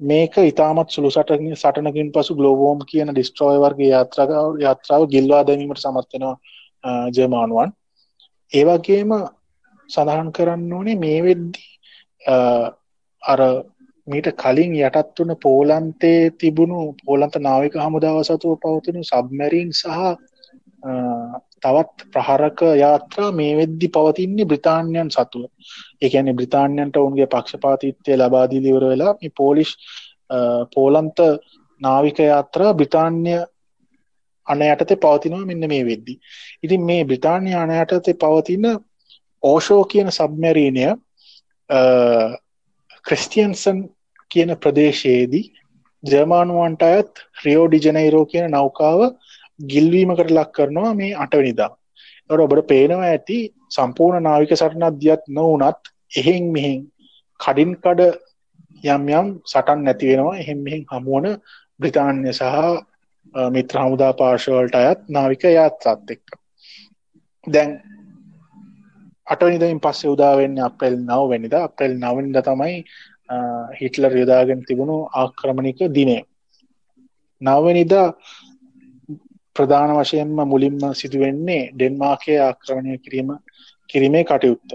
[0.00, 6.36] මේක ඉතාමත් සුළු සටකින් සටනකින් පසු ගලෝවෝම් කියන ඩිස්ට්‍රෝය වර්ගේ යාත්‍රාව යාත්‍රාව ගිල්වා දැමීමට සමත්වෙනවා
[7.10, 7.70] ජර්මානුවන්.
[8.52, 9.10] ඒවගේම
[9.90, 11.64] සඳහන් කරන්න ඕනේ මේ වෙද්දි
[13.22, 13.40] අර
[14.06, 19.98] මීට කලින් යටත් වන පෝලන්තේ තිබුණු පෝලන්ත නාවික හමුදාව සතුව පවතිනු සබ්මැරීන් සහ
[21.58, 25.44] තවත් ප්‍රහරක යාත්‍රා මේ වෙද්දි පවතින්නේ බ්‍රිතාන්යන් සතුව
[26.02, 29.72] එකන බ්‍රිතාන්යන්ට ඔවුන්ගේ පක්ෂපාතිත්වය ලබාදීලිවර වෙලා මේ පෝලිෂ්
[30.74, 31.18] පෝලන්ත
[31.80, 33.34] නාවික යාත්‍රා බ්‍රිතාන්‍ය
[34.46, 36.14] අන යටතේ පවතිනවා මෙන්න මේ වෙද්දි.
[36.62, 38.70] ඉතින් මේ බ්‍රිතාන්‍ය අන යටතේ පවතින
[39.42, 40.86] ඕෂෝ කියන සබ්මැරීනය
[43.04, 43.78] ක්‍රිස්ටියන්සන්
[44.30, 45.44] කියන ප්‍රදේශයේදී
[46.04, 49.00] ජර්මානුවන්ට අයත් රියෝ ඩිජනයිරෝ කියන නෞකාව
[49.72, 51.70] ගිල්වීමකට ලක් කරනවා මේ අටවනිදා.
[52.28, 53.38] ට ඔබට පේනවා ඇති
[53.76, 56.80] සම්පූර්ණ නාවික සටනක් දියත් නොවනත් එහෙන් මෙහෙන්
[57.40, 58.00] කඩින් කඩ
[58.84, 60.38] යම් යම් සටන් නැති වෙනවා.
[60.42, 61.26] එහෙම මෙහෙන් හමුවන
[61.80, 62.44] බ්‍රිතාන්‍ය සහ
[63.54, 66.26] මිත්‍ර හමුදා පාර්ශවලට අයත් නාවික යාත්‍රාත් එක්ක.
[67.46, 67.70] දැන්
[69.26, 72.76] අටනිදමින් පස්සේ උදාවෙන්න අපෙල් නව වැනිද අපෙල් නවනිද තමයි
[73.72, 76.22] හිටලර් යොදාගෙන තිබුණු ආක්‍රමණික දිනේ
[77.40, 78.08] නවනිදා
[79.56, 83.30] ප්‍රධාන වශයෙන්ම මුලින්ම සිදුවෙන්නේ ඩෙන්මාර්කය ආක්‍රමණය කිරීම
[83.90, 84.70] කිරීමේ කටයුත්ත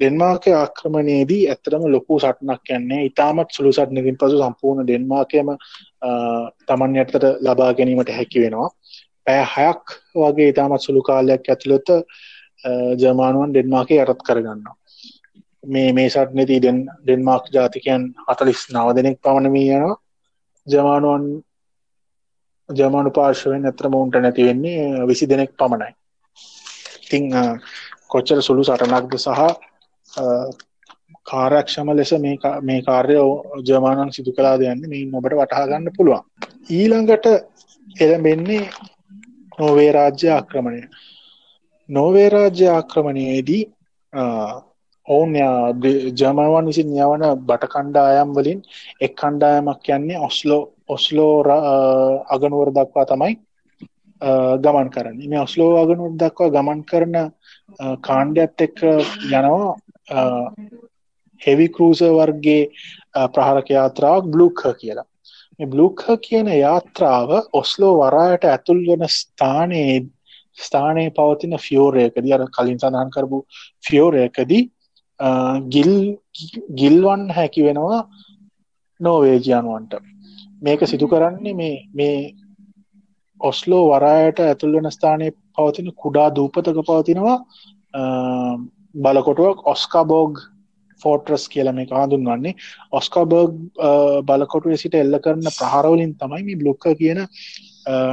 [0.00, 5.50] ඩෙන්මාර්කය ආක්‍රමණයේදී ඇත්තරම ලොකු සටනක් යන්නේ ඉතාමත් සුළු සටනකින් පසු සම්පූර්ණ ඩෙන්මාර්කයම
[6.66, 8.70] තමන් යටතට ලබා ගැනීමට හැකි වෙනවා
[9.26, 11.96] පැය හයක් වගේ ඉතාමත් සුළු කාලයක් ඇතුළත
[12.98, 14.79] ජර්මානුවන් ඩෙන්මාර්කය යටත් කරගන්නවා
[15.64, 20.00] මේ මේ සටනති ඩෙන් ඩෙන්මාර්ක් ජාතිකයන් හතලිස් නව දෙනෙක් පමණමී යනවා.
[20.66, 21.24] ජමානුවන්
[22.68, 25.92] ජමානු පාර්ශවෙන් ඇතර මවුන්ට නැති වෙන්නේ විසි දෙනෙක් පමණයි.
[27.02, 27.24] ඉතිං
[28.08, 29.28] කොච්චර සුළු සටනක්ද සහ
[31.24, 32.12] කාරක්ෂම ලෙස
[32.62, 33.16] මේ කාර්ය
[33.64, 36.24] ජමානන් සිදු කලා දෙයන්න මේ ඔබට වටහාගන්න පුළුවන්.
[36.70, 37.26] ඊළඟට
[37.96, 38.70] එළඹෙන්නේ
[39.58, 40.82] නෝවේ රාජ්‍ය ආක්‍රමණය.
[41.88, 43.62] නෝවේ රාජ්‍ය ආක්‍රමණයේදී
[45.10, 45.32] ඔවුන්
[46.14, 48.60] ජර්මනුවන් විසින් යවන බට කණ්ඩායම් වලින්
[49.00, 51.34] එක් කණ්ඩායමක් යන්නේ ඔස්ලෝ ඔස්ලෝ
[52.28, 53.34] අගනුවර දක්වා තමයි
[54.60, 55.18] ගමන් කරන්න.
[55.26, 57.16] මේ ඔස්ලෝ අගනුවර දක්වා ගමන් කරන
[58.02, 58.82] කාණ්ඩයක්ත් එක්ක
[59.32, 59.74] යනවා
[61.40, 62.62] හෙවි කරූස වර්ගේ
[63.28, 65.06] ප්‍රහාරක යාත්‍රාවක් බ්ලුක්හ කියලා.
[65.58, 69.96] මේ බ්ලුක්හ කියන යාත්‍රාව ඔස්ලෝ වරායට ඇතුල් වන ස්ථානයේ
[70.58, 73.38] ස්ථානයේ පවතින ෆියෝරයකදී අර කලින් සඳහන් කරපු
[73.86, 74.62] ෆියෝරයකදී
[75.68, 75.92] ගිල්
[76.74, 78.00] ගිල්වන් හැකි වෙනවා
[79.00, 79.92] නෝවේජියනුවන්ට
[80.62, 82.16] මේක සිදු කරන්නේ මේ මේ
[83.40, 87.36] ඔස්ලෝ වරායට ඇතුල් වෙන ස්ථානයේ පවතින කුඩා දූපතක පවතිනවා
[88.96, 90.42] බලකොටුවක් ඔස්කාබෝග්
[91.00, 92.54] ෆෝට්‍රස් කියල මේ හඳුන්වන්නේ.
[92.92, 93.54] ඔස්කාබර්ග්
[94.24, 97.20] බලකොටුව සිට එල්ල කරන ප්‍රහාරවලින් තමයි මේ බ්ලොක්ක කියන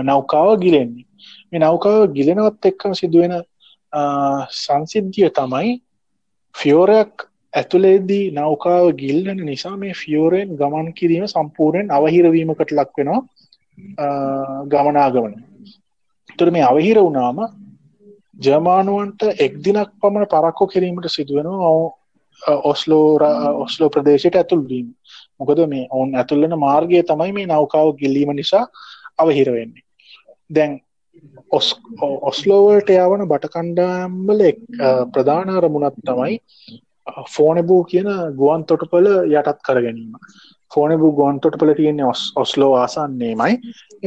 [0.03, 1.05] නෞකාව ගිලෙන්නේ.
[1.51, 3.35] මේ නෞකාව ගිලෙනවත් එක්කම සිදුවෙන
[4.53, 5.75] සංසිද්ධිය තමයි
[6.55, 13.21] ෆියෝරයක් ඇතුළේදී නෞකාව ගිල්ලන නිසා මේ ෆියෝරෙන් ගමන් කිරීම සම්පූර්ණයෙන් අවහිරවීමකට ලක් වෙනවා
[14.65, 15.33] ගමනාගමන.
[16.37, 17.39] තුර මේ අවහිර වුණාම
[18.39, 21.71] ජර්මානුවන්ට එක් දිනක් පමණ පරක්කෝ කිරීමට සිදුවෙනවා
[22.63, 23.05] ඔස්ලෝ
[23.57, 24.87] ඔස්ලෝ ප්‍රදේශයට ඇතුල්වීම
[25.39, 28.65] මොකද මේ ඔවුන් ඇතුල්ලන මාර්ගය තමයි මේ නෞකාව ගිල්ලීම නිසා
[29.17, 29.85] අවහිරවෙන්නේ
[30.49, 30.77] දැන්
[31.51, 34.43] ඔස්ලෝවලට යවන බට කණ්ඩායම්බල
[35.13, 36.41] ප්‍රධානාර මුණත් තමයි
[37.27, 40.17] ෆෝනබූ කියන ගුවන් තොටපල යටත් කර ගැනීම.
[40.71, 43.53] ෆෝනබූ ගුවන් තොටපල තියෙන්නේ ඔස් ඔස්ලෝ ආසන්නේමයි.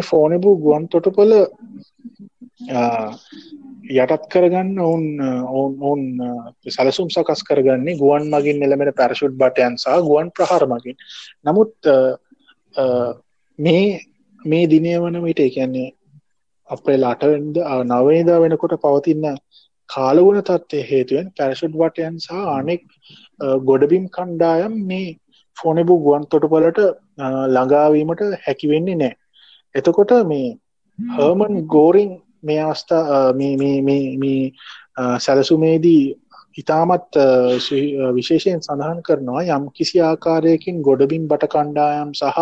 [0.03, 1.33] ෆෝනබූ ගුවන් තොටපල
[3.95, 6.03] යටත් කරගන්න ඔවුන් ඔවුන් ඔවුන්
[6.69, 10.97] සැලසුම් සකස් කරගන්නේ ගුවන් මගින් එළමෙන පැරශුට් බටයන් සහ ගුවන් ප්‍රහාර මගින්.
[11.45, 11.73] නමුත්
[13.59, 14.01] මේ
[14.41, 15.89] මේ දිනය වන විට කියන්නේ
[16.71, 17.57] අපේ ලටවෙන්ද
[17.89, 19.27] නවේදා වෙනකොට පවතින්න
[19.89, 22.83] කාලගුණ තත්ත්වය හේතුවෙන් පැරශුට් වටයන් සහ අනෙක්
[23.65, 25.09] ගොඩබිම් කණ්ඩායම් මේ
[25.57, 26.81] ෆෝනෙබු ගුවන් තොටපලට
[27.49, 29.15] ළඟාවීමට හැකිවෙන්නේ නෑ.
[29.75, 30.49] එතකොට මේ
[30.99, 34.41] හර්මන් ගෝරිං මේ අවස්ථා මේ
[35.19, 36.03] සැලසුමේදී
[36.57, 37.19] ඉතාමත්
[38.15, 42.39] විශේෂයෙන් සඳහන් කරනවා යම් කිසි ආකාරයකින් ගොඩබින් බට කණ්ඩායම් සහ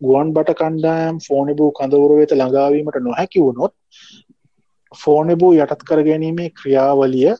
[0.00, 3.74] ගුවන් බට කණ්ඩායම් ෆෝනෙබූ කඳවුර වෙත ළඟාවීමට නොහැකි වුණොත්
[4.92, 7.34] ෆෝනෙබූ යටත් කර ගැනීමේ ක්‍රියාවලිය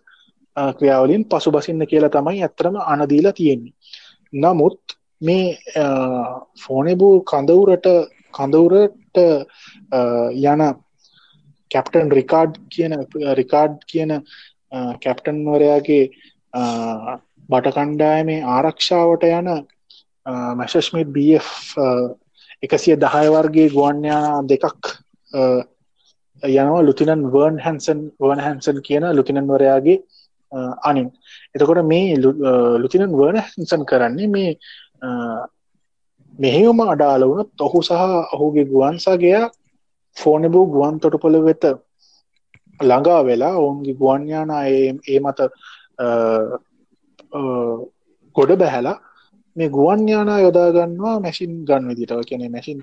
[0.74, 3.74] ක්‍රියාවලින් පසු බසින්න කියලා තමයි ඇත්තරම අනදීලා තියෙන්නේ.
[4.32, 4.80] නමුත්
[5.20, 5.58] මේ
[6.58, 7.86] ෆෝනෙබූ කඳවුරට
[8.34, 9.18] කඳවුරට
[10.44, 10.62] යන
[11.70, 12.92] කැප්ටන් රිකාඩ් කියන
[13.34, 14.20] රිකාඩ් කියන
[14.98, 16.04] කැප්ටන්වරයාගේ
[17.48, 19.48] බට කණ්ඩායමේ ආරක්ෂාවට යන
[20.56, 21.48] මැශස්මිත් BF
[22.62, 24.92] එකසිය දහය වර්ගේ ගුවන්්‍යා දෙකක්
[26.42, 26.82] යනවා.
[26.82, 29.98] ලුතිනන් වර්න් හැන්සන් වර්න හැන්සන් කියන ලුතිනන්වරයාගේ
[30.82, 31.10] අනින්.
[31.54, 32.16] එතකොට මේ
[32.78, 34.52] ලුතිනන් වර්න හැන්සන් කරන්නේ මේ
[36.38, 37.92] මෙහෙවම අඩාල වුණත් ඔහු සහ
[38.32, 39.50] ඔහුගේ ගුවන්සාගේයා
[40.16, 41.64] ෆෝනෙබූ ගුවන් තොටපොළ වෙත
[42.80, 45.40] ළඟා වෙලා ඔවුන්ගේ ගුවන්යාන ඒ මත
[48.36, 48.98] ගොඩ බැහැලා
[49.56, 52.80] මේ ගුවන්යානා යොදාගන්නවා මැසින් ගන්න විදිටව කියන මැසින්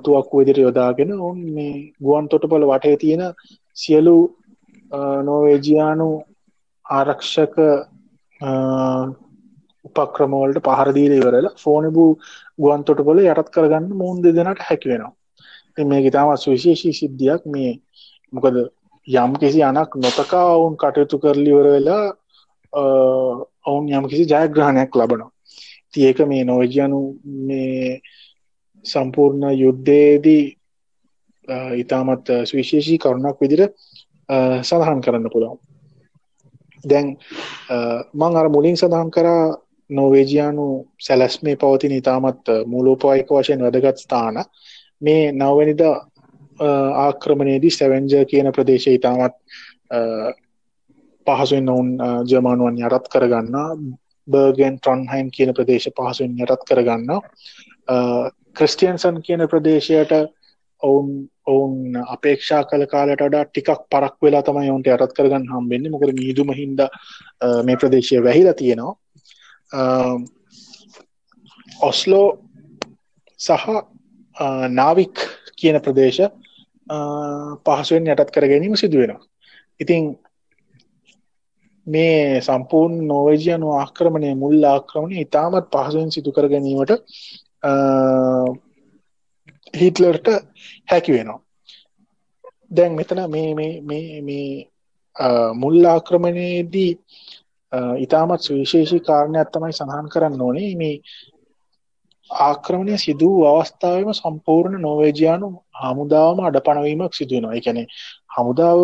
[0.00, 3.22] තුවක් විදිට යොදාගෙන ඔවුන් මේ ගුවන් තොටපොළ වටේ තියෙන
[3.76, 4.16] සියලු
[5.22, 6.08] නෝවේජියානු
[6.86, 7.56] ආරක්ෂක
[9.84, 12.10] උපක්‍රමවලට පහරදීල ඉවරලා ෆෝනෙබූ
[12.58, 15.12] ගුවන් තොටපොළ යටත් කරගන්න මුන් දෙදෙනට හැකි වෙනවා.
[15.84, 17.42] මේක ඉතාමත් සුවිශේෂී සිද්ධියක්.
[17.46, 17.72] මේ
[18.32, 18.56] මොකද
[19.08, 22.04] යම් කිසි අනක් නොතකා ඔවුන් කටයුතු කරලිවර වෙලා
[23.64, 25.30] ඔවුන් යම් කිසි ජයග්‍රහණයක් ලබනවා.
[25.92, 28.00] ති ඒක මේ නොවජයනු මේ
[28.84, 30.44] සම්පූර්ණ යුද්ධයේදී
[31.74, 33.62] ඉතාමත් සවිශේෂී කරුණක් විදිර
[34.62, 35.58] සඳහන් කරන්න පුළුවන්.
[36.84, 37.16] දැන්
[38.14, 39.56] මං අර මුලින් සඳහන් කරා
[39.90, 40.66] නොවේජයානු
[40.98, 44.36] සැලැස්මේ පවතින ඉතාමත් මූලෝපවායික වශයෙන් වැදගත් ස්ථාන.
[45.02, 45.82] මේ නවවැනිද
[46.60, 49.36] ආක්‍රමණයේදී සැවෙන්ජ කියන ප්‍රදේශය ඉතාමත්
[51.26, 51.90] පහසුවෙන් ඔවුන්
[52.26, 53.56] ජර්මානුවන් යටත් කරගන්න
[54.28, 57.10] බර්ගෙන් ට්‍රොන්හයිම් කියන ප්‍රදේශ පහසුවෙන් යටත් කරගන්න.
[58.54, 60.14] ක්‍රිස්ටියන්සන් කියන ප්‍රදේශයට
[60.82, 65.90] ඔවුන් ඔවුන් අපේක්ෂා කළ කාලට වඩා ටිකක් පරක් වෙලා තමයි ඔවුන්ට යටත් කරගන්න හම්බෙන්නේ.
[65.90, 66.82] මොකද මීදුම හින්ද
[67.64, 68.94] මේ ප්‍රදේශය වැහිලා තියෙනවා.
[71.82, 72.26] ඔස්ලෝ
[73.40, 73.66] සහ
[74.70, 75.24] නාවික්
[75.56, 76.20] කියන ප්‍රදේශ
[77.64, 79.26] පහසුවෙන් යටත් කර ගැනීම සිදුවෙනවා.
[79.80, 80.04] ඉතිං
[81.86, 86.92] මේ සම්පූර්ණ නෝවජයනු ආක්‍රමණය මුල් ආක්‍රමණය ඉතාමත් පහසුවෙන් සිදු කර ගැනීමට
[89.74, 90.28] හිටලර්ට
[90.90, 91.40] හැකි වෙනවා.
[92.70, 94.68] දැන් මෙතන මේ මේ
[95.54, 96.92] මුල් ආක්‍රමණයේදී
[97.98, 100.70] ඉතාමත් සුවිශේෂී කාරණයක් තමයි සඳහන් කරන්න ඕනේ.
[100.76, 100.94] මේ
[102.30, 105.48] ආක්‍රමණය සිදු අවස්ථාවම සම්පූර්ණ නෝවේජයානු
[105.80, 107.54] හමුදාවම අඩපනවීමක් සිදුවෙනවා.
[107.54, 107.82] එකැනෙ
[108.34, 108.80] හමුදාව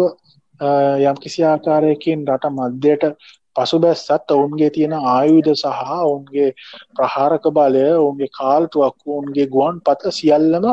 [1.05, 3.05] යම් කිසි ආකාරයකින් රට මධ්‍යයට
[3.57, 6.49] පසුබැස්සත් ඔවුන්ගේ තියෙන ආයුධ සහ ඔවුන්ගේ
[6.95, 10.67] ප්‍රහාරක බලය ඔවුන්ගේ කාල්ටුවක් ඔවුන්ගේ ගුවන් පත්ල සියල්ලම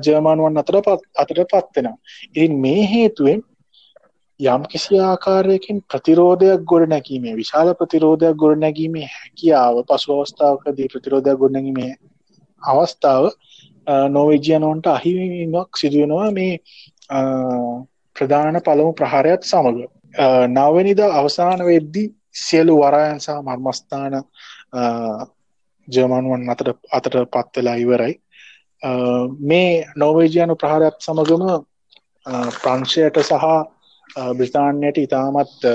[0.00, 1.96] ජර්මානුවන් අතර අතට පත්වෙනවා
[2.28, 3.40] ඉතින් මේ හේතුවෙන්
[4.40, 11.52] යම් කිසි ආකාරයකින් ප්‍රතිරෝධයක් ගොඩ නැකීමේ විශාල ප්‍රතිරෝධයක් ගොඩ නැගීමේ හැකියාව පසු අවස්ථාවකදී ප්‍රතිරෝධයක් ගොඩ
[11.52, 11.92] නැගීමේ
[12.62, 13.24] අවස්ථාව
[14.08, 16.54] නොවේජියනොන්ට අහිවීමක් සිදුවෙනවා මේ
[18.16, 19.80] ප්‍රධාන පළමු ප්‍රහාරයක් සමඟ
[20.50, 22.04] නවනිද අවසාන වෙද්දි
[22.34, 24.14] සියලු වරායන් සහ මර්මස්ථාන
[25.88, 28.14] ජර්මනුවන් අතට අතට පත්වෙලා ඉවරයි.
[29.40, 31.44] මේ නෝවේජයනු ප්‍රහාරයක් සමගම
[32.56, 33.44] ප්‍රංශයට සහ
[34.34, 35.66] බ්‍රතාන්යට ඉතාමත්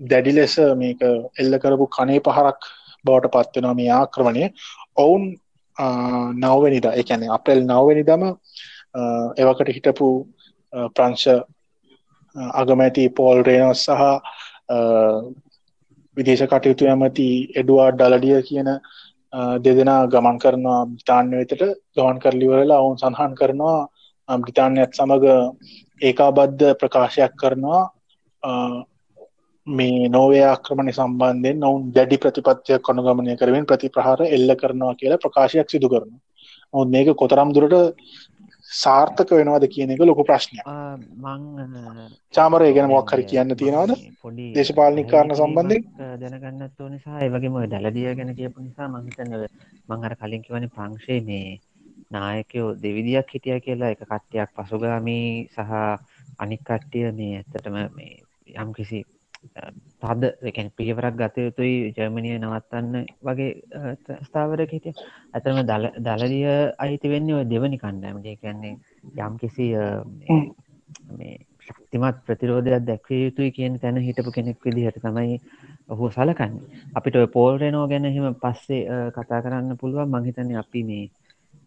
[0.00, 1.00] දැඩි ලෙස මේක
[1.36, 2.60] එල්ල කරපු කනේ පහරක්
[3.04, 4.44] බවට පත්වෙනවා මේ ආක්‍රමණය.
[4.96, 5.24] ඔවුන්
[6.36, 8.24] නවවැනිදා එකැන අපෙල් නවවැනිදම
[9.38, 10.08] එවකට හිටපු
[10.94, 11.26] ප්‍රංශ
[12.52, 14.02] අගමැති පෝල් රේනොස් සහ
[16.16, 18.70] විදේශ කටයුතු ඇමති එඩුවා ඩලඩිය කියන
[19.64, 21.62] දෙදෙනා ගමන් කරනවා බ්‍රතාන්‍ය වෙතට.
[21.96, 25.26] ගමන් කරලිවරලා ඔවුන් සඳහන් කරනවා බ්‍රතාන්‍යත් සමඟ
[26.00, 27.82] ඒකාබද්ධ ප්‍රකාශයක් කරනවා.
[29.66, 35.88] මේ නෝවේ ආක්‍රමණය සම්බන්ධයෙන් ඔවුන් දැඩි ප්‍රතිපත්තියක් කොනුගමනය කරවෙන් ප්‍රතිප්‍රහාර එල්ල කරනවා කියලා ප්‍රකාශයක් සිදු
[35.88, 36.12] කරන
[36.74, 37.76] ඔවුන් මේක කොතරම් දුරට
[38.70, 40.58] සාර්ථක වෙනවාද කියන එක ලොකු ප්‍රශ්නය
[42.34, 43.92] චාමරය ගැන මොක්හරි කියන්න තියෙනවාද?
[44.54, 45.78] දේශපාලනික කාරණ සම්බන්ධය
[46.18, 49.48] දැනගන්නත් ඕ නිසා ඒවගේම දලදිය ගැන කියපු නිසා මහිතන්න
[49.88, 51.58] මංහර කලින් කිවන ප්‍රංශය මේ
[52.10, 55.72] නායකයෝ දෙවිදියක් හිටිය කියලා එක කට්ටයක් පසුගාමී සහ
[56.38, 58.12] අනික් කට්ටිය මේ ඇත්තටම මේ
[58.56, 59.00] යම් කිසි
[60.00, 63.50] තද එකැන පිළිවරක් ගත යුතුයි ජර්මණය නවත්තන්න වගේ
[64.22, 64.94] ස්ථාවරක හිටිය.
[65.32, 65.60] ඇතම
[66.00, 66.46] දලදිය
[66.78, 68.74] අයිති වෙන්නේ ඔය දෙවනි කණ්ඩෑමගේ කියන්නේ
[69.20, 69.68] යම් කිසි
[71.12, 71.36] මේ
[71.66, 75.38] ශක්තිමත් ප්‍රතිරෝධයක් දැක්විය යුතුයි කියන තැන හිටපු කෙනෙක් විදිහට තමයි
[75.88, 76.54] ඔහු සලකන්න.
[76.94, 78.82] අපිට පෝල්රනෝ ගැන හෙම පස්සේ
[79.12, 80.14] කතා කරන්න පුළුවන්.
[80.16, 81.04] මහිතන්නේ අපි මේ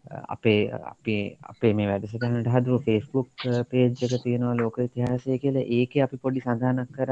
[0.04, 3.28] අපේ අපේ අපේ මේ වැඩසටහනට හදුව ෆෙස්බුක්
[3.70, 5.56] පේජ් uh, එක තියෙනවා ලෝක ඉතිහාසය කියල.
[5.56, 7.10] ඒක අපි පොඩි සඳහනක් කර.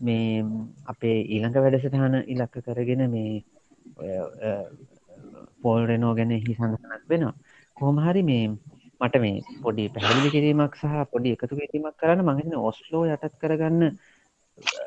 [0.00, 0.42] මේ
[0.86, 3.42] අපේ ඊළඟ වැඩසටහන ඉලක්ක කරගෙන මේ
[5.62, 7.34] පෝල් රෙනෝ ගැන හි සඳහනක් වෙනවා.
[7.76, 8.44] කොහොමහරි මේ
[9.00, 13.94] මට මේ පොඩි පැහැදිලි කිරීමක් සහ පොඩි එකතු කිරීමක් කරන්න මඟන ඔස්ලෝ යටත් කරගන්න uh,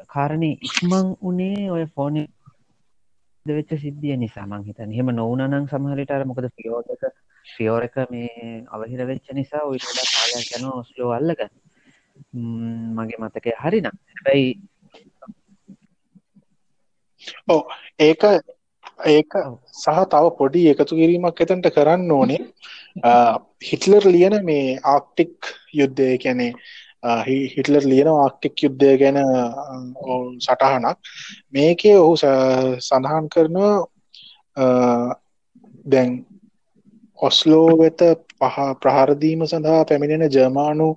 [0.07, 2.19] කාරණය ඉක්මං උනේ ඔය ෆෝන
[3.45, 6.95] වෙච්ච සිද්ධිය නිසා මං හිතන හෙම නොවනනං සමහරිටර මොකද ෆියෝක
[7.53, 11.41] ෆියෝර එක මේ අවහිර වෙච්ච නිසා ඔයිට කාලයක් යන ඔස්ලෝ අල්ලක
[12.97, 13.95] මගේ මතකය හරිනම්.
[14.11, 14.49] හැබැයි
[17.47, 17.61] ඕ
[17.99, 18.23] ඒක
[19.07, 19.31] ඒක
[19.75, 22.41] සහ තව පොඩි එකතු කිරීමක් එතන්ට කරන්න ඕනේ.
[23.61, 25.35] හිටලර් ලියන මේ ආක්ටික්
[25.73, 26.53] යුද්ධය කැනේ
[27.53, 29.19] හිටලර් ලියන ආක්ටික් යුද්ධය ගැන
[30.39, 30.97] සටහනක්.
[31.51, 32.15] මේකේ ඔහු
[32.87, 33.75] සඳහන් කරනවා
[35.85, 36.09] දැන්
[37.19, 38.01] ඔස්ලෝ වෙත
[38.39, 40.89] පහ ප්‍රහාරදීම සඳහා පැමිණෙන ජර්මානු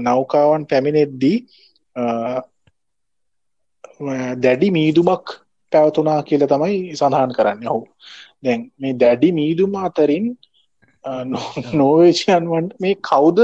[0.00, 1.38] නෞකාවන් පැමිණෙද්දී
[4.38, 5.24] දැඩි මීදුමක්
[5.72, 7.66] පැවතුනා කියල තමයි සඳහන් කරන්න.
[7.68, 7.82] ඔහු
[8.44, 10.26] දැන් මේ දැඩි මීදුම අතරින්
[11.74, 13.38] නෝවේෂයන්වන්ට මේ කවුද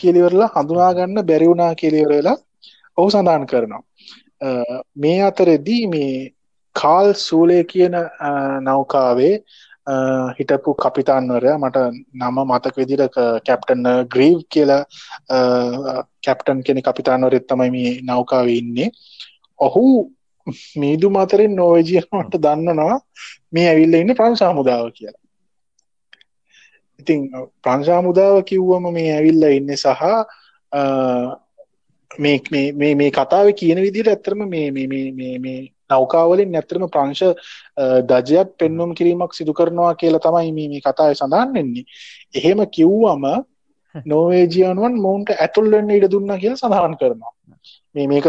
[0.00, 2.36] කියලිවරලා හඳුනාගන්න බැරිවුනා කියලිවරලා
[2.98, 3.82] ඔහු සඳහන් කරනවා.
[4.96, 6.14] මේ අතරෙදී මේ
[6.76, 7.94] කාල් සූලය කියන
[8.60, 9.34] නෞකාවේ
[10.38, 11.78] හිටපු කපිතාන්වරය මට
[12.14, 14.82] නම මතක විදිට කැප්ටන් ග්‍රීව් කියලා
[16.20, 18.90] කැප්ටන් කෙනෙ කපිතාන්වරෙත් තමයි මේ නෞකාව ඉන්නේ.
[19.60, 20.12] ඔහු
[20.76, 23.00] මීදු මතරින් නෝවජියනට දන්නනවා
[23.52, 25.22] මේ ඇවිල්ල ඉන්න ප්‍රංශ හමුදාව කියලා.
[27.00, 27.20] ඉතින්
[27.62, 30.02] ප්‍රංශා මුදාව කිව්වම මේ ඇවිල්ල ඉන්න සහ
[32.18, 35.58] මේ මේ කතාව කියන විදිට ඇත්තරම මේ මේ
[35.90, 37.22] නෞකාවලින් ඇත්තරම ප්‍රංශ
[37.76, 41.84] දජයක් පෙන්නුම් කිරීමක් සිදු කරනවා කියලා තමයි මේ මේ කතාව සඳහන් වෙන්නේ.
[42.34, 43.24] එහෙම කිව්වම
[44.06, 47.32] නෝවේජියනුවන් මොවුන්ට ඇතුල්ලන්න ඉඩ දුන්න කියලා සඳහන් කරනවා.
[47.94, 48.26] මේ මේක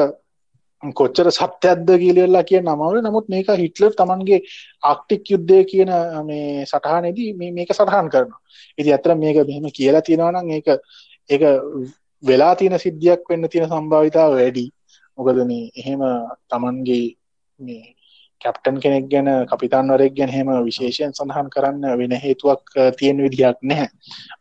[0.93, 4.39] කොච්චර සත්‍යයක්ද කියලලා කිය නමවල නමුත් මේක හිටලර් තමන්ගේ
[4.83, 5.91] ආක්ටික් යුද්ධය කියන
[6.25, 8.39] මේ සටහනේදී මේක සටහන් කරනවා.
[8.77, 10.67] ඉති ඇතර මේක මෙහෙම කියලා තියෙනවනම් ඒක
[11.29, 11.43] ඒක
[12.23, 14.65] වෙලා තියෙන සිද්ධියක් වෙන්න තියෙන සම්භාවිතාව වැඩි.
[15.17, 16.01] මොකද මේ එහෙම
[16.49, 17.15] තමන්ගේ
[17.59, 17.92] මේ
[18.43, 22.63] කැප්ටන් කෙනෙක් ගැන කපිතාන්වරෙක් ගැන හෙම විශේෂයෙන් සඳහන් කරන්න වෙන හේතුවක්
[22.97, 23.89] තියෙන විදිහක් නැහැ.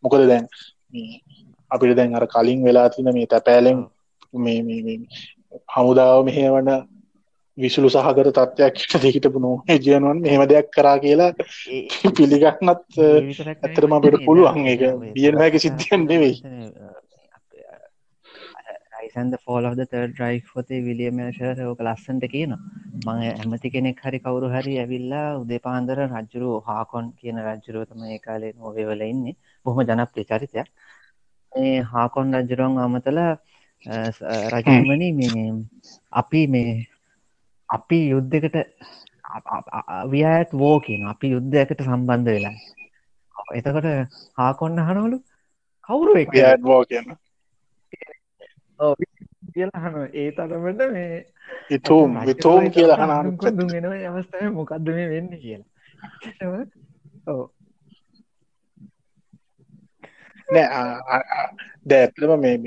[0.03, 0.47] මොකද දැන්
[1.71, 3.85] අපිට දැන් අර කලින් වෙලා තින මේ තැපෑලෙන්
[4.35, 4.99] මේ
[5.71, 6.71] හමුදාව මෙහවන
[7.59, 8.77] විසුළු සහකර තත්ත්වයක්
[9.07, 11.33] හිටපු නෝ ජයනුවන් මෙහෙම දෙයක් කරා කියලා
[12.17, 13.01] පිළිගන්නත්
[13.59, 14.85] ඇතරම අපට පුළුවන් එක
[15.15, 16.37] බියනහැක සිද්ධියන් නෙවෙයි
[19.15, 22.53] සන්ද ෆෝල් ද තර්ඩ රයි් පොතේ විලියම ශරෝක ලස්සන්ට කියන
[23.05, 28.53] මං ඇමති කෙනෙක් හරි කවුරු හරි ඇවිල්ලා උදේ පාන්දර රජ්ජුරු හාකොන් කියන රජ්ජුරුවතම ඒ කාලේ
[28.55, 29.37] නොවේවල ඉන්නේ.
[29.67, 30.69] බොහොම ජනප්‍රිය චරිතයක්.
[31.53, 33.21] ඒ හාකොන් රජ්ජුරුවන් අමතල
[34.53, 35.47] රජමනි මේ
[36.13, 36.77] අපි මේ
[37.69, 38.57] අපි යුද්ධකට
[40.11, 42.57] වියත් වෝ කියන අපි යුද්ධයකට සම්බන්ධ වෙලා.
[43.55, 43.89] එතකොට
[44.39, 45.19] හාකොන්න හනවලු
[45.89, 46.17] කවුරු
[46.71, 47.07] ෝ කියන
[49.55, 51.17] කියලාහන ඒ තරමට මේ
[51.71, 56.65] ඉතුම් විතෝම් කියලා හන දුගෙන අවස්ථාව මොකක්ද මේ වෙන්න කියලා.
[57.29, 57.45] ඕ
[60.49, 61.21] නෑ
[61.87, 62.59] දැත්ලම මේ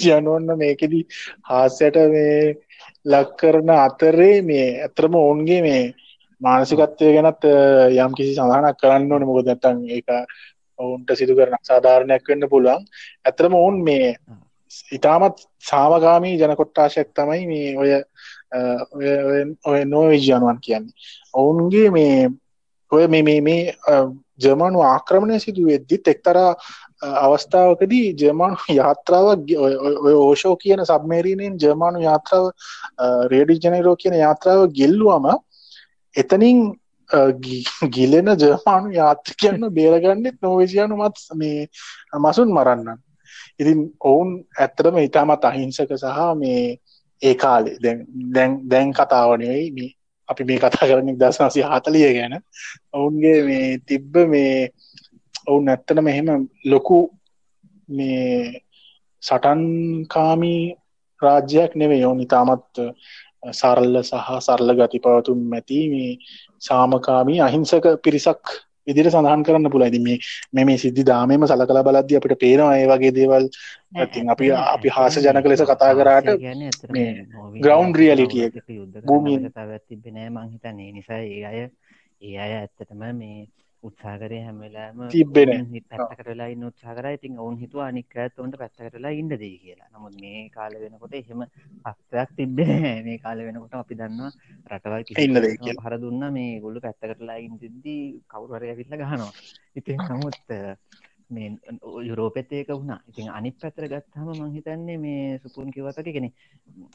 [0.00, 1.04] ජනුවන්න මේකෙදී
[1.42, 2.36] හාසයට මේ
[3.06, 5.82] ලක් කරන අතරේ මේ ඇතරම ඔවුන්ගේ මේ
[6.40, 7.44] මානසිකත්වය ගැනත්
[7.96, 9.28] යම් කිසි සඳහනක් කරන්න ඕන.
[9.28, 10.08] මොකද නැත්තන් ඒක
[10.80, 12.84] ඔවුන්ට සිදු කරන සාධාරණයක් වෙන්න පුළුවන්.
[13.24, 14.16] ඇතරම ඔවුන් මේ
[14.92, 17.90] ඉතාමත් සාමගාමී ජනකොට්ටාශයක් තමයි මේ ඔය
[19.64, 20.94] ඔය නෝවිජයනුවන් කියන්නේ.
[21.34, 22.28] ඔවුන්ගේ මේ
[22.92, 23.62] ඔය මේ මේ මේ
[24.38, 26.50] ජර්මණු ආක්‍රමණය සිදු වෙද්දිත් එක්තරා
[27.18, 32.46] අවස්ථාවකදී ජර්මානු යාත්‍රාවක් ඔය ඕෂෝ කියන සබ්මේරීනයෙන් ජර්මානු යාත්‍රාව
[33.32, 35.28] රේඩි ජනරෝ කියන යාත්‍රාව ගෙල්ලුවම
[36.14, 36.58] එතනින්
[37.90, 41.68] ගිලෙන ජර්මානු යාත්‍රකයන්න බේරගන්නෙත් නොවේසියානු මත් මේ
[42.18, 42.98] මසුන් මරන්න
[43.58, 46.64] ඉතින් ඔවුන් ඇත්තටම ඉතාමත් අහිංසක සහ මේ
[47.22, 47.76] ඒ කාලේ
[48.34, 49.90] දැන් දැන් කතාවනවෙයි මේ
[50.28, 52.34] අපි මේ කතා කරන දසනසි හතලිය ගැන.
[52.92, 54.70] ඔවුන්ගේ මේ තිබ්බ මේ
[55.46, 56.28] ඔවුන් ඇත්තට මෙහෙම
[56.64, 56.98] ලොකු
[57.88, 58.62] මේ
[59.22, 60.62] සටන්කාමී
[61.20, 62.80] රාජ්‍යයක් නෙවේ යෝනි තාමත්
[63.52, 66.10] සරල්ල සහ සරල ගති පවතුම් මැති මේ
[66.60, 68.56] සාමකාමී අහිංසක පිරිසක්
[68.86, 70.18] විදිර සඳහන් කරන්න පුලයිද මේ
[70.52, 73.44] මෙ මේ සිද්ධි දාමම සලකල බලද්දි අපිට පේනවා ඒ වගේ දේවල්.
[73.94, 76.28] ඇතින් අපි අපි හාස ජනක ලෙස කතා කරාට
[77.58, 78.48] ග්‍රවන්් රියලිටිය
[79.02, 79.38] භූමිය
[79.86, 81.58] තිබෙනෑ මංහිතන්නේ නිසා ඒ අය
[82.22, 83.38] ඒ අය ඇත්තටම මේ
[83.82, 85.50] උත්සාකරය හැමලාම තිබෙන
[85.90, 87.06] පැත්තකටලා ඉන්න උත්සා කර.
[87.10, 89.88] ඉතින් ඔවුන් හිතුව අනික් ඇත්තවන්ට පැත්තකටලා ඉන්න දී කියලා.
[89.94, 91.44] නමුත් මේ කාල වෙනකොට එහෙම
[91.84, 94.30] අත්වයක් තිබෙන මේ කාල වෙනකොට අපි දන්නවා
[94.70, 96.24] රටවල් හර දුන්න.
[96.30, 99.32] මේ ගොල්ලු පැත්තකටලා ඉන්දිද්දී කවුරය ඇවිල්ල ගහනවා.
[99.76, 100.40] ඉතින් නමුත්
[101.30, 101.48] මේ
[102.02, 103.00] යුරෝපෙත් ඒක වුණා.
[103.08, 106.30] ඉතින් අනි පැතර ගත්හම මංහිතන්නේ මේ සුපුන් කිවතක කෙනෙ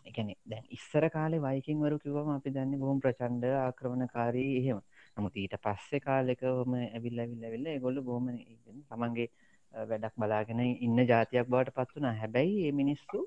[0.06, 4.82] එකන දැන් ඉස්සර කාලේ වයිකින් වරු කිවම අපි දන්න බොහොම ප්‍රචන්්ඩ ආක්‍රමණකාරී එහෙම
[5.18, 8.28] නමුත් ඊට පස්සේ කාලෙකම ඇවිල්ල ඇවිල්ල වෙල්ල ගොල්ල බොහම
[8.90, 9.28] තමන්ගේ
[9.74, 13.22] වැඩක් බලාගෙන ඉන්න ජාතියක් බවට පත් වනා හැබැයි ඒ මිනිස්සු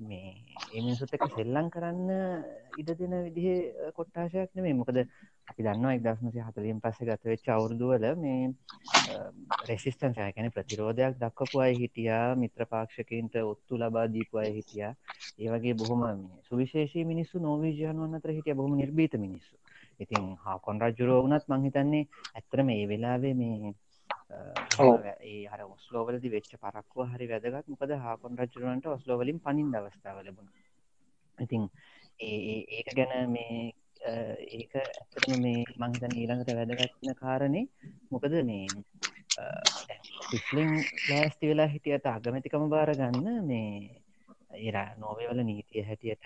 [0.00, 0.32] මේ
[0.72, 2.10] එමිනිසුත් එක සෙල්ලං කරන්න
[2.80, 3.56] ඉඩ දෙන විදිහ
[3.96, 5.00] කොට්ටාශයක් නෙමේ මොකද
[5.50, 8.42] අපි දන්නවා එක්දස්මසි හතලින් පස්සේ ගත වෙච්ච අවුරදුවල මේ
[9.66, 14.92] රෙසිස්ටන්සයකැන ප්‍රතිරෝධයක් දක්වපු අය හිටියා මිත්‍ර පාක්ෂකන්ට ඔත්තු ලබා දීපු අය හිටියා.
[15.38, 16.02] ඒවගේ බොහොම
[16.48, 19.54] සුවිශේෂී මිනිස්සු නෝවීජයනුවන්න අතර හිටිය බොහම නිර්බීත මිනිස්සු.
[20.00, 23.74] ඉතින් හාකොන් රජුරුව වුණත් මංහිතන්නේ ඇත්තරම ඒ වෙලාවේ මේ
[25.24, 27.66] ඒ හර ඔස්ලෝවලදි වෙච්ච පරක්ව හරි වැදගත්.
[27.68, 30.48] මොකද හාකොන් රජරුවන්ට ඔස්ලෝවලින් පනින් දවස්ථාව ලැබුණ.
[31.38, 31.62] ඉතින්
[32.20, 33.60] ඒ ඒක ගැන මේ
[34.00, 37.62] ඒක ඇතරම මේ මංහිතන් ඊළඟට වැදගත්න කාරණය
[38.08, 38.66] මොකද මේ
[40.26, 40.70] පිස්ලිං
[41.06, 44.00] ලෑස්ති වෙලා හිටියට අගමැතිකම බාර ගන්න මේ
[44.58, 46.24] ඒරා නෝවේවල නීතිය හැටියට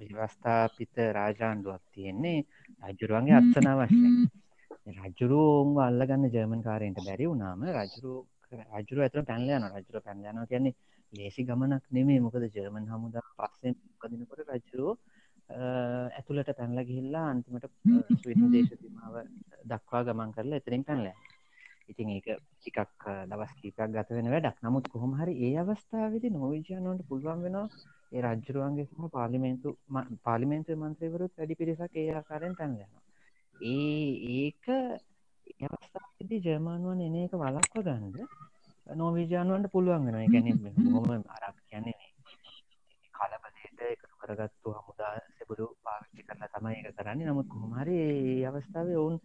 [0.00, 2.38] ව්‍යවස්ථාපිත රාජාණ්ඩුවක් තියෙන්නේ
[2.82, 4.00] රජුරුවන්ගේ අත්සන වශ්‍ය
[4.98, 8.14] රජුරුවන්ව අල්ලගන්න ජර්මන් කාරයට බැරි වුණාම රජරු
[8.72, 10.74] රජුර ඇතර පැන්ලයන රජුර පැන්ලයන කියන්නේ
[11.12, 14.96] ලේසි ගමනක් නෙමේ මොකද ජර්මන් හමුදා පස්සෙන් පදිනකොට රජරුව
[15.50, 17.66] ඇතුළට පැන්ල ගිහිල්ලා අන්තිමට
[18.18, 19.14] ස්වින් දේශතිමාව
[19.66, 21.16] දක්වා ගමන් කරලා එතරින් පැන්ලෑ
[21.90, 24.58] ඉතින් ඒක ටිකක් දවස් කීපයක් ගත වෙන වැඩක්.
[24.62, 27.68] නමුත් කොහොම හරි ඒ අවස්ථාවදි නොවිජයනොන්ට පුළුවන් වෙනවා
[28.12, 29.68] ඒ රජ්ජරුවන්ගේ සම පාලිමේන්තු
[30.22, 33.02] පාලිමේන්තු මන්ත්‍රවරුත් වැඩි පිරිසක් ඒ ආකාරයෙන් පැන්ලෙනවා
[33.66, 34.64] ඒ ඒක
[35.68, 38.18] අවස්ථාති ජර්මානුවන් එන එක වලක්ව ගන්ද
[38.96, 42.09] නෝවිජානුවන්ට පුළුවන් වෙන ගැන හොම අරක් කියන්නේ
[44.30, 47.26] කරගත්තු හමුදා සෙබුරු පාවිච්චි කරලා තමයි එක කරන්නේ.
[47.26, 49.16] නමුත් කොහමරි ඒ අවස්ථාව ඔවුන්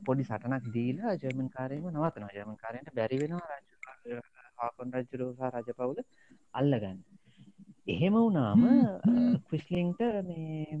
[0.00, 3.58] පොඩි සටනක් දීලා ජර්මන් කාරයම නවතන ජර්මන් කාරයට බැරි වෙනවා
[4.58, 5.98] ආකොන් රජ්ජරෝසා රජ පවුල
[6.54, 6.98] අල්ලගන්න.
[7.88, 8.62] එහෙම වුනාම
[9.46, 10.78] ක්විස්ලිංට මේ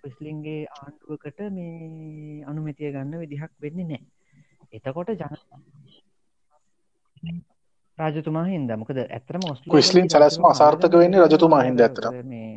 [0.00, 4.02] ක්විස්ලින්ගේ ආණ්ඩුවකට මේ අනුමැතිය ගන්න විදිහක් වෙන්නේ නෑ
[4.72, 5.34] එතකොට ජන
[7.98, 12.50] රාජතුමා හින්ද මොකද ඇතරම ක්විස්ලින් සලස්ම අසාර්ථක වෙන්නේ රජතුමා හින්ද ඇතර මේ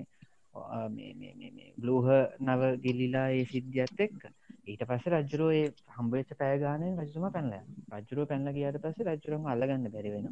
[1.78, 2.08] බ්ලූහ
[2.42, 4.22] නව ගිල්ලිලා ඒ සිද්ධියත් එක්ක.
[4.66, 5.66] ඊට පස්ස රජරුව ඒ
[5.96, 7.54] හම්බවෙච්ච පෑගානය රජතුම පැනල
[8.02, 10.28] රජරුව පැනල කියට පස්ස රජරුවම අල්ලගන්න බැරිවෙන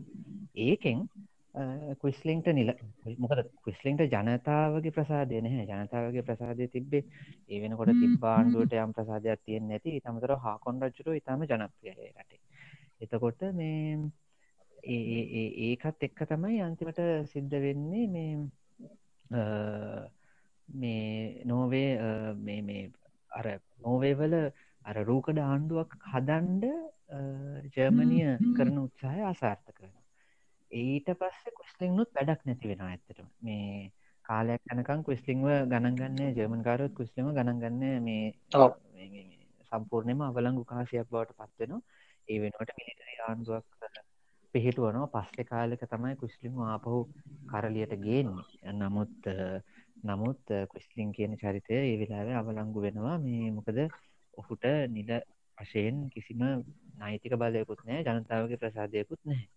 [0.60, 1.02] ඒකෙන්
[1.98, 2.72] කුස්ලින්ට නිල
[3.18, 5.66] මොකද කුස්ලින්ට ජනතාවගේ ප්‍රසාදය නැහැ.
[5.68, 7.04] ජනතාවගේ ප්‍රසාදය තිබ්බේ
[7.50, 10.00] ඒ වෙනකොට තිබ්බාණ්ඩුවට යම් ප්‍රසාදයක් තියෙන් නැති.
[10.00, 12.40] තමතර හාකොන් රජ්ජුරු ඉතාම ජනප්‍රියය රටේ.
[13.02, 14.12] එතකොට මේ
[14.84, 18.34] ඒකත් එක්ක තමයි අන්තිමට සිද්ධ වෙන්නේ මේ
[20.70, 21.90] මේ නෝවේ
[22.40, 22.82] මේ
[23.32, 23.48] අර
[23.80, 24.36] නෝවේවල
[24.86, 26.66] අර රූකඩ ආණ්ඩුවක් හදන්ඩ
[27.72, 29.96] ජර්මනිය කරන උත්සාහය අසාර්ථ කරන
[30.72, 33.28] ඊට පස්සේ කුස්ලිංනුත් වැඩක් නැති වෙන ඇත්තටම.
[33.40, 33.92] මේ
[34.26, 38.34] කාලයක් යනකම් කුස්ලිංව ගණන්ගන්න ජර්මන් කාරත් කුස්ලිම ගණන්ගන්න මේ
[39.72, 41.82] සම්පූර්ණයම අවලංගු කාශයක් බවට පත්වෙනවා
[42.28, 43.66] ඒ වෙනට මිලිටරි ආණ්ඩුවක්
[44.54, 45.12] පිහිටුවනවා.
[45.16, 47.00] පස්සෙ කාලෙක තමයි කුස්ලිම ආපහු
[47.48, 48.74] කරලියට ගේන්නේ.
[48.74, 49.16] නමුත්
[50.04, 53.18] නමුත් කුස්ලිං කියන චරිතය ඒ වෙලාව අවලංගු වෙනවා.
[53.20, 53.78] මේ මොකද
[54.34, 55.12] ඔහුට නිල
[55.58, 56.42] වශයෙන් කිසිම
[56.98, 59.48] නෛතික බලයකුත් නෑ ජනතාවගේ ප්‍රසාදයකුත් නැහැ.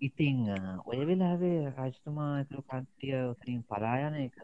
[0.00, 0.38] ඉතිං
[0.86, 4.36] ඔය වෙලාවේ රාජතුමා ඇතුළු කට්ටිය උතරින් පලායන එක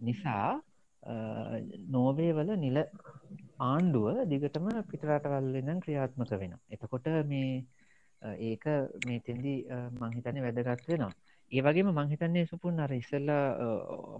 [0.00, 0.60] නිසා
[1.88, 2.78] නෝවේ වල නිල
[3.62, 7.50] ආණ්ඩුව දිගටම පිටරටවල්ලෙන් ක්‍රියාත්මක වෙන එතකොට මේ
[8.22, 8.64] ඒක
[9.00, 9.54] මේ තෙන්දි
[10.00, 11.12] මංහිතන වැදගත් වෙනවා.
[11.52, 13.44] ඒ වගේම මංහිතන්නේ සුපුන් අර ඉස්සල්ලා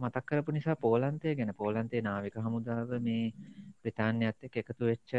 [0.02, 3.32] මතක් කරපු නිසා පෝලන්තය ගැන පෝලන්තේ නාවික හමුදාව මේ
[3.82, 5.10] ප්‍රතාන්‍යඇත්ත එකතු වෙච්ච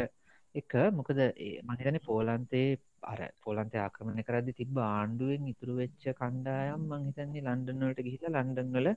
[0.54, 0.72] එක.
[0.92, 1.20] මොකද
[1.68, 2.68] මහිතන පෝලන්තේ
[3.02, 8.88] අර පොලන්ත ආක්‍රමණ කරදි තිබ ආණ්ඩුවෙන් ඉතුරු වෙච්ච කණ්ඩායම් මංහිතන්නේ ලන්ඩන්වලට ගිහිලා ලන්ඩන්වල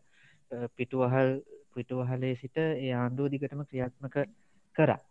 [0.78, 1.32] පිටුවහල්
[1.76, 4.18] පිටුවහලේ සිට ඒ ආණ්ඩුව දිගටම ක්‍රියාත්මක
[4.76, 5.02] කරා.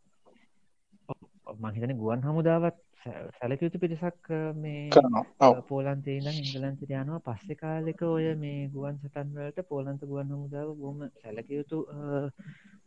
[1.46, 2.76] මහිතන ගුවන් හමුදාවත්
[3.36, 4.90] සැලකයුතු පිරිසක් මේ
[5.68, 7.20] පෝලන්තේ ඉඳම් ඉංගලන්තට යනවා.
[7.20, 11.82] පස්සෙ කාලෙක ඔය මේ ගුවන් සටන්වලට පෝලන්ත ගුවන් හමුදාව බොම සැලකයුතු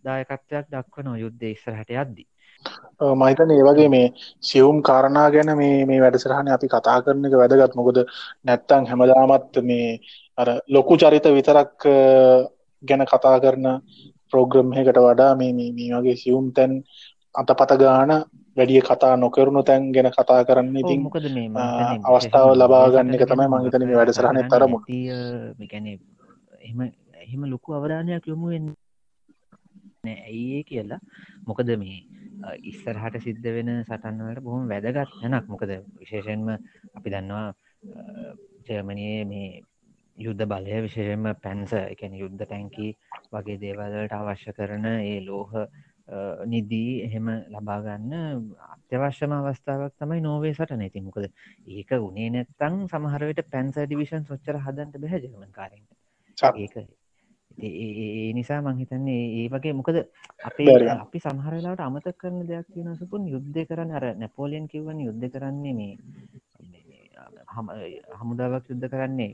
[0.03, 2.27] දායකත්වයක් දක්වන යුද්ධ ඉස්සරහට යද්දී.
[3.15, 4.07] මහිතන ඒ වගේ මේ
[4.41, 7.75] සියුම් කාරණා ගැන මේ මේ වැඩසරහන අපි කතා කරන එක වැදගත්.
[7.75, 7.97] මොකද
[8.43, 9.99] නැත්තං හැමදාමත් මේ
[10.37, 11.89] අර ලොකු චරිත විතරක්
[12.83, 13.67] ගැන කතා කරන
[14.33, 16.73] ප්‍රෝග්‍රම් එකට වඩා මේ මේ වගේ සියුම් තැන්
[17.35, 18.11] අත පත ගාන
[18.57, 21.49] වැඩිය කතා නොකරුණු තැන් ගැන කතා කරන්න ඉතින් මොකද මේ
[22.05, 24.77] අවස්ථාව ලබාගන්න එක තමයි මංහිතන මේ වැඩසරහන තරමු
[26.61, 26.79] එම
[27.17, 28.65] එහෙම ලොකු අවධානයක් යොමුුවෙන්
[30.03, 30.99] නෑ ඇයි කියලා.
[31.45, 31.97] මොකද මේ
[32.63, 36.45] ඉස්සරහට සිද්ධ වෙන සටන්වලට බොහොම වැදගත් නැනක් මොකද විශේෂෙන්ම
[36.95, 37.47] අපි දන්නවා
[38.67, 39.49] ජර්මනයේ මේ
[40.17, 42.87] යුද්ධ බලය විශෂයෙන්ම පැන්ස එකැන යුද්ධ ටැන්කි
[43.31, 45.51] වගේ දේවල්ලට අවශ්‍ය කරන ඒ ලෝහ
[46.45, 48.13] නිදී එහෙම ලබාගන්න
[48.67, 51.25] අත්‍යවශ්‍යම අවස්ථාවක් තමයි නෝවේ සට නැති මොකද
[51.69, 55.89] ඒක උනේ නැත්තං සමහරවට පැන්ස ඩිවිෂන් සොච්චර හදන්ට බැහ ජර්මන් කාරෙන්ට
[56.57, 56.75] ඒක
[57.59, 59.97] ඒ නිසා මංහිතන්නේ ඒ වගේ මොකද
[60.45, 63.91] අපේ අපි සමහරලාට අමත කරන දෙයක් තියෙන සුපුන් යුද්ධ කරන්න.
[63.91, 65.93] අර නැපෝලියන් කිව්වන යුද්ධ කරන්නේ මේ
[68.13, 69.31] හමුදාවක් යුද්ධ කරන්නේ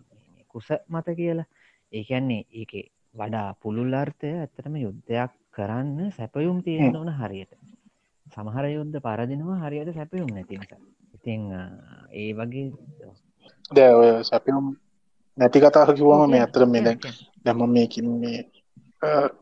[0.47, 1.47] කුස මත කියලා.
[1.93, 2.73] ඒකන්නේ ඒක
[3.13, 7.53] වඩා පුළුල් අර්ථය ඇත්තටම යුද්ධයක් කරන්න සැපයුම් තියෙන ඕන හරියට.
[8.27, 10.81] සමහර යුද්ධ පරදිනවා හරියට සැපයුම් නැති නිසා.
[11.15, 11.41] ඉතිං
[12.13, 12.67] ඒ වගේ
[13.71, 14.65] දැ සැපියුම්
[15.37, 16.99] නැති කතාහ කිවම මේ ඇතර මේ දැන්
[17.45, 18.39] දැම මේකින් මේ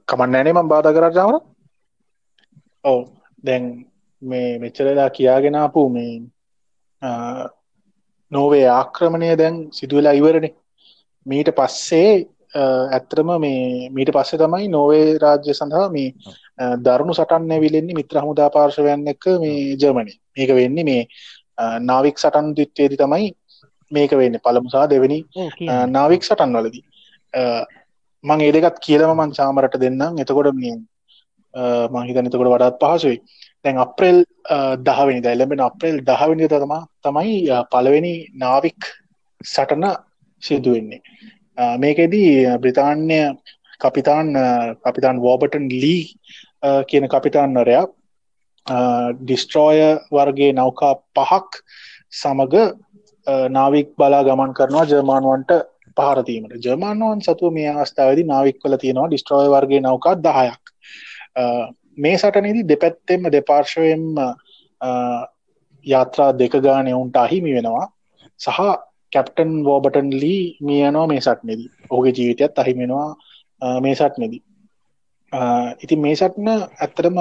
[0.07, 1.39] කමන්න ෑනේ මම් බාධ කරජාවන
[2.83, 2.99] ඔව
[3.43, 3.65] දැන්
[4.21, 6.13] මේ මෙච්චරලා කියාගෙනපු මේ
[8.31, 10.47] නොවේ ආක්‍රමණය දැන් සිදුවලා ඉවරණ
[11.25, 12.11] මීට පස්සේ
[12.53, 16.09] ඇත්තරම මේ මීට පස්සේ තමයි නොවේ රාජ්‍ය සඳහා මේ
[16.79, 21.03] දරුණු සටන් ඇවිලෙන්නේ මිත්‍ර හමුදා පාර්ශවයන් එක්ක මේ ජර්මණය මේක වෙන්නේ මේ
[21.81, 23.29] නාවික් සටන් දිත්වේදි තමයි
[23.91, 24.39] මේක වෙන්න.
[24.39, 25.19] පළමුසා දෙවැනි
[25.89, 26.83] නාවික් සටන් වලදී.
[28.23, 30.19] මං ඒ දෙකත් කියලම මං චාමරට දෙන්නම්.
[30.19, 30.75] එතකොට මිය
[31.93, 33.17] මංහිතන එතකොට වඩාත් පහසුයි.
[33.65, 34.23] දැන් අප්‍රේල්
[34.87, 36.73] දහවනි දැල්ලබෙන අප්‍රේල් දහවනි තම
[37.03, 37.35] තමයි
[37.71, 38.81] පළවෙනි නාවික්
[39.41, 39.85] සටන
[40.43, 41.01] සිදුවෙන්නේ
[41.77, 43.19] මේකෙදී බ්‍රතාන්‍ය
[43.81, 44.27] කපිතාන්
[44.83, 46.03] කපිතාන් වෝබටන් ලී
[46.87, 47.85] කියන කපිතාන්නරයා
[49.19, 49.79] ඩිස්ට්‍රෝය
[50.11, 51.63] වර්ගේ නෞකා පහක්
[52.11, 52.55] සමග
[53.49, 55.51] නාවික් බලා ගමන් කරනවා ජර්මානුවන්ට
[55.97, 60.61] පහරතීමට ජර්මානුවන් සතුව මේ අවස්ථාවදි නාවික් වල තියෙනවා ඩිස්ට්‍රෝය වර්ගේ නෞකා දහයක්.
[61.97, 64.05] මේ සටනේදී දෙපැත්තෙම දෙපාර්ශවයෙන්ම
[65.85, 67.85] යාත්‍රා දෙක ගාන එවුන්ට අහිමි වෙනවා.
[68.39, 68.59] සහ
[69.13, 73.09] කැප්ටන් වෝබටන් ලී මියනවා මේ සට්නෙදී ඔහුගේ ජීවිතයත් අහිමෙනවා
[73.81, 74.43] මේ සට්නෙදී
[75.79, 77.17] ඉතින් මේ සටන ඇත්තරම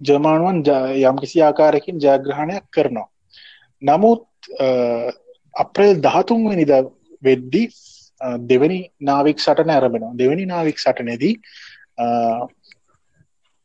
[0.00, 0.58] ජර්මානුවන්
[1.00, 3.08] යම් කිසි ආකාරයකින් ජයග්‍රහණයක් කරනවා.
[3.82, 4.24] නමුත්
[5.54, 6.72] අප්‍රේල් දහතුන් වනිද
[7.22, 7.62] වෙද්දි
[8.42, 11.34] දෙවැනි නාවික් සටන ඇරබෙනවා දෙවැනි නාවික් සටනෙදී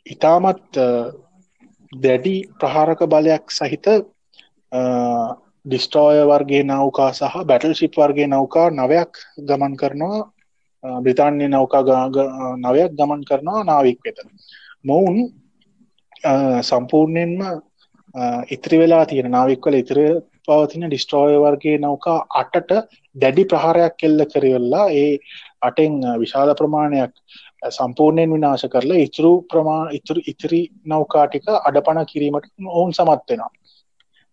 [0.06, 0.80] ඉතාමත්
[1.94, 3.88] දැඩි ප්‍රහාරක බලයක් සහිත
[5.70, 9.12] ඩිස්ටෝය වර්ගේ නෞකා සහ බැටල් ශිප් වර්ගේ නෞකා නවයක්
[9.50, 10.20] ගමන් කරනවා.
[11.04, 11.82] බ්‍රිතාන්‍ය නෞකා
[12.66, 14.20] නවයක් ගමන් කරනවා නාවික් වෙත.
[14.84, 15.18] මොවුන්
[16.62, 17.42] සම්පූර්ණයෙන්ම
[18.50, 20.00] ඉතිරි වෙලා තියෙන නාවික්වල ඉතිර
[20.48, 22.72] පවතින ඩිස්ට්‍රෝය වර්ගේ නෞකා අටට
[23.16, 25.12] දැඩි ප්‍රහාරයක් කෙල්ල කරවෙල්ලා ඒ
[25.62, 25.94] අටෙන්
[26.24, 27.14] විශාල ප්‍රමාණයක්
[27.70, 33.52] සම්පූර්ණයෙන් විනාශ කරලා ඉතුරු ප්‍රමා ඉතුරු ඉතිරි නෞකාටික අඩපන කිරීමට ඔවුන් සමත් වෙනවා.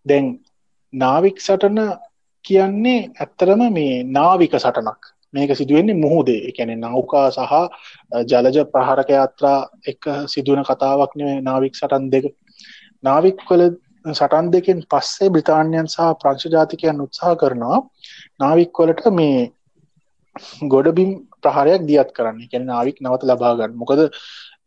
[0.05, 0.25] දැන්
[0.93, 1.79] නාවික් සටන
[2.45, 5.01] කියන්නේ ඇත්තරම මේ නාවික සටනක්.
[5.33, 6.47] මේක සිදුවෙන්නේ මුහුදේ.
[6.49, 7.53] එකැන නෞකා සහ
[8.25, 12.25] ජලජ ප්‍රහාරක යාත්‍රා එක සිදුවන කතාවක් නෙවේ නාවික් සටන් දෙක.
[13.03, 13.63] නාවික් වල
[14.13, 17.79] සටන් දෙකෙන් පස්සේ බ්‍රතාානයන් සහ ප්‍රංශ ජාතිකයන් උත්සාහ කරනවා
[18.39, 19.51] නාවික්වලට මේ
[20.65, 21.11] ගොඩබිම්
[21.41, 22.47] ප්‍රහාරයක් දියත් කරන්න.
[22.51, 24.01] කැන නාවික් නවත ලබාගන්න මොකද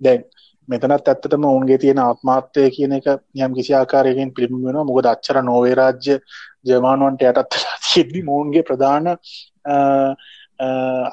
[0.00, 0.24] දැන්
[0.68, 3.06] මෙතනත් ඇත්තටම ඔවුන්ගේ තියෙන ආත්මාර්ථය කියන එක
[3.36, 4.88] යම් කිසි ආකාරයකින් පිළිබිඹ වෙනවා.
[4.90, 6.18] මොකද අච්චර නෝවේ රාජ්‍ය
[6.64, 9.10] ජර්මානුවන්ට යටත් වෙලා තියෙද්දි මොවුන්ගේ ප්‍රධාන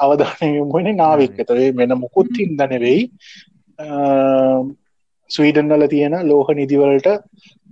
[0.05, 3.03] අවධානය යොමු වෙන්නේ නාවික් එතකොට වෙන මොකුත් හින්දා නෙවෙයි.
[5.31, 7.07] ස්වීඩන් වල තියෙන ලෝහ නිදිවලට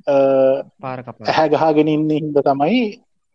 [0.07, 2.81] ඇහැ ගහගෙන ඉන්න හින්දා තමයි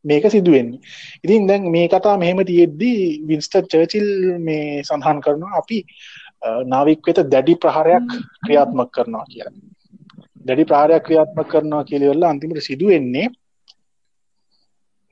[0.05, 0.81] මේක සිදුවෙන්නේ.
[1.25, 2.93] ඉතින් දැන් මේ කතා මෙහෙම තියෙද්දි
[3.29, 4.09] වින්ස්ටර් චර්චිල්
[4.41, 5.79] මේ සඳහන් කරනවා අපි
[6.43, 8.07] නාවික් වෙත දැඩි ප්‍රහාරයක්
[8.45, 9.57] ක්‍රියාත්මක කරනවා කියලා.
[10.47, 13.27] දැඩි ප්‍රහාරයක් ක්‍රියාත්මක කරනවා කියලවල්ල අන්තිමට සිදුවෙන්නේ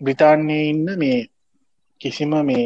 [0.00, 1.18] බ්‍රිතාන්‍යයේ ඉන්න මේ
[2.00, 2.64] කිසිම මේ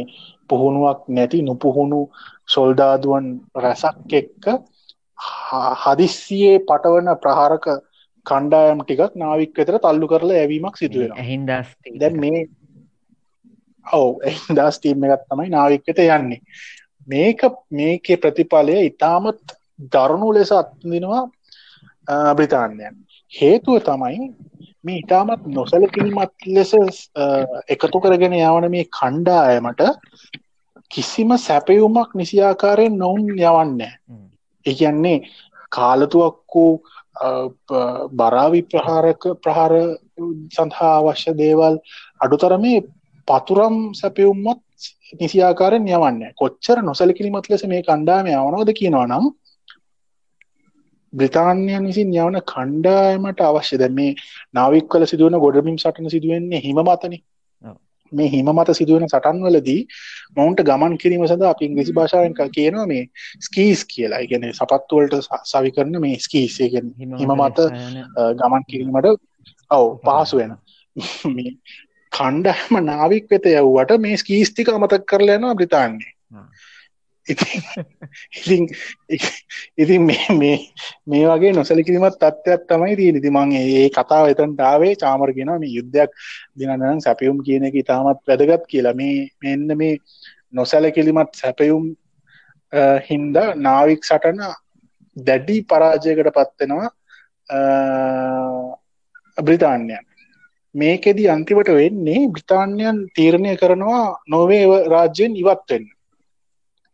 [0.48, 2.01] පුහුණුවක් නැති නුපුහුණු
[2.48, 3.26] සොල්දාදුවන්
[3.56, 4.44] රැසක් එක්ක
[5.82, 7.66] හදිස්සියේ පටවන ප්‍රහාරක
[8.26, 12.43] කණ්ඩායම් ටිකක් නාවික් වෙතර තල්ලු කරලා ඇවීමක් සිදුවෙන හින්දස් දැන් මේ
[13.86, 16.40] ඔව එහිදස් තීම එකත් තමයි නාවික් වෙත යන්නේ
[17.09, 19.57] මේක මේකේ ප්‍රතිඵලය ඉතාමත්
[19.93, 21.23] දරුණු ලෙස අත්දිනවා
[22.35, 22.95] බ්‍රිතාන්‍යයන්.
[23.33, 24.35] හේතුව තමයි
[24.85, 26.73] මේ ඉතාමත් නොසලකිලිමත් ලෙස
[27.69, 29.83] එකතු කරගෙන යවන මේ කණ්ඩායමට
[30.91, 33.81] කිසිම සැපයුමක් නිසියාකාරයෙන් නොවුන් යවන්න
[34.66, 35.19] එකන්නේ
[35.70, 36.65] කාලතුවක්කු
[38.12, 39.73] බරාවි ප්‍රහාරක ප්‍රහාර
[40.51, 41.79] සඳහා අවශ්‍ය දේවල්
[42.20, 42.83] අඩුතර මේ
[43.28, 44.61] පතුරම් සැපයුම්මත්
[45.15, 49.27] නිසියාකාරෙන් යවන්න කොච්චර නොසලකිලිමත් ලෙස මේ කණ්ඩාම යවනෝද කියනවා නම්
[51.12, 53.77] බ්‍රතාන්යන් විසින් යවන කණ්ඩායමට අවශ්‍ය.
[53.77, 54.16] දැ මේ
[54.55, 57.16] නාවික් කල සිදුවන ගොඩමින් සටන සිදුවෙන්නේ හිම මතන
[58.12, 59.81] මේ හිම මත සිදුවෙන සටන්වලදී
[60.36, 63.05] මොවුන්ට ගමන් කිරීම සඳ අපි ඉංග්‍රිසි භාෂාවෙන් කියනවා මේ
[63.40, 64.23] ස්කීස් කියලා.
[64.24, 67.69] ගැන සපත්තුවලට සවි කරන මේ ස්කීසේගෙන් හිම මත
[68.39, 69.12] ගමන් කිරීමට
[69.70, 70.59] ඔව් පහසු වෙන
[72.12, 76.12] කණ්ඩහම නාවික් වෙත යව්වට මේ ස්කීස්තික අමතක් කරලයනවා බ්‍රතාන්නේ
[77.26, 78.66] ඉතින්
[79.78, 80.59] ඉතින් මේ
[81.06, 84.94] මේ වගේ නොසලිකිරීමත් තත්ත්වයක් තමයි තියෙන ඉතින් මම ඒ කතාව එතනට ආවේ.
[84.97, 86.10] චාමර් කියනවා මේ යුද්ධයක්
[86.56, 88.94] දිනනනම් සැපයුම් කියන එක ඉතාමත් වැදගත් කියලා.
[88.94, 89.97] මේ මෙන්න මේ
[90.52, 91.84] නොසැලකිලිමත් සැපයුම්
[93.02, 94.40] හින්දා නාවික් සටන
[95.16, 96.90] දැඩි පරාජයකට පත්වෙනවා
[99.39, 100.05] බ්‍රිතාන්‍යයන්
[100.74, 105.86] මේකෙදී අන්තිමට වෙන්නේ බ්‍රිතාන්‍යයන් තීරණය කරනවා නොවේ රාජ්‍යයෙන් ඉවත්වෙන්න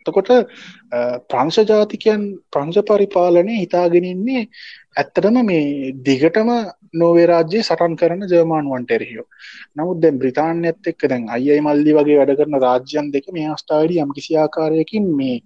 [0.06, 0.30] එතකොට
[1.28, 4.42] ප්‍රංශ ජාතිකයන් ප්‍රංශ පරිපාලනය හිතාගෙනන්නේ
[4.96, 6.50] ඇත්තටම මේ දිගටම
[6.94, 9.26] නොවේ රාජ්‍යය සටන් කරන ජර්මානුවන්ට එරහිෝ
[9.74, 14.12] නමුත් දැන් බ්‍රිතාන්‍යත් එක්ක දැන් අයයි මල්ලි වගේ වැඩ කරන රාජ්‍යන් දෙක මේ අස්ථාවඩි යම්
[14.12, 15.38] කිසි ආකාරයකින් මේ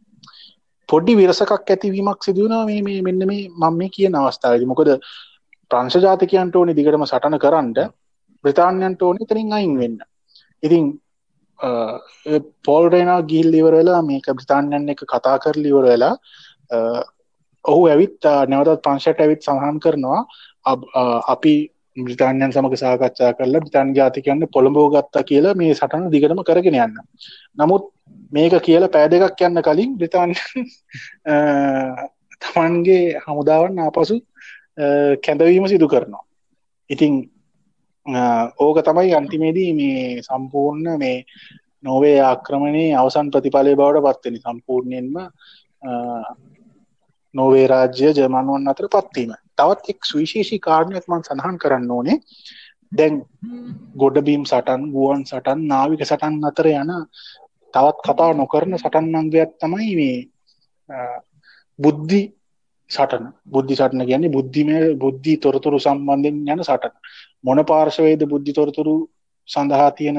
[0.89, 4.67] පොඩ්ඩි විරසකක් ඇතිවීමක් සිදුවනා මේ මේ මෙන්න මේ මම මේ කියන අවස්ථාවදි.
[4.67, 4.91] මොකද
[5.71, 7.79] ප්‍රංශ ජාතිකයන්ට ඕනි දිගටම සටන කරන්නට
[8.45, 9.99] බ්‍රතාන්යන්ට ඕනි තරින් අයින් වෙන්න.
[10.63, 10.85] ඉතින්
[12.67, 16.15] පෝල් රේනා ගිල් ඉවර වෙලා මේක බ්‍රතාන්යන් එක කතා කර ලිවර වෙලා
[17.65, 20.21] ඔහු ඇවිත් නැවතත් පංශයට ඇවිත් සඳහන් කරනවා
[21.35, 21.55] අපි
[21.97, 26.97] බ්‍රතාන්යන් සමඟ සාකච්ඡා කරලා බ්‍රතාන් ජාතිකයන්න පොළඹෝ ගත්තා කියලා මේ සටන දිගටම කරගෙන යන්න.
[27.59, 27.85] නමුත්
[28.33, 30.35] මේක කියල පෑ දෙකක් යන්න කලින් බ්‍රතාන්
[32.43, 34.17] තමන්ගේ හමුදාවන් ආපසු
[35.25, 36.25] කැඳවීම සිදු කරනවා.
[36.91, 37.15] ඉතිං
[38.59, 41.25] ඕක තමයි අන්තිමේදී මේ සම්පූර්ණ මේ
[41.85, 45.15] නොවේ ආක්‍රමණයේ අවසන් ප්‍රතිඵලය බවට පත්වෙන සම්පූර්ණයෙන්ම
[47.35, 52.19] නොවේ රාජ්‍ය ජර්මනුවන් අතර පත්වීම තවත් එක් සුවිශේෂී කාරණයක්මන් සඳහන් කරන්න ඕනේ.
[52.93, 53.23] දැන්
[53.97, 56.93] ගොඩබීම් සටන් ගුවන් සටන් නාවික සටන් අතර යන
[57.75, 60.17] තවත් කතා නොකරන සටන් අංගයක් තමයි මේ
[61.79, 62.23] බුද්ධි
[62.91, 63.25] සටන.
[63.47, 66.95] බුද්ධි සටන කියන්නේ බුද්ධිමය බුද්ධි තොරතුරු සම්බන්ධෙන් යන සටන.
[67.45, 68.95] මොන පාර්ශවේද බුද්ධි තොරතුරු
[69.49, 70.19] සඳහා තියෙන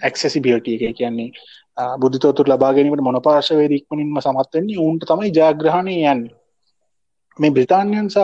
[0.00, 0.96] ඇක්සෙසිබිලිට එක?
[0.96, 1.30] කියන්නේ
[1.96, 6.22] බුද්ධතොතුර ලබාගැනීමට මොන පාර්ශවේද ඉක්මනින්ම සමත්වෙන්නේ උන්ට තමයි ජාග්‍රහණය යන්න.
[7.38, 8.20] මේ බ්‍රතාන්යන් සහ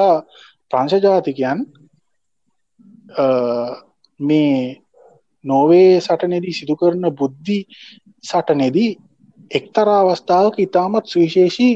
[0.71, 1.67] ප්‍රංශ ජාතිකයන්
[4.21, 4.83] මේ
[5.45, 7.59] නොවේ සටනෙදී සිදු කරන බුද්ධි
[8.25, 8.91] සටනෙදී
[9.51, 11.73] එක්තරා අවස්ථාවක ඉතාමත් සුවිශේෂී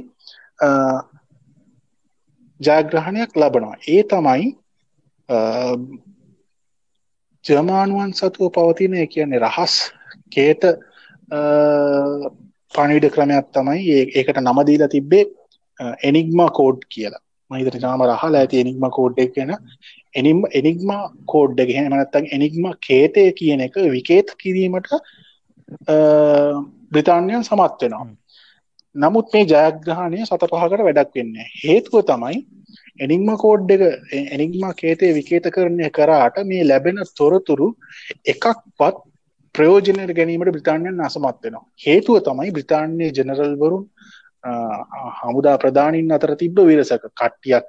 [2.60, 3.76] ජයග්‍රහණයක් ලබනවා.
[3.88, 4.54] ඒ තමයි
[7.44, 9.74] ජර්මානුවන් සතුව පවතින කියන්නේ රහස්
[10.30, 10.62] කේත
[12.74, 15.24] පණවිඩ ක්‍රමයක් තමයි ඒකට නමදීලා තිබ්බේ
[16.02, 17.22] එනිග්මා කෝඩ් කියලා.
[17.50, 19.52] මහිතට නාම රහලා ඇති එනිග්ම කෝඩ් එක ගැන.
[20.14, 20.90] එනිම් එනිග්ම
[21.26, 24.92] කෝඩ් එක හෙන මනත්තන් එනිග්ම කේතය කියන එක විකේත් කිරීමට
[26.92, 28.06] බ්‍රතාන්යන් සමත් වෙනවා.
[28.94, 32.36] නමුත් මේ ජයග්‍රහණය සත පහකට වැඩක් වෙන්න හේතුව තමයි
[33.00, 37.68] එනිග්ම කෝඩ් එක එනිග්ම කේතය විකේත කරණය කරාට මේ ලැබෙන තොරතුරු
[38.26, 39.02] එකක්පත්
[39.54, 41.64] ප්‍රයෝජනයට ගැනීමට බ්‍රතාන්යන් අසමත් වෙනවා.
[41.76, 43.84] හේතුව තමයි බ්‍රතාන්‍ය ජනරල්වරුන්
[45.20, 47.66] හමුදා ප්‍රධානින් අතර තිබ්බ විරසක කට්ටියක්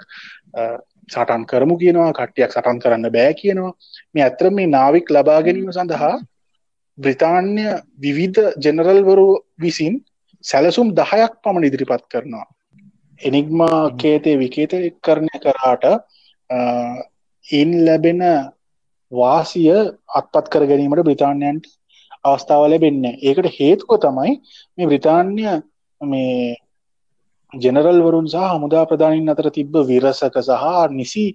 [1.09, 3.73] සටන් කරමු කියනවා කට්ටියක් සටන් කරන්න බෑ කියනවා.
[4.13, 6.15] මේ ඇතර මේ නාවික් ලබා ගැනීම සඳහා
[6.97, 7.65] බ්‍රතාන්‍ය
[7.99, 9.29] විවිධ ජෙනරල්වරු
[9.59, 9.95] විසින්
[10.43, 12.45] සැලසුම් දහයක් පමණ ඉදිරිපත් කරනවා.
[13.21, 15.85] එනිග්මා කේතය විකේත කරණය කරාට
[17.45, 18.21] ඉන් ලැබෙන
[19.11, 19.71] වාසිය
[20.11, 21.65] අත්පත් කර ගැනීමට බ්‍රතාන්යන්ට
[22.23, 24.35] අවස්ථාව ලැබෙන්න ඒකට හේතුව තමයි
[24.77, 25.61] මේ බ්‍රතාන්‍ය
[26.01, 26.55] මේ
[27.53, 31.25] ජෙනරල් වරුන් සහ හමුදා ප්‍රධානින් අතර තිබ්බ විරසක සහ නිසි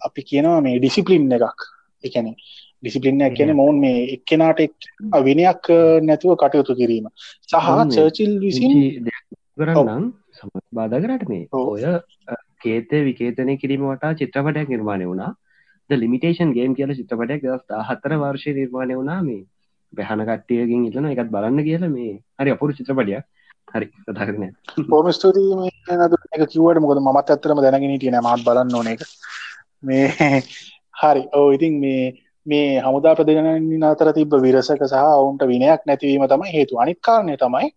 [0.00, 1.60] අපි කියනවා මේ ඩිසිපලින් එකක්.
[2.04, 2.26] එකන
[2.82, 4.60] ඩිසිපලින්න කියන මොවන් මේ එක්කෙනාට
[5.22, 5.70] විනයක්
[6.02, 7.06] නැතුව කටයුතු කිරීම.
[7.42, 7.54] සහ
[7.94, 8.72] චර්චිල් විසින්
[9.56, 11.82] කරන්නම් සම බාධකරට මේ ඔය
[12.60, 15.30] කේතය විකේතනය කිරීම වටා චිත්‍රපටයක් නිර්මාණය වුණා.
[15.90, 19.44] ද ලිමිටේෂන් ගේම් කියල චිත්‍රපටයක් දස්ථා හතර වර්ෂය නිර්මාණය වුණා මේ.
[19.92, 22.12] බැහන කට්ටියකින් ඉතන එකත් බලන්න කියල මේ.
[22.38, 23.24] හරි අපපුරු චිත්‍රපටියක්.
[23.70, 24.44] හරි කතා කරන
[24.88, 25.70] පොම ස්තුතියි
[26.32, 29.02] එක කිවට මොකද මත් ඇත්තරම දැනගෙන තියෙන මත් බලන්න ඕන එක
[29.82, 30.04] මේ
[31.00, 31.22] හරි.
[31.32, 32.04] ඕ ඉතින් මේ
[32.46, 37.70] මේ හමුදා ප්‍රදගන අතර තිබ විරසක සහ ඔවුන්ට විනයක් නැතිවීම තමයි හේතු අනික්කාරණය තමයි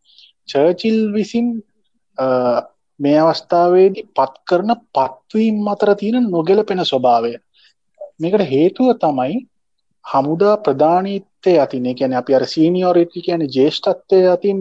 [0.49, 1.47] චර්චිල් විසින්
[2.99, 7.33] මේ අවස්ථාවේදී පත් කරන පත්වීම් අතර තියෙන නොගෙලපෙන ස්වභාවය.
[8.19, 9.35] මේකට හේතුව තමයි
[10.05, 11.87] හමුදා ප්‍රධානීත්වය අතින්.
[11.95, 14.59] කියන අපි අර සීනියෝරිටි කියන ජේෂ්ඨත්වය අතින්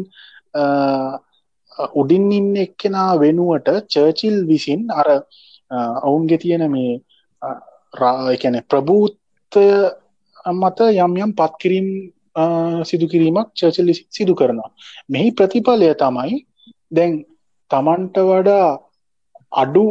[1.94, 5.08] උඩින් ඉන්න එක්කෙනා වෙනුවට චර්චිල් විසින් අර
[6.02, 7.00] ඔවුන්ගේ තියෙන මේ
[7.94, 9.66] රාකැන ප්‍රභූත්වය
[10.54, 11.88] මත යම් යම් පත්කිරීම්
[12.84, 14.70] සිදු කිරීමක් චර්චල් සිදු කරනවා.
[15.10, 16.44] මෙහි ප්‍රතිඵලය තමයි
[16.90, 17.12] දැන්
[17.70, 18.68] තමන්ට වඩා
[19.54, 19.86] අඩු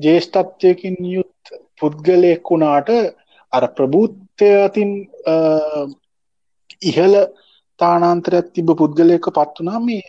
[0.00, 2.90] ජේෂ්ඨත්වයකින් යුත් පුද්ගලයෙක් වුණාට
[3.52, 4.90] අර ප්‍රභූත්වය අතින්
[6.82, 7.14] ඉහල
[7.80, 10.04] තානාන්තරයක් තිබ පුද්ගලයක පත් වනා මේ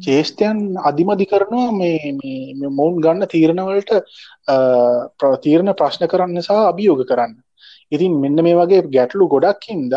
[0.00, 2.14] ජේෂ්ඨයන් අධිමදි කරනවා මේ
[2.70, 3.92] මොවුන් ගන්න තීරණවලට
[5.18, 7.34] ප්‍රතීරණ ප්‍රශ්න කරන්න සහ අභියෝග කරන්න.
[7.92, 9.94] ඉතින් මෙන්න මේ වගේ ගැටලු ගොඩක් හින්ද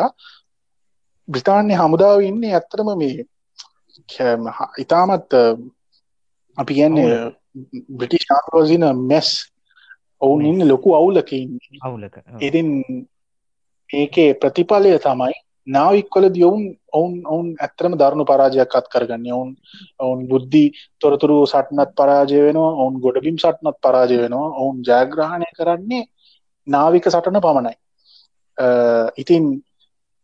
[1.28, 3.26] බ්‍රතාන්‍ය හමුදාව ඉන්නේ ඇත්තරම මේ
[4.78, 5.30] ඉතාමත්
[6.58, 7.32] අපි කියන්නේ
[7.90, 9.30] බ්‍රිටිෂ් ආරෝසින මෙස්
[10.22, 11.32] ඔවුන් ඉන්න ලොකු අවුලක
[11.82, 12.68] අවුලක ඉතින්
[13.90, 15.36] ඒකේ ප්‍රතිඵලය තමයි
[15.68, 19.26] නාවික්වල දියවුන් ඔවුන් ඔවුන් ඇත්තරම දරුණු පරාජයක් අත් කරගන්න.
[19.30, 19.50] ඔවුන්
[20.00, 20.66] ඔවුන් බුද්ධි
[21.00, 24.48] තොරතුරු සටනත් පරාජය වෙනවා ඔවුන් ගොඩබිම් සටනත් පරාජය වෙනවා.
[24.62, 26.04] ඔවුන් ජයග්‍රහණය කරන්නේ
[26.68, 27.76] නාවික සටන පමණයි.
[29.18, 29.44] ඉතින්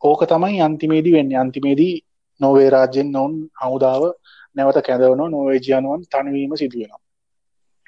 [0.01, 1.35] ඕක තමයි අන්තිමේදී වෙන්න.
[1.35, 1.93] අන්තිමේදී
[2.43, 4.03] නොවේ රාජ්‍යෙන් ඔවුන් හමුදාව
[4.55, 7.01] නැවත කැදවන නොවේජියනුවන් තනවීම සිදුවෙනවා.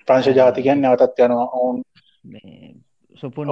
[0.07, 1.77] ප්‍රංශ ජාතිකයන් නැවතත් යනවා ඔවුන්
[3.23, 3.48] සුපුන්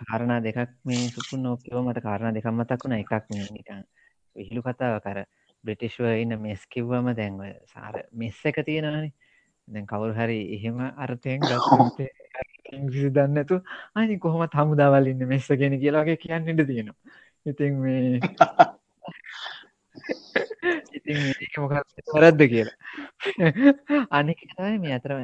[0.00, 2.94] කාරණා දෙකක් මේ සුපුන් නෝකව මට කාරණ දෙකක් මතක් වුණ.
[2.94, 3.82] එකක් නිකන්
[4.36, 5.18] විහිලු කතාව කර
[5.64, 9.12] බ්‍රිටිශ්ව ඉන්න මෙස් කිව්වම දැන්ව සාර මෙස්ස එක තියෙනවානේ.
[9.68, 12.10] දැන් කවුරු හරි එහෙම අර්ථයෙන් ගත්තේ
[12.72, 13.60] ඉංග්‍රිසි දන්නතු
[13.94, 16.98] අනි කොහොම හමුදාවල් ඉන්න මෙස්ස ගෙන කියලාගේ කියන්න ඉට තියෙනවා.
[17.46, 18.20] ඉතින් මේ
[20.96, 21.18] ඉතින්
[21.58, 21.72] මොක
[22.14, 22.76] වරද්ද කියලා.
[24.10, 24.40] අනෙක
[24.78, 25.18] මේ අතරම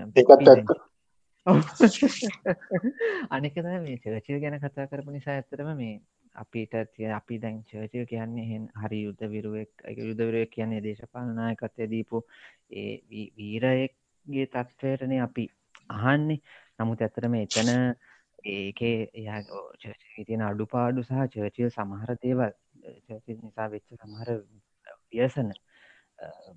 [3.30, 5.94] අනිකත මේ චර්චය ගැන කතා කරපු නිසා ඇතරම මේ
[6.34, 12.22] අපිට තිය අපි දැන් චර්චය කියන්නේ හෙන් හරි යුද්ධ විරුවෙක් යුද්ධවිරුවක් කියන්නේ දේශපාලනායකත්වය දීපු
[12.72, 12.92] ඒ
[13.36, 15.44] වීරයෙක්ගේ තත්ත්වයටනේ අපි
[15.90, 16.40] අහන්නේ.
[16.78, 17.70] නමුත් ඇතරම එතන
[18.46, 19.40] ඒකේ එයා
[20.24, 22.52] තියෙන අඩු පාඩු සහ චර්චිල් සමහර දේවල්
[23.40, 24.28] නිසා වෙච්ච සමහර
[25.12, 25.52] ව්‍යසන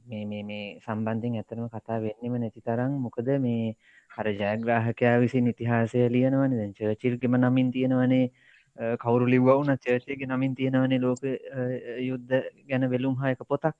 [0.05, 3.75] මේ මේ සම්බන්ධින් ඇතනම කතා වෙන්නම නැති තරම් මොකද මේ
[4.11, 6.51] අර ජයග්‍රාහකයා විසින් ඉතිහාසය ලියනවන.
[6.59, 8.25] දැන් චර්චිල්ගෙම නමින් තියෙනවනේ.
[8.99, 11.21] කවුරු ලිව්වුන චර්චයගේ නමින් තියෙනවනේ ලෝක
[12.09, 12.33] යුද්ධ
[12.69, 13.75] ගැන වෙලුම් හයක පොතක්.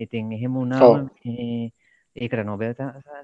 [0.00, 1.10] ඉතින් එහෙම උනාම
[2.16, 2.72] ඒකට නොබෙල්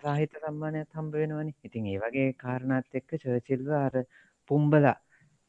[0.02, 1.52] සාහිත්‍ය සම්මානයක් හම්බ වෙනවනි.
[1.64, 3.94] ඉතින් ඒ වගේ කාරණත් එක්ක චර්චිල්ව අර
[4.50, 4.96] පුම්බලා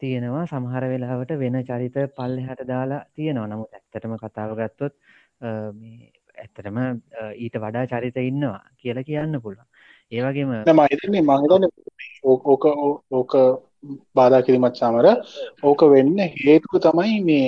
[0.01, 0.45] තියෙනවා.
[0.47, 3.47] සමහර වෙලාවට වෙන චරිත පල්ලෙහාට දාලා තියෙනවා.
[3.47, 4.93] නමුත් ඇත්තටම කතාව ගත්තොත්
[5.41, 6.77] මේ ඇත්තටම
[7.37, 9.67] ඊට වඩා චරිත ඉන්නවා කියලා කියන්න පුළුවන්.
[10.11, 11.69] ඒ වගේම මම හිතන්නේ මම හිතන්නේ
[12.23, 12.65] ඕක
[13.11, 13.33] ඕක
[14.15, 15.07] බාධා කිරීමත් සමර
[15.63, 17.47] ඕක වෙන්න හේතුව තමයි මේ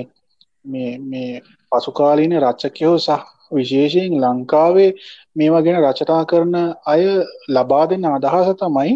[0.66, 1.42] මේ මේ
[1.72, 4.90] පසුකාලීන රචකයෝ සහ විශේෂයෙන් ලංකාවේ
[5.36, 6.56] මේවා ගැන රචනා කරන
[6.86, 7.04] අය
[7.50, 8.94] ලබා දෙන්න අදහස තමයි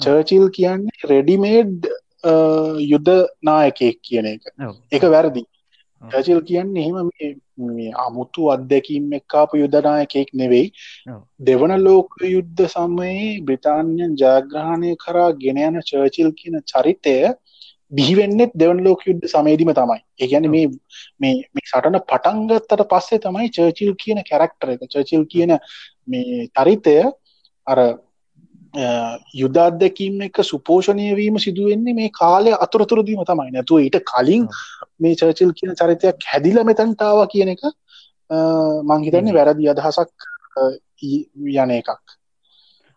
[0.00, 1.90] චර්චිල් කියන්නේ රෙඩිමේඩ්
[2.84, 4.42] යුද්ධ නායකයෙක් කියන එක.
[4.92, 5.42] එක වැරදි
[6.02, 7.10] චර්චිල් කියන්නේ එහෙම
[7.68, 10.66] මේ අමුතු අත්දැකීම් එක්කාපු යුද්ධනායකයෙක් නෙවෙයි.
[11.40, 17.16] දෙවන ලෝක යුද්ධ සමයේ බ්‍රිතාන්‍යයන් ජයග්‍රහණය කරා ගෙන යන චර්චිල් කියන චරිතය
[17.92, 20.00] බිහිවෙන්නෙත් දෙවන් ලෝක යුද්ධ සමේදීම තමයි.
[20.18, 20.68] ඒගැන මේ
[21.20, 25.52] මේ මේ සටන පටන්ගත්තට පස්සේ තමයි චර්චිල් කියන කැරක්ටර එක චර්චිල් කියන
[26.08, 26.96] මේ චරිතය
[27.66, 27.78] අර
[28.74, 33.50] යුද්ධාත්දැකීම් එක සුපෝෂණය වීම සිදුවෙන්නේ මේ කාලය අතුරතුරදීම තමයි.
[33.52, 34.48] නැතුව ඊට කලින්
[35.00, 37.62] මේ චර්චිල් කියන චරිතයක් හැදිල මෙතැන්ටාව කියන එක
[38.84, 40.10] මංහිතන්නේ වැරදි අදහසක්
[41.02, 41.88] යන එකක්.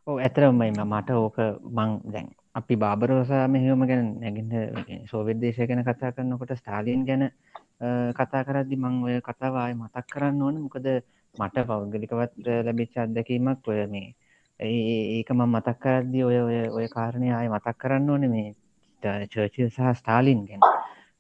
[0.08, 1.38] ඕ ඇතරමයි මට ඕක
[1.78, 7.24] මං දැන් අපි බාබරෝසා මෙහෙම ගැන නැගිට සෝවිද් දේශය ගැන කතා කරන්නකොට ස්ටාලින් ගැන
[8.16, 10.56] කතා කරදදි මං ඔය කතාවාය මතක් කරන්න ඕන.
[10.66, 10.88] මොකද
[11.36, 12.32] මට පෞද්ගලිකවත්
[12.66, 14.16] ලැබිච්ච අත්දැකීමක් ඔය මේ
[14.60, 18.54] ඒක ම මතක් කරද්දි ඔය ඔය ඔය කාරණය ආය මතක් කරන්න ඕන මේ
[19.28, 20.62] චර්චිල් සහ ස්ටාලින් ගැන.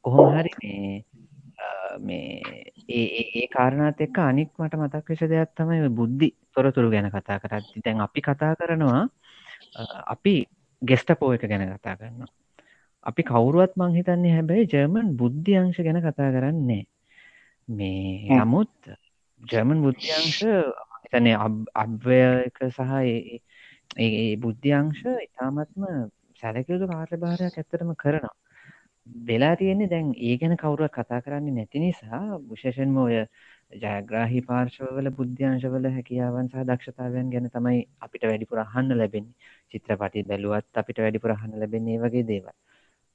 [0.05, 1.03] කොහොම හරි මේ
[1.99, 2.41] මේ
[2.89, 7.83] ඒ ඒ කාරණත් එක්ක අනික් මට මතක් විෂ දෙයක් තමයි බුද්ධි තොරතුරු ගැන කතා කරද්දි.
[7.83, 9.03] දැන් අපි කතා කරනවා
[10.07, 10.35] අපි
[10.81, 12.27] ගෙස්ටපෝ එක ගැන කතා කරන්න
[13.03, 16.83] අපි කවුරුවත් මං හිතන්නේ හැබැයි ජර්මන් බුද්ධ්‍යංශ ගැන කතා කරන්නේ
[17.69, 18.73] මේ නමුත්
[19.41, 20.41] ජර්මන් බුද්ධ්‍යංශ
[21.15, 21.27] හිතන
[21.75, 22.79] අභ්‍යක සහ
[23.97, 25.83] ඒ බුද්ධ්‍යංශ ඉතාමත්ම
[26.41, 28.33] සැලකයුතු කාර්යභාරයක් ඇත්තටම කරනවා.
[29.27, 33.15] වෙලා තියෙන්නේ දැන් ඒ ගැන කවුරුවක් කතා කරන්නේ නැති නිසා විශේෂෙන්ම ඔය
[33.75, 39.35] ජයග්‍රාහි පාර්ශවල බුද්ධ්‍යංශවල හැකියාවන් සහ දක්ෂතාවයන් ගැන තමයි අපිට වැඩිපුර අහන්න ලැබෙන්නේ.
[39.71, 42.55] චිත්‍රපටි බැලුවත් අපිට වැඩිපුර අහන්න ලැබෙන්නේ වගේ දේවල්.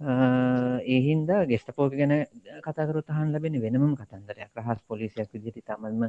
[0.01, 2.13] ඒහින්ද ගෙස්ටපෝක ගැන
[2.65, 4.51] කතකරුත් අහන් ලැබෙන වෙනම කතන්දරයක්.
[4.57, 6.09] රහස් පොලිසියක් විදිහට තමන්ම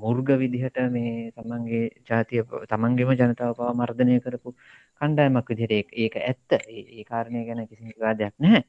[0.00, 4.54] මුර්ග විදිහට මේ තමන්ගේ ජාතිය තමන්ගේම ජනතාව පවා මර්ධනය කරපු
[5.00, 6.50] කණ්ඩායමක් විදිහට ඒක ඇත්ත.
[6.68, 8.64] ඒ කාරණය ගැන කිසි විවාදයක් නැහැ.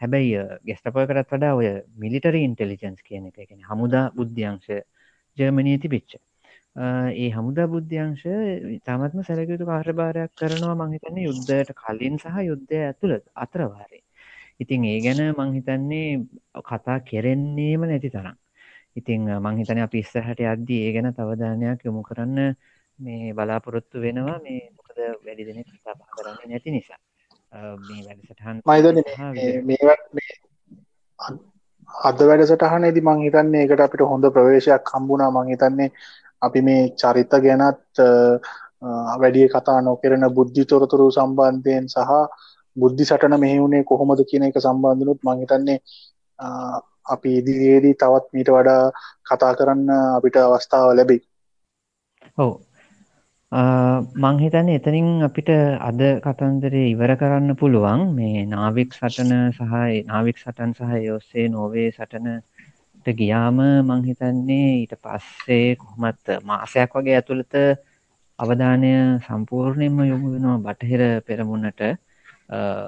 [0.00, 4.70] හැබැයි ගෙස්ටපයකටත් වඩා ඔය මිලිටරි ඉන්ටෙලිජන්ස් කියන එක එකෙන හමුදා බුද්ධ්‍යංශ
[5.36, 6.14] ජර්මණී තිබිච්ච
[7.14, 8.26] ඒ හමුදා බුද්ධ්‍යංශ
[8.82, 10.76] තමත්ම සැලකයුතු කාර්භාරයක් කරනවා.
[10.76, 14.02] මංහිතන්නේ යුද්ධයට කලින් සහ යුද්ධය ඇතුළ අතරවාරේ
[14.60, 16.08] ඉතින් ඒ ගැන මංහිතන්නේ
[16.62, 18.36] කතා කෙරෙන්නේම නැති තරම්.
[18.96, 22.38] ඉතිං මංහිතන අප ඉස්සහට අද්දී ඒ ගැන තවධානයක් යොමු කරන්න
[22.98, 24.38] මේ බලාපොරොත්තු වෙනවා.
[24.40, 27.00] මේ මොකද වැඩි දෙනෙ කතා කරන්නේ නැති නිසා.
[27.80, 28.86] මේ වැඩසටහන් මයිද
[31.88, 35.30] අද වැඩසටහනේදි මං හිතන්නේ එකට අපිට හොඳ ප්‍රවේශයක් හම්බුණා.
[35.32, 35.90] මං හිතන්නේ
[36.42, 38.02] අපි මේ චරිත ගැනත්
[39.20, 42.10] වැඩිය කතා නොකරන බුද්ධි තොරතුරු සම්බන්ධයෙන් සහ
[42.76, 45.78] බුද්ධි සටන මෙහිවුණේ කොහොමද කියන එක සම්බන්ධනුත් මං හිතන්නේ
[47.06, 48.82] අපි ඉදිරියේදී තවත් මීට වඩා
[49.28, 51.20] කතා කරන්න අපිට අවස්ථාව ලැබෙයි.
[52.38, 52.52] ඔව්.
[54.16, 55.48] මංහිතන්නේ එතනින් අපිට
[55.80, 59.72] අද කතන්දරේ ඉවර කරන්න පුළුවන් මේ නාවික් සටන සහ
[60.06, 61.88] නාවික් සටන් සහ යොස්සේ නොවේ
[63.00, 67.54] සටනට ගියාම මංහිතන්නේ ඊට පස්සේ කොහොමත් මාසයක් වගේ ඇතුළත
[68.38, 68.90] අවධානය
[69.20, 71.80] සම්පූර්ණයෙන්ම යොමු වෙනවා බටහිර පෙරමුණට.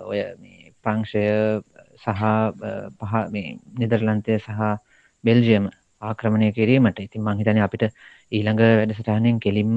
[0.05, 0.19] ඔය
[0.85, 1.25] ප්‍රංශය
[1.97, 2.23] සහ
[3.01, 3.13] පහ
[3.75, 4.61] නිදර්ලන්තය සහ
[5.25, 5.71] බෙල්ජියම
[6.03, 6.99] ආක්‍රමණය කිරීමට.
[7.01, 7.85] ඉතින් මංහිතන අපිට
[8.31, 9.77] ඊළඟ වැඩසටහනෙන් කෙලින්ම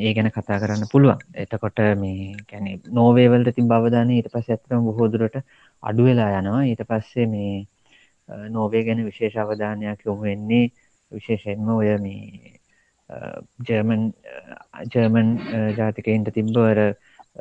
[0.00, 1.18] ඒ ගැන කතා කරන්න පුළුවන්.
[1.34, 5.36] එතකොට මේ කැනෙ නෝවේවල්ට තින් බවධාන ඊට පස් ඇත්තම බොහෝදුරට
[5.82, 6.62] අඩු වෙලා යනවා.
[6.64, 7.66] ඊට පස්සේ මේ
[8.50, 10.64] නෝවේ ගැන විශේෂ අවධානයක් යොමු වෙන්නේ
[11.12, 12.58] විශේෂෙන්ම ඔය මේ
[13.66, 14.02] ජර්මන්
[14.86, 15.28] ජර්මන්
[15.76, 16.80] ජාතිකයින්ට තිබ්බවර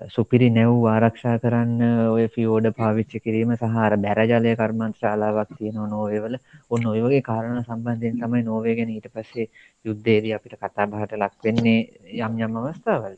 [0.07, 6.38] සුපිරි නැව් ආරක්ෂා කරන්න ඔය ෆියෝඩ පාවිච්චි කිරීම සහර බැරජලය කර්මන්ත ශාලාවක් තියෙන නෝවේවල
[6.69, 9.47] ඔන්න ඔය වගේ කාරණ සම්බන්ධයෙන් තමයි නෝවේ ගැන ඊට පස්සේ
[9.85, 11.80] යුද්ධේදී අපිට කතා බහට ලක් වෙන්නේ
[12.19, 13.15] යම් යම් අවස්ථාවල්.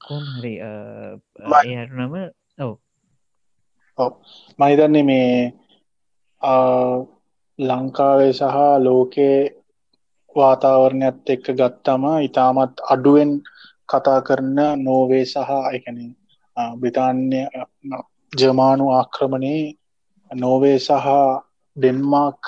[0.00, 2.14] කොහරි ඒනම
[2.58, 2.72] ඔව.
[3.98, 4.12] ඔව.
[4.58, 5.28] මහිතන්නේ මේ
[7.58, 9.38] ලංකාවේ සහ ලෝකයේ
[10.36, 13.32] වාතාවරණයත් එක්ක ගත්තම ඉතාමත් අඩුවෙන්
[13.88, 15.98] කතා කරන නෝවේ සහ එකන
[16.76, 17.40] බ්‍රිතාන්‍ය
[18.32, 19.76] ජමානු ආක්‍රමණයේ
[20.30, 21.08] නෝවේ සහ
[21.76, 22.40] ඩෙන්මාක්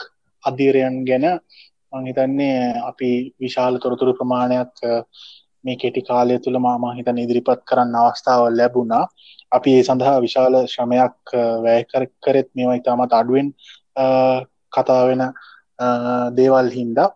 [0.44, 1.26] අධීරයන් ගැන
[1.92, 3.10] මංහිතන්නේ අපි
[3.40, 4.74] විශාල තොරතුරු ප්‍රමාණයක්
[5.64, 9.04] මේ කෙටි කාලය තුළ මාමහිතන ඉදිරිපත් කරන්න අවස්ථාව ලැබුණා.
[9.52, 11.32] අපි ඒ සඳහා විශාල ශ්‍රමයක්
[11.64, 13.48] වැෑකර කරෙත් මේවා ඉතාමත් අඩුවෙන්
[13.96, 15.22] කතා වෙන
[16.36, 17.08] දේවල් හින්දා.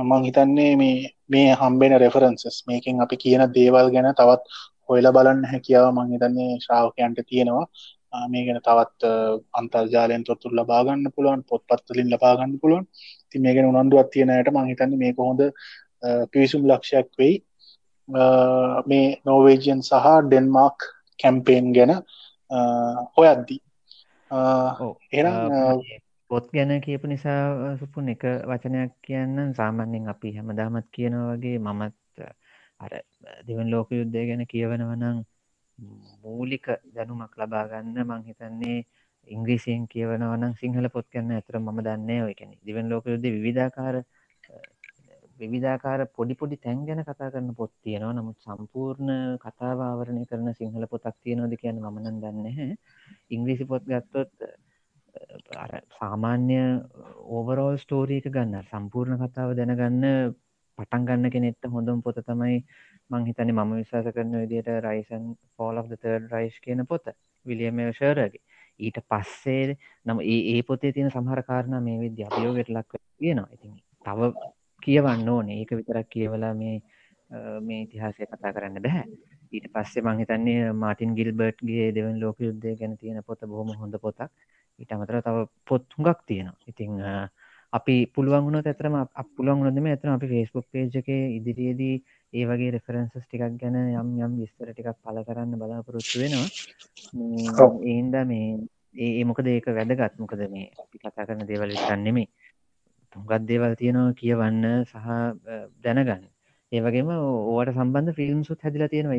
[0.00, 4.42] මං හිතන්නේ මේ මේ හම්බෙන රෙෆරන්සස් මේකින් අපි කියන දේවල් ගැන තවත්
[4.88, 7.66] හොයල බලන්න හැකියාව මං හිතන්නේ ශ්‍රාවකයන්ට තියෙනවා.
[8.28, 9.12] මේ ගැන තවත්
[9.60, 12.84] අන්තර්ජාලයෙන් තොත්තුර ලබාගන්න පුළුවන් පොත්පත්වලින් ලබාගන්න පුළුවන්.
[13.30, 15.42] ති මේ ගැන උනන්දුවත් තියෙනයට මං හිතන්නේ මේ කොහොඳ
[16.32, 17.34] පිවිසුම් ලක්ෂයක් වෙයි.
[18.88, 20.80] මේ නෝවේජයන් සහ ඩෙන්මාර්ක්
[21.22, 21.92] කැම්පේන් ගැන
[23.16, 23.60] හොයද්දී.
[25.12, 25.82] එනම්
[26.30, 31.96] පොත් ගැන කියපු නිසා සුපුන් එක වචනයක් කියන්න සාමාන්‍යෙන් අපි හැමදාමත් කියනවා වගේ මමත්
[32.78, 32.92] අර
[33.46, 35.18] දෙවන් ලෝක යුද්ධය ගැන කියවනවනං
[36.22, 38.78] මූලික දැනුමක් ලබාගන්න මං හිතන්නේ
[39.28, 43.96] ඉංග්‍රීසියෙන් කියවනවනම් සිංහල පොත් කන්න ඇතර ම දන්නේ ඔය කැනෙ දිවන් ලෝක යුද්ධ විධාකාර
[45.42, 48.12] විවිධාකාර පොඩි පොඩි තැන් ගැන කතා කරන්න පොත් තියෙනවා.
[48.12, 52.76] නමුත් සම්පූර්ණ කතාව ආවරණය කරන සිංහල පොතක් තියෙනවද කියන්න මනන් දන්න
[53.30, 54.30] ඉංග්‍රීසි පොත් ගත්තොත්
[55.92, 56.60] සාමාන්‍ය
[57.30, 60.06] ඕවරෝල් ස්ටෝරීක ගන්න සම්පූර්ණ කතාව දැනගන්න
[60.78, 62.62] පටන් ගන්න කෙනෙත්ට හොඳම් පොත තමයි
[63.10, 67.14] මං හිතන්නේ මම විශවාස කරන විදියට rise and fall of third Reich කියන පොත
[67.46, 68.42] විලියම ෂරගේ
[68.80, 73.52] ඊට පස්සේ නම් ඒ ඒ පොතේ තියෙන සමහර කාරණ මේ විද්‍ය අභියෝගයට ලක් තියෙනවා.
[73.52, 73.74] ඉතින්
[74.04, 74.20] තව
[74.82, 75.58] කියවන්න ඕනේ.
[75.58, 76.76] ඒක විතරක් කියවලා මේ
[77.60, 79.06] මේ ඉතිහාසය කතා කරන්න බැහැ
[79.52, 84.30] ඊට පස්සේ මං හිතන්නේ මාටින් ගිල්බර්ට්ගේ දෙවන් ලෝක යුද්ධය ගැන තියෙන පොත බොහොම හොඳ පොතක්.
[84.78, 86.56] ඊට අමතර තව පොත් හුඟක් තියෙනවා.
[86.66, 86.92] ඉතිං
[87.72, 88.96] අපි පුළුවන් වුණොත් ඇතරම
[89.36, 91.96] පුළුවන් වුණදම ඇතන අපි ෆේස්බුක් පේජ් එක ඉදිරියේදී
[92.32, 96.48] ඒ වගේ රෙෆරන්සස් ටිකක් ගැන යම් යම් විස්තර ටිකක් පල කරන්න බලාපොරොත්තු වෙනවා.
[97.86, 98.48] ඒන්ද මේ
[99.08, 100.14] ඒ මොකද ඒක වැදගත්?
[100.18, 102.28] මොකද මේ අපි කතා කරන දේවල් විතරන්නෙමේ
[103.12, 105.06] තුගත් දේවල් තියෙනවා කියවන්න සහ
[105.82, 106.24] දැනගන්න.
[106.72, 109.18] ඒවගේම ඕවට සම්බන්ධ ෆිල්ම්සුත් හැදිලා තියෙනවා.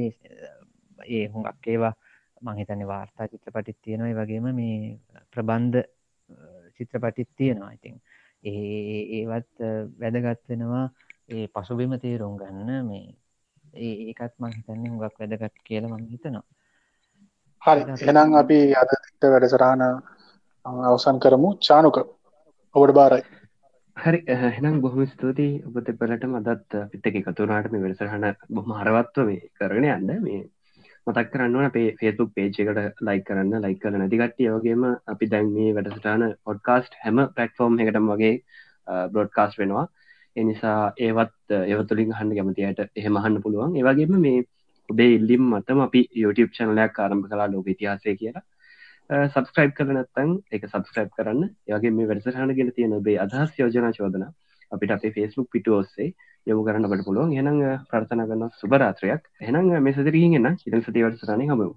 [1.08, 1.94] ඒ හුඟක් ඒවා
[2.42, 5.00] මංහිතන්නේ වාර්තා චිත්‍රපටිත් තියෙනයි වගේම මේ
[5.32, 5.82] ප්‍රබන්ධ
[6.78, 7.72] චිත්‍රපටිත් තියෙනවා.
[7.72, 7.96] ඉතින්
[8.44, 9.54] ඒ ඒවත්
[10.00, 10.88] වැදගත් වෙනවා.
[11.30, 13.06] ඒ පසුබිම තේරුම් ගන්න මේ
[13.76, 16.46] ඒකත් මං හිතන්නේ හුඟක් වැදගත් කියල මං හිතනවා.
[17.62, 17.82] හරි.
[18.08, 19.86] එනම් අපි අදට වැඩසරහන
[20.86, 21.50] අවසන් කරමු.
[21.60, 21.98] චානුක
[22.76, 23.24] ඔබට බාරයි.
[23.98, 25.62] හරි එහෙනම් බොහොම ස්තුතියි.
[25.66, 30.10] ඔබ දෙපලට මදත් පිත්ත එක එකතුනාට මේ වෙනසරහන බොහම හරවත්ව මේ කරන යන්න.
[30.22, 30.40] මේ
[31.08, 35.76] මතක් කරන්න අපේ ෆේතුක් පේච් එකට ලයි කරන්න ලයි කර නැතිකට්ටිය වගේම අපි දැන් මේ
[35.76, 38.34] වැඩසටාන පොඩ්කාස්ට් හැම පලටෆෝර්ම් එකටම වගේ
[39.12, 39.86] බ්‍රොඩ්කාස්ට වෙනවා.
[40.36, 43.78] එනිසා ඒවත් ඒවතුලින් හන්න කැමතියට එහෙමහන්න පුළුවන්.
[43.78, 44.44] ඒවගේම මේ
[44.90, 48.46] ඔබේ ඉල්ලිම් මතම අපි YouTube චනලයක් ආරම්භ කලා ලෝක ඉතිහාසය කියලා.
[49.10, 51.50] සබස්ක්‍රයිබ් කරනත්තන් එක සබස්ක්‍රයිබ් කරන්න.
[51.68, 54.28] ඒගේ මේ වැඩසටහන ගෙන තියෙන ඔබේ අදහස් යෝජනා චෝදන
[54.72, 56.14] අපිට අපේ ෆෙස්බුක් පිට ඔස්සේ
[56.48, 57.32] යොමු කරන්න බට පුළුවන්.
[57.34, 61.72] එනං ප්‍රර්ථන කරන්න සුබරාත්‍රයක් එනං මෙසදරීගෙන ඉදල් සතිවර්සරණය හමුව